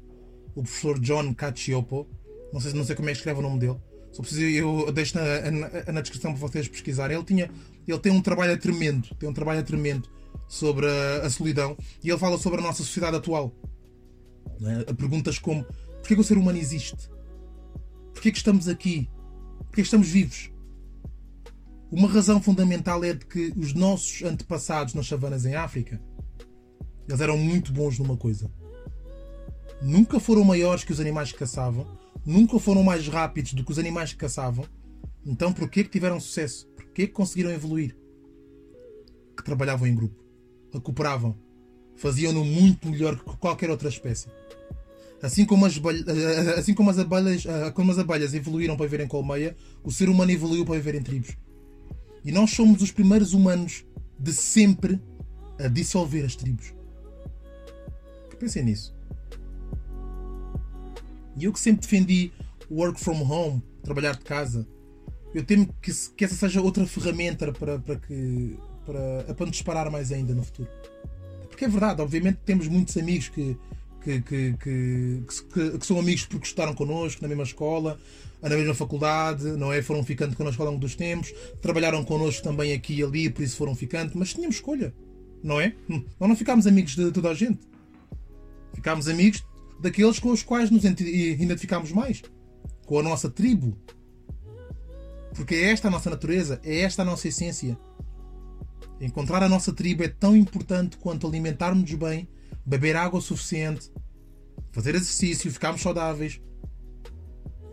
o 0.54 0.62
professor 0.62 0.98
John 1.00 1.34
Cacioppo. 1.34 2.06
Não 2.52 2.60
sei, 2.60 2.72
não 2.72 2.84
sei 2.84 2.94
como 2.94 3.08
é 3.08 3.12
que 3.12 3.18
escreve 3.18 3.40
o 3.40 3.42
nome 3.42 3.58
dele. 3.58 3.76
Só 4.12 4.22
preciso, 4.22 4.42
eu 4.42 4.92
deixo 4.92 5.16
na, 5.16 5.50
na, 5.50 5.92
na, 5.92 6.00
descrição 6.02 6.32
para 6.32 6.40
vocês 6.40 6.68
pesquisarem. 6.68 7.16
Ele, 7.16 7.24
tinha, 7.24 7.50
ele 7.88 7.98
tem 7.98 8.12
um 8.12 8.20
trabalho 8.20 8.58
tremendo, 8.58 9.08
tem 9.18 9.28
um 9.28 9.32
trabalho 9.32 9.64
tremendo 9.64 10.08
sobre 10.46 10.86
a, 10.86 11.26
a 11.26 11.30
solidão 11.30 11.76
e 12.04 12.10
ele 12.10 12.18
fala 12.18 12.36
sobre 12.36 12.60
a 12.60 12.62
nossa 12.62 12.82
sociedade 12.82 13.16
atual. 13.16 13.52
É? 14.88 14.92
Perguntas 14.92 15.38
como 15.38 15.66
Porquê 16.02 16.16
que 16.16 16.20
o 16.20 16.24
ser 16.24 16.36
humano 16.36 16.58
existe? 16.58 17.08
Porquê 18.12 18.32
que 18.32 18.38
estamos 18.38 18.66
aqui? 18.66 19.08
Porquê 19.58 19.76
que 19.76 19.82
estamos 19.82 20.08
vivos? 20.08 20.50
Uma 21.92 22.08
razão 22.08 22.42
fundamental 22.42 23.04
é 23.04 23.14
de 23.14 23.24
que 23.24 23.52
os 23.56 23.72
nossos 23.72 24.22
antepassados 24.22 24.94
nas 24.94 25.06
savanas 25.06 25.46
em 25.46 25.54
África 25.54 26.02
eles 27.08 27.20
eram 27.20 27.36
muito 27.36 27.72
bons 27.72 27.98
numa 27.98 28.16
coisa. 28.16 28.50
Nunca 29.80 30.18
foram 30.18 30.44
maiores 30.44 30.82
que 30.82 30.92
os 30.92 31.00
animais 31.00 31.30
que 31.30 31.38
caçavam, 31.38 31.86
nunca 32.24 32.58
foram 32.58 32.82
mais 32.82 33.06
rápidos 33.06 33.52
do 33.52 33.64
que 33.64 33.70
os 33.70 33.78
animais 33.78 34.12
que 34.12 34.18
caçavam. 34.18 34.64
Então 35.24 35.52
porquê 35.52 35.84
que 35.84 35.90
tiveram 35.90 36.18
sucesso? 36.18 36.66
Porquê 36.68 37.06
que 37.06 37.12
conseguiram 37.12 37.50
evoluir? 37.50 37.96
Que 39.36 39.44
trabalhavam 39.44 39.86
em 39.86 39.94
grupo, 39.94 40.20
recuperavam, 40.72 41.38
faziam-no 41.96 42.44
muito 42.44 42.88
melhor 42.88 43.16
que 43.16 43.36
qualquer 43.36 43.70
outra 43.70 43.88
espécie. 43.88 44.28
Assim 45.22 45.44
como 45.44 45.64
as, 45.66 45.80
assim 46.58 46.74
como 46.74 46.90
as, 46.90 46.98
abelhas, 46.98 47.46
ah, 47.46 47.70
como 47.70 47.92
as 47.92 47.98
abelhas 47.98 48.34
evoluíram 48.34 48.76
para 48.76 48.86
viver 48.86 49.04
em 49.04 49.08
colmeia, 49.08 49.56
o 49.84 49.90
ser 49.90 50.08
humano 50.08 50.32
evoluiu 50.32 50.64
para 50.64 50.74
viver 50.74 50.96
em 50.96 51.02
tribos. 51.02 51.36
E 52.24 52.32
nós 52.32 52.50
somos 52.50 52.82
os 52.82 52.90
primeiros 52.90 53.32
humanos 53.32 53.84
de 54.18 54.32
sempre 54.32 55.00
a 55.58 55.68
dissolver 55.68 56.24
as 56.24 56.34
tribos. 56.34 56.74
Pensem 58.38 58.64
nisso. 58.64 58.92
E 61.36 61.44
eu 61.44 61.52
que 61.52 61.60
sempre 61.60 61.82
defendi 61.82 62.32
work 62.68 62.98
from 62.98 63.22
home, 63.22 63.62
trabalhar 63.84 64.16
de 64.16 64.24
casa, 64.24 64.66
eu 65.32 65.44
temo 65.44 65.72
que, 65.80 65.92
que 66.16 66.24
essa 66.24 66.34
seja 66.34 66.60
outra 66.60 66.84
ferramenta 66.86 67.52
para, 67.52 67.78
para, 67.78 67.96
que, 67.96 68.58
para, 68.84 69.34
para 69.34 69.50
disparar 69.50 69.90
mais 69.90 70.10
ainda 70.10 70.34
no 70.34 70.42
futuro. 70.42 70.68
Porque 71.52 71.66
é 71.66 71.68
verdade, 71.68 72.00
obviamente 72.00 72.38
temos 72.46 72.66
muitos 72.66 72.96
amigos 72.96 73.28
que, 73.28 73.54
que, 74.02 74.22
que, 74.22 74.54
que, 74.54 75.22
que, 75.78 75.86
são 75.86 75.98
amigos 75.98 76.24
porque 76.24 76.46
estudaram 76.46 76.74
connosco 76.74 77.20
na 77.20 77.28
mesma 77.28 77.44
escola, 77.44 78.00
na 78.40 78.48
mesma 78.48 78.74
faculdade, 78.74 79.44
não 79.44 79.70
é? 79.70 79.82
Foram 79.82 80.02
ficando 80.02 80.34
connosco 80.34 80.62
ao 80.62 80.68
longo 80.68 80.80
dos 80.80 80.96
tempos, 80.96 81.30
trabalharam 81.60 82.02
connosco 82.04 82.42
também 82.42 82.72
aqui 82.72 82.94
e 82.94 83.02
ali, 83.02 83.28
por 83.28 83.42
isso 83.42 83.58
foram 83.58 83.74
ficando, 83.74 84.12
mas 84.14 84.32
tínhamos 84.32 84.56
escolha, 84.56 84.94
não 85.44 85.60
é? 85.60 85.74
Hum, 85.90 86.02
nós 86.18 86.26
não 86.30 86.34
ficámos 86.34 86.66
amigos 86.66 86.96
de 86.96 87.12
toda 87.12 87.28
a 87.28 87.34
gente. 87.34 87.60
Ficámos 88.72 89.06
amigos 89.06 89.44
daqueles 89.78 90.18
com 90.18 90.30
os 90.30 90.42
quais 90.42 90.70
nos 90.70 90.84
identificámos 90.84 91.92
mais. 91.92 92.22
Com 92.86 92.98
a 92.98 93.02
nossa 93.02 93.28
tribo. 93.28 93.76
Porque 95.34 95.54
é 95.54 95.70
esta 95.70 95.88
a 95.88 95.90
nossa 95.90 96.08
natureza, 96.08 96.58
é 96.64 96.80
esta 96.80 97.02
a 97.02 97.04
nossa 97.04 97.28
essência. 97.28 97.76
Encontrar 99.02 99.42
a 99.42 99.48
nossa 99.48 99.72
tribo 99.72 100.02
é 100.02 100.08
tão 100.08 100.34
importante 100.34 100.96
quanto 100.96 101.26
alimentarmos 101.26 101.92
bem, 101.92 102.28
beber 102.64 102.96
água 102.96 103.20
suficiente, 103.20 103.92
fazer 104.70 104.94
exercício, 104.94 105.52
ficarmos 105.52 105.82
saudáveis. 105.82 106.40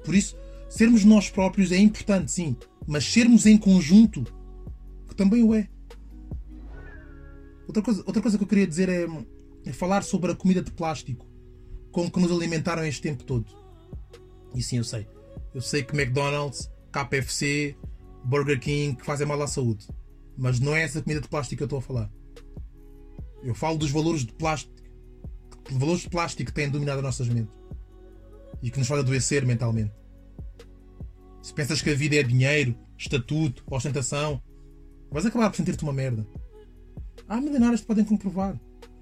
Por 0.04 0.16
isso, 0.16 0.36
sermos 0.70 1.06
nós 1.06 1.30
próprios 1.30 1.72
é 1.72 1.78
importante, 1.78 2.32
sim, 2.32 2.58
mas 2.86 3.06
sermos 3.06 3.46
em 3.46 3.58
conjunto, 3.58 4.26
que 5.08 5.16
também 5.16 5.44
o 5.44 5.54
é. 5.54 5.70
Outra 7.66 7.84
coisa, 7.84 8.04
outra 8.06 8.22
coisa 8.22 8.38
que 8.38 8.44
eu 8.44 8.48
queria 8.48 8.68
dizer 8.68 8.90
é 8.90 9.08
é 9.66 9.74
falar 9.74 10.04
sobre 10.04 10.32
a 10.32 10.36
comida 10.36 10.62
de 10.62 10.72
plástico 10.72 11.28
com 11.92 12.10
que 12.10 12.20
nos 12.20 12.32
alimentaram 12.32 12.86
este 12.86 13.02
tempo 13.02 13.24
todo. 13.24 13.46
E 14.56 14.62
sim, 14.62 14.78
eu 14.78 14.84
sei. 14.84 15.08
Eu 15.54 15.62
sei 15.62 15.84
que 15.84 15.96
McDonald's, 15.96 16.70
KFC, 16.92 17.76
Burger 18.24 18.60
King 18.60 18.98
fazem 19.04 19.28
mal 19.28 19.42
à 19.42 19.48
saúde. 19.48 19.88
Mas 20.40 20.58
não 20.58 20.74
é 20.74 20.84
essa 20.84 21.02
comida 21.02 21.20
de 21.20 21.28
plástico 21.28 21.58
que 21.58 21.64
eu 21.64 21.66
estou 21.66 21.80
a 21.80 21.82
falar. 21.82 22.10
Eu 23.44 23.54
falo 23.54 23.78
dos 23.78 23.92
valores 23.92 24.26
de 24.26 24.32
plástico. 24.32 24.74
Valores 25.70 26.04
de 26.04 26.10
plástico 26.10 26.50
que 26.50 26.56
têm 26.56 26.70
dominado 26.70 27.00
as 27.00 27.04
nossas 27.04 27.28
mentes. 27.28 27.54
E 28.64 28.72
que 28.72 28.80
nos 28.80 28.88
faz 28.88 29.02
adoecer 29.02 29.46
mentalmente. 29.46 29.92
Se 31.42 31.54
pensas 31.54 31.82
que 31.82 31.90
a 31.90 31.96
vida 31.96 32.16
é 32.16 32.24
dinheiro, 32.24 32.74
estatuto, 32.98 33.66
ostentação, 33.70 34.42
vais 35.12 35.26
acabar 35.26 35.50
por 35.50 35.58
sentir-te 35.58 35.84
uma 35.84 35.92
merda. 35.92 36.26
Há 37.28 37.42
milionários 37.42 37.82
que 37.82 37.88
podem 37.88 38.06
comprovar. 38.06 38.58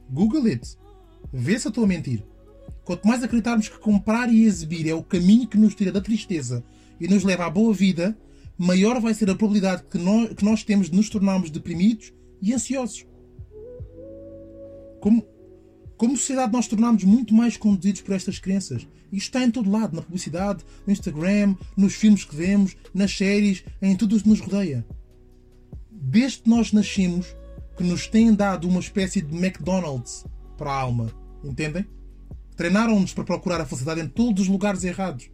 Google 0.10 0.48
it. 0.48 0.76
Vê 1.32 1.60
se 1.60 1.68
eu 1.68 1.70
estou 1.70 1.84
a 1.84 1.88
mentir. 1.88 2.26
Quanto 2.84 3.08
mais 3.08 3.22
acreditarmos 3.22 3.70
que 3.70 3.78
comprar 3.78 4.34
e 4.34 4.44
exibir 4.44 4.90
é 4.90 4.94
o 4.96 5.04
caminho 5.04 5.48
que 5.48 5.58
nos 5.58 5.76
tira 5.76 5.92
da 5.92 6.02
tristeza 6.02 6.64
e 7.00 7.08
nos 7.08 7.24
leva 7.24 7.46
à 7.46 7.50
boa 7.50 7.74
vida, 7.76 8.18
maior 8.58 9.00
vai 9.00 9.14
ser 9.14 9.30
a 9.30 9.36
probabilidade 9.36 9.84
que 9.84 9.98
nós, 9.98 10.34
que 10.34 10.44
nós 10.44 10.64
temos 10.64 10.90
de 10.90 10.96
nos 10.96 11.10
tornarmos 11.10 11.50
deprimidos 11.50 12.14
e 12.42 12.54
ansiosos. 12.54 13.06
Como, 15.00 15.26
como 15.96 16.18
sociedade, 16.18 16.54
nós 16.54 16.68
tornamos 16.68 17.04
muito 17.04 17.34
mais 17.34 17.56
conduzidos 17.56 18.02
por 18.02 18.16
estas 18.16 18.40
crenças. 18.40 18.88
Isto 19.12 19.28
está 19.28 19.44
em 19.44 19.52
todo 19.52 19.70
lado, 19.70 19.96
na 19.96 20.02
publicidade, 20.02 20.64
no 20.86 20.92
Instagram, 20.92 21.56
nos 21.76 21.94
filmes 21.96 22.26
que 22.26 22.36
vemos, 22.36 22.76
nas 22.94 23.16
séries, 23.16 23.64
em 23.82 23.96
tudo 23.96 24.18
o 24.18 24.22
que 24.22 24.28
nos 24.28 24.40
rodeia. 24.40 24.86
Desde 25.90 26.40
que 26.40 26.50
nós 26.50 26.74
nascemos, 26.74 27.36
que 27.78 27.84
nos 27.84 28.08
têm 28.08 28.34
dado 28.34 28.68
uma 28.68 28.80
espécie 28.80 29.22
de 29.22 29.36
McDonald's 29.36 30.26
para 30.58 30.72
a 30.72 30.82
alma. 30.82 31.12
Entendem? 31.44 31.86
Treinaram-nos 32.56 33.14
para 33.14 33.24
procurar 33.24 33.62
a 33.62 33.66
felicidade 33.66 34.02
em 34.02 34.08
todos 34.08 34.44
os 34.44 34.50
lugares 34.50 34.84
errados. 34.84 35.30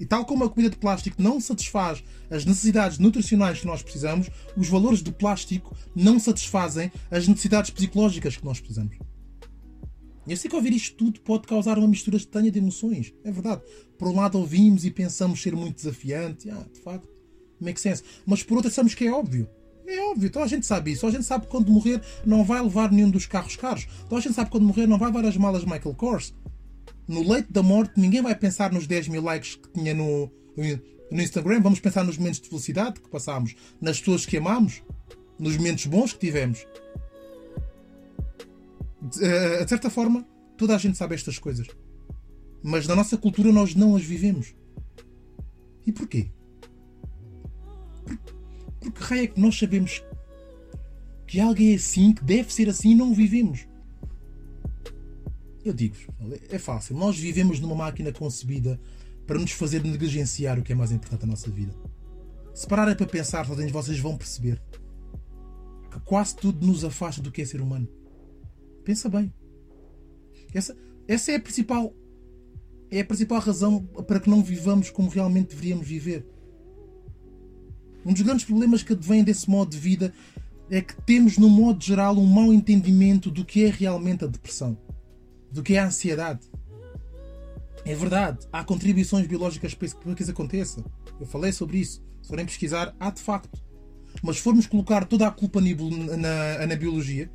E 0.00 0.06
tal 0.06 0.24
como 0.24 0.44
a 0.44 0.48
comida 0.48 0.70
de 0.70 0.78
plástico 0.78 1.22
não 1.22 1.38
satisfaz 1.38 2.02
as 2.30 2.46
necessidades 2.46 2.98
nutricionais 2.98 3.60
que 3.60 3.66
nós 3.66 3.82
precisamos, 3.82 4.30
os 4.56 4.66
valores 4.66 5.02
do 5.02 5.12
plástico 5.12 5.76
não 5.94 6.18
satisfazem 6.18 6.90
as 7.10 7.28
necessidades 7.28 7.70
psicológicas 7.70 8.34
que 8.34 8.44
nós 8.44 8.58
precisamos. 8.58 8.96
E 10.26 10.32
assim 10.32 10.48
que 10.48 10.56
ouvir 10.56 10.72
isto 10.72 10.96
tudo 10.96 11.20
pode 11.20 11.46
causar 11.46 11.78
uma 11.78 11.88
mistura 11.88 12.16
estranha 12.16 12.50
de 12.50 12.58
emoções. 12.58 13.12
É 13.22 13.30
verdade. 13.30 13.62
Por 13.98 14.08
um 14.08 14.16
lado 14.16 14.38
ouvimos 14.38 14.86
e 14.86 14.90
pensamos 14.90 15.42
ser 15.42 15.54
muito 15.54 15.76
desafiante. 15.76 16.48
Ah, 16.48 16.64
de 16.72 16.80
facto, 16.80 17.06
make 17.60 17.80
sense. 17.80 18.02
Mas 18.24 18.42
por 18.42 18.56
outro 18.56 18.70
achamos 18.70 18.94
que 18.94 19.04
é 19.04 19.12
óbvio. 19.12 19.48
É 19.86 20.00
óbvio, 20.04 20.30
toda 20.30 20.44
a 20.44 20.48
gente 20.48 20.64
sabe 20.64 20.92
isso. 20.92 21.06
A 21.06 21.10
gente 21.10 21.24
sabe 21.24 21.44
que 21.44 21.50
quando 21.50 21.70
morrer 21.70 22.00
não 22.24 22.44
vai 22.44 22.62
levar 22.62 22.92
nenhum 22.92 23.10
dos 23.10 23.26
carros 23.26 23.56
caros. 23.56 23.86
Toda 24.08 24.16
a 24.16 24.20
gente 24.20 24.34
sabe 24.34 24.46
que 24.46 24.52
quando 24.52 24.66
morrer 24.66 24.86
não 24.86 24.98
vai 24.98 25.08
levar 25.08 25.26
as 25.26 25.36
malas 25.36 25.64
Michael 25.64 25.94
Kors. 25.94 26.32
No 27.10 27.28
leito 27.28 27.52
da 27.52 27.60
morte, 27.60 27.98
ninguém 27.98 28.22
vai 28.22 28.36
pensar 28.36 28.70
nos 28.70 28.86
10 28.86 29.08
mil 29.08 29.20
likes 29.20 29.56
que 29.56 29.68
tinha 29.70 29.92
no, 29.92 30.30
no 31.10 31.20
Instagram. 31.20 31.60
Vamos 31.60 31.80
pensar 31.80 32.04
nos 32.04 32.16
momentos 32.16 32.40
de 32.40 32.48
felicidade 32.48 33.00
que 33.00 33.08
passámos, 33.08 33.56
nas 33.80 33.98
pessoas 33.98 34.24
que 34.24 34.36
amamos, 34.36 34.80
nos 35.36 35.56
momentos 35.56 35.86
bons 35.86 36.12
que 36.12 36.20
tivemos. 36.20 36.64
De, 39.02 39.24
eh, 39.24 39.64
de 39.64 39.68
certa 39.68 39.90
forma, 39.90 40.24
toda 40.56 40.72
a 40.76 40.78
gente 40.78 40.96
sabe 40.96 41.16
estas 41.16 41.36
coisas. 41.36 41.66
Mas 42.62 42.86
na 42.86 42.94
nossa 42.94 43.16
cultura 43.16 43.50
nós 43.50 43.74
não 43.74 43.96
as 43.96 44.04
vivemos. 44.04 44.54
E 45.84 45.90
porquê? 45.90 46.30
Porque 48.78 49.02
raio 49.02 49.24
é 49.24 49.26
que 49.26 49.40
nós 49.40 49.58
sabemos 49.58 50.00
que 51.26 51.40
algo 51.40 51.60
é 51.60 51.74
assim, 51.74 52.12
que 52.12 52.22
deve 52.22 52.54
ser 52.54 52.68
assim 52.68 52.92
e 52.92 52.94
não 52.94 53.10
o 53.10 53.14
vivemos? 53.16 53.66
Eu 55.64 55.72
digo-vos, 55.72 56.06
é 56.48 56.58
fácil. 56.58 56.96
Nós 56.96 57.18
vivemos 57.18 57.60
numa 57.60 57.74
máquina 57.74 58.12
concebida 58.12 58.80
para 59.26 59.38
nos 59.38 59.52
fazer 59.52 59.82
negligenciar 59.82 60.58
o 60.58 60.62
que 60.62 60.72
é 60.72 60.74
mais 60.74 60.90
importante 60.90 61.22
na 61.22 61.28
nossa 61.28 61.50
vida. 61.50 61.74
Se 62.54 62.66
pararem 62.66 62.96
para 62.96 63.06
pensar, 63.06 63.46
talvez 63.46 63.70
vocês 63.70 63.98
vão 63.98 64.16
perceber 64.16 64.60
que 65.90 66.00
quase 66.00 66.36
tudo 66.36 66.66
nos 66.66 66.84
afasta 66.84 67.20
do 67.20 67.30
que 67.30 67.42
é 67.42 67.44
ser 67.44 67.60
humano. 67.60 67.88
Pensa 68.84 69.08
bem. 69.08 69.32
Essa, 70.52 70.76
essa 71.06 71.32
é 71.32 71.36
a 71.36 71.40
principal 71.40 71.94
é 72.90 73.00
a 73.00 73.04
principal 73.04 73.38
razão 73.38 73.84
para 74.06 74.18
que 74.18 74.28
não 74.28 74.42
vivamos 74.42 74.90
como 74.90 75.08
realmente 75.08 75.50
deveríamos 75.50 75.86
viver. 75.86 76.26
Um 78.04 78.12
dos 78.12 78.22
grandes 78.22 78.44
problemas 78.44 78.82
que 78.82 78.94
advém 78.94 79.22
desse 79.22 79.48
modo 79.48 79.70
de 79.70 79.78
vida 79.78 80.12
é 80.68 80.80
que 80.80 81.00
temos, 81.02 81.38
no 81.38 81.48
modo 81.48 81.82
geral, 81.84 82.16
um 82.16 82.26
mau 82.26 82.52
entendimento 82.52 83.30
do 83.30 83.44
que 83.44 83.64
é 83.64 83.70
realmente 83.70 84.24
a 84.24 84.28
depressão, 84.28 84.76
do 85.50 85.62
que 85.62 85.74
é 85.74 85.78
a 85.78 85.86
ansiedade. 85.86 86.40
É 87.84 87.94
verdade, 87.94 88.46
há 88.52 88.62
contribuições 88.62 89.26
biológicas 89.26 89.74
para 89.74 90.14
que 90.14 90.22
isso 90.22 90.30
aconteça. 90.30 90.84
Eu 91.18 91.26
falei 91.26 91.52
sobre 91.52 91.78
isso. 91.78 92.02
Se 92.22 92.28
forem 92.28 92.44
pesquisar, 92.44 92.94
há 93.00 93.10
de 93.10 93.22
facto. 93.22 93.62
Mas 94.22 94.36
se 94.36 94.42
formos 94.42 94.66
colocar 94.66 95.04
toda 95.06 95.26
a 95.26 95.30
culpa 95.30 95.60
na, 95.60 96.16
na, 96.16 96.66
na 96.66 96.76
biologia, 96.76 97.30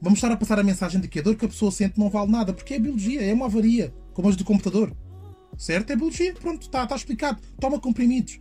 vamos 0.00 0.18
estar 0.18 0.32
a 0.32 0.36
passar 0.36 0.58
a 0.58 0.62
mensagem 0.64 1.00
de 1.00 1.08
que 1.08 1.18
a 1.18 1.22
dor 1.22 1.36
que 1.36 1.44
a 1.44 1.48
pessoa 1.48 1.70
sente 1.70 1.98
não 1.98 2.08
vale 2.08 2.30
nada, 2.30 2.52
porque 2.52 2.74
é 2.74 2.78
biologia, 2.78 3.22
é 3.22 3.32
uma 3.34 3.46
avaria, 3.46 3.92
como 4.14 4.28
as 4.28 4.36
do 4.36 4.44
computador. 4.44 4.96
Certo? 5.58 5.90
É 5.90 5.96
biologia, 5.96 6.32
pronto, 6.34 6.62
está, 6.62 6.84
está 6.84 6.96
explicado. 6.96 7.40
Toma 7.60 7.78
comprimidos. 7.78 8.38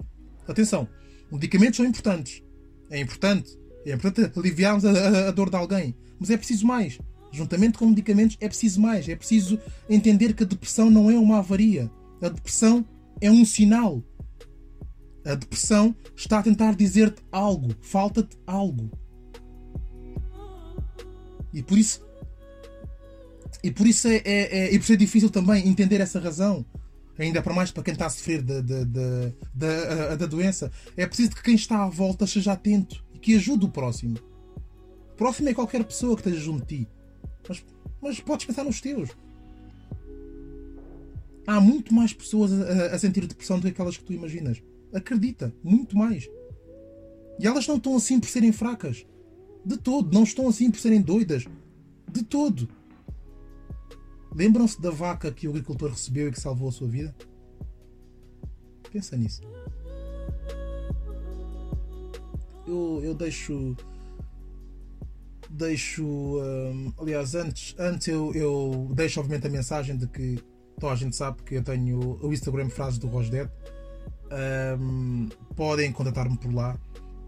Atenção, 0.48 0.88
Medicamentos 1.32 1.78
são 1.78 1.86
importantes. 1.86 2.44
É 2.90 3.00
importante. 3.00 3.58
É 3.86 3.94
importante 3.94 4.32
aliviarmos 4.38 4.84
a, 4.84 4.92
a, 4.92 5.28
a 5.30 5.32
dor 5.32 5.50
de 5.50 5.56
alguém. 5.56 5.96
Mas 6.20 6.30
é 6.30 6.38
preciso 6.38 6.68
mais. 6.68 7.00
Juntamente 7.32 7.78
com 7.78 7.88
medicamentos, 7.88 8.38
é 8.40 8.48
preciso 8.48 8.82
mais. 8.82 9.08
É 9.08 9.16
preciso 9.16 9.60
entender 9.90 10.34
que 10.34 10.44
a 10.44 10.46
depressão 10.46 10.90
não 10.90 11.10
é 11.10 11.18
uma 11.18 11.40
avaria. 11.40 11.90
A 12.22 12.30
depressão 12.30 12.86
é 13.20 13.32
um 13.32 13.46
sinal. 13.46 14.04
A 15.26 15.36
depressão 15.36 15.96
está 16.16 16.40
a 16.40 16.44
tentar 16.44 16.76
dizer-te 16.76 17.22
algo. 17.32 17.74
Falta-te 17.82 18.38
algo. 18.46 18.92
E 21.54 21.62
por 21.62 21.78
isso, 21.78 22.02
E 23.64 23.70
por 23.72 23.86
isso 23.86 24.08
é, 24.08 24.16
é, 24.18 24.24
é, 24.26 24.74
e 24.74 24.80
por 24.80 24.84
isso 24.84 24.94
é 24.94 24.96
difícil 24.96 25.30
também 25.30 25.68
entender 25.68 26.02
essa 26.02 26.20
razão. 26.20 26.66
Ainda 27.20 27.42
para 27.42 27.54
mais 27.54 27.72
para 27.72 27.84
quem 27.84 27.94
está 27.94 28.08
a 28.08 28.10
sofrer 28.10 28.42
da, 28.42 28.62
da, 28.62 30.16
da, 30.16 30.26
doença. 30.26 30.72
É 30.98 31.06
preciso 31.06 31.32
que 31.32 31.44
quem 31.44 31.56
está 31.56 31.84
à 31.84 31.90
volta 31.90 32.26
seja 32.26 32.54
atento 32.54 33.06
e 33.14 33.20
que 33.20 33.36
ajude 33.36 33.66
o 33.66 33.70
próximo. 33.70 34.18
O 35.14 35.16
próximo 35.16 35.50
é 35.50 35.54
qualquer 35.54 35.84
pessoa 35.84 36.16
que 36.16 36.22
esteja 36.28 36.44
junto 36.44 36.66
de 36.66 36.86
ti. 36.86 36.90
Mas, 37.48 37.66
mas 38.02 38.20
podes 38.20 38.46
pensar 38.46 38.64
nos 38.64 38.82
teus. 38.82 39.10
Há 41.46 41.60
muito 41.60 41.94
mais 41.94 42.14
pessoas 42.14 42.52
a, 42.54 42.96
a 42.96 43.00
sentir 43.00 43.26
depressão 43.26 43.58
do 43.58 43.64
que 43.64 43.70
aquelas 43.70 43.98
que 43.98 44.04
tu 44.04 44.14
imaginas. 44.14 44.62
Acredita, 44.94 45.54
muito 45.64 45.98
mais. 45.98 46.30
E 47.40 47.48
elas 47.48 47.68
não 47.68 47.78
estão 47.78 47.96
assim 47.96 48.20
por 48.20 48.30
serem 48.30 48.52
fracas. 48.52 49.06
De 49.66 49.78
todo. 49.78 50.14
Não 50.14 50.24
estão 50.24 50.48
assim 50.48 50.70
por 50.70 50.80
serem 50.80 51.02
doidas. 51.02 51.46
De 52.12 52.24
todo. 52.24 52.70
Lembram-se 54.34 54.82
da 54.82 54.92
vaca 54.92 55.32
que 55.32 55.48
o 55.48 55.52
agricultor 55.52 55.90
recebeu 55.90 56.28
e 56.28 56.32
que 56.32 56.40
salvou 56.40 56.70
a 56.70 56.72
sua 56.72 56.88
vida? 56.88 57.14
Pensa 58.92 59.18
nisso. 59.18 59.42
Eu, 62.68 63.02
eu 63.04 63.14
deixo. 63.14 63.76
Deixo. 65.52 66.04
Hum, 66.04 66.94
aliás, 66.98 67.36
antes, 67.36 67.76
antes 67.78 68.08
eu, 68.08 68.34
eu 68.34 68.90
deixo 68.94 69.20
obviamente 69.20 69.48
a 69.48 69.50
mensagem 69.50 69.98
de 69.98 70.08
que 70.08 70.40
toda 70.80 70.94
a 70.94 70.96
gente 70.96 71.16
sabe 71.16 71.44
que 71.44 71.56
eu 71.56 71.64
tenho 71.64 72.20
o 72.22 72.34
Instagram 72.34 72.70
Frases 72.70 72.98
do 72.98 73.08
Rosdet. 73.08 73.50
Um, 74.80 75.28
podem 75.56 75.92
contatar-me 75.92 76.38
por 76.38 76.54
lá. 76.54 76.80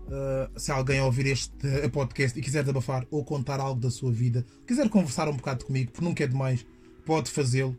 Uh, 0.03 0.59
se 0.59 0.71
alguém 0.71 1.01
ouvir 1.01 1.27
este 1.27 1.53
podcast 1.91 2.37
e 2.37 2.41
quiser 2.41 2.63
desabafar 2.63 3.05
ou 3.11 3.23
contar 3.23 3.59
algo 3.59 3.79
da 3.79 3.91
sua 3.91 4.11
vida, 4.11 4.45
quiser 4.65 4.89
conversar 4.89 5.27
um 5.27 5.35
bocado 5.35 5.65
comigo, 5.65 5.91
porque 5.91 6.05
nunca 6.05 6.23
é 6.23 6.27
demais, 6.27 6.65
pode 7.05 7.29
fazê-lo. 7.29 7.77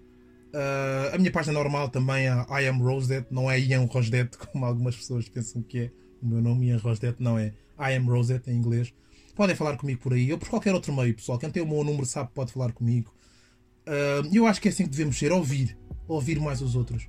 Uh, 0.55 1.15
a 1.15 1.19
minha 1.19 1.33
página 1.33 1.53
normal 1.53 1.89
também 1.89 2.29
é 2.29 2.63
I 2.63 2.69
am 2.69 2.79
Rosedet, 2.79 3.27
não 3.31 3.51
é 3.51 3.59
Ian 3.59 3.87
Rosdet, 3.87 4.39
como 4.53 4.65
algumas 4.65 4.97
pessoas 4.97 5.29
pensam 5.29 5.63
que 5.63 5.79
é. 5.79 5.91
O 6.23 6.27
meu 6.27 6.41
nome 6.41 6.69
Ian 6.69 6.79
Rosdet 6.79 7.17
não 7.19 7.39
é 7.39 7.53
I 7.79 7.97
am 7.97 8.07
Rosedet 8.07 8.51
em 8.51 8.57
inglês. 8.57 8.95
Podem 9.35 9.57
falar 9.57 9.77
comigo 9.77 10.01
por 10.01 10.13
aí 10.13 10.33
ou 10.33 10.39
por 10.39 10.49
qualquer 10.49 10.75
outro 10.75 10.93
meio, 10.93 11.15
pessoal. 11.15 11.39
Quem 11.39 11.51
tem 11.51 11.63
o 11.63 11.67
meu 11.67 11.83
número 11.83 12.07
sabe 12.07 12.31
pode 12.33 12.53
falar 12.53 12.73
comigo. 12.73 13.13
Uh, 13.87 14.27
eu 14.33 14.47
acho 14.47 14.61
que 14.61 14.69
é 14.69 14.71
assim 14.71 14.85
que 14.85 14.91
devemos 14.91 15.19
ser: 15.19 15.33
ouvir. 15.33 15.77
Ouvir 16.07 16.39
mais 16.39 16.63
os 16.63 16.77
outros. 16.77 17.09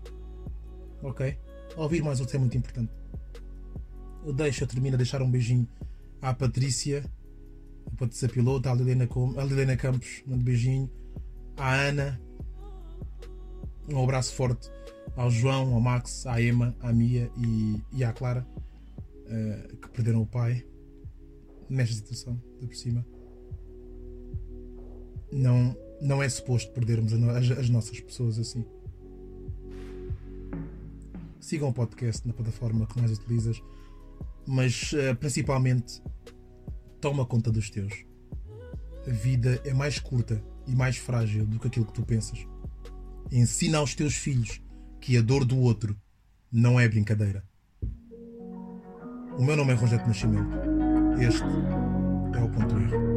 Ok? 1.03 1.37
Ouvir 1.77 2.01
mais 2.01 2.15
os 2.15 2.21
outros 2.21 2.35
é 2.35 2.39
muito 2.39 2.57
importante. 2.57 2.91
Eu 4.25 4.33
deixo, 4.33 4.63
eu 4.63 4.67
termino 4.67 4.95
a 4.95 4.97
deixar 4.97 5.21
um 5.21 5.29
beijinho 5.29 5.67
à 6.21 6.33
Patrícia, 6.33 7.05
a 7.85 7.95
Patrícia 7.95 8.27
Piloto, 8.27 8.67
à 8.69 8.73
Liliana, 8.73 9.07
a 9.37 9.43
Liliana 9.43 9.77
Campos, 9.77 10.23
um 10.27 10.37
beijinho, 10.37 10.89
à 11.57 11.75
Ana, 11.75 12.19
um 13.87 14.03
abraço 14.03 14.33
forte 14.33 14.71
ao 15.15 15.29
João, 15.29 15.75
ao 15.75 15.79
Max, 15.79 16.25
à 16.25 16.41
Emma, 16.41 16.75
à 16.79 16.91
Mia 16.91 17.29
e, 17.37 17.79
e 17.93 18.03
à 18.03 18.11
Clara, 18.11 18.47
uh, 19.27 19.77
que 19.77 19.89
perderam 19.89 20.23
o 20.23 20.25
pai 20.25 20.65
nesta 21.69 21.95
situação, 21.95 22.41
de 22.59 22.67
por 22.67 22.75
cima. 22.75 23.05
Não, 25.31 25.75
não 26.01 26.21
é 26.21 26.29
suposto 26.29 26.71
perdermos 26.71 27.13
as, 27.13 27.51
as 27.51 27.69
nossas 27.69 27.99
pessoas 27.99 28.39
assim. 28.39 28.65
Sigam 31.39 31.69
o 31.69 31.73
podcast 31.73 32.27
na 32.27 32.33
plataforma 32.33 32.87
que 32.87 32.99
mais 32.99 33.11
utilizas, 33.11 33.61
mas 34.47 34.93
uh, 34.93 35.15
principalmente 35.19 36.01
toma 37.01 37.25
conta 37.25 37.51
dos 37.51 37.69
teus. 37.69 38.05
A 39.07 39.11
vida 39.11 39.61
é 39.63 39.73
mais 39.73 39.99
curta 39.99 40.43
e 40.65 40.75
mais 40.75 40.97
frágil 40.97 41.45
do 41.45 41.59
que 41.59 41.67
aquilo 41.67 41.85
que 41.85 41.93
tu 41.93 42.03
pensas. 42.03 42.47
Ensina 43.31 43.77
aos 43.77 43.93
teus 43.93 44.15
filhos 44.15 44.61
que 44.99 45.17
a 45.17 45.21
dor 45.21 45.45
do 45.45 45.59
outro 45.59 45.95
não 46.51 46.79
é 46.79 46.87
brincadeira. 46.87 47.43
O 49.37 49.43
meu 49.43 49.55
nome 49.55 49.73
é 49.73 49.75
Rogério 49.75 50.07
Nascimento. 50.07 50.74
Este 51.17 51.45
é 51.45 52.41
o 52.43 52.49
ponto 52.49 52.75
erro. 52.77 53.14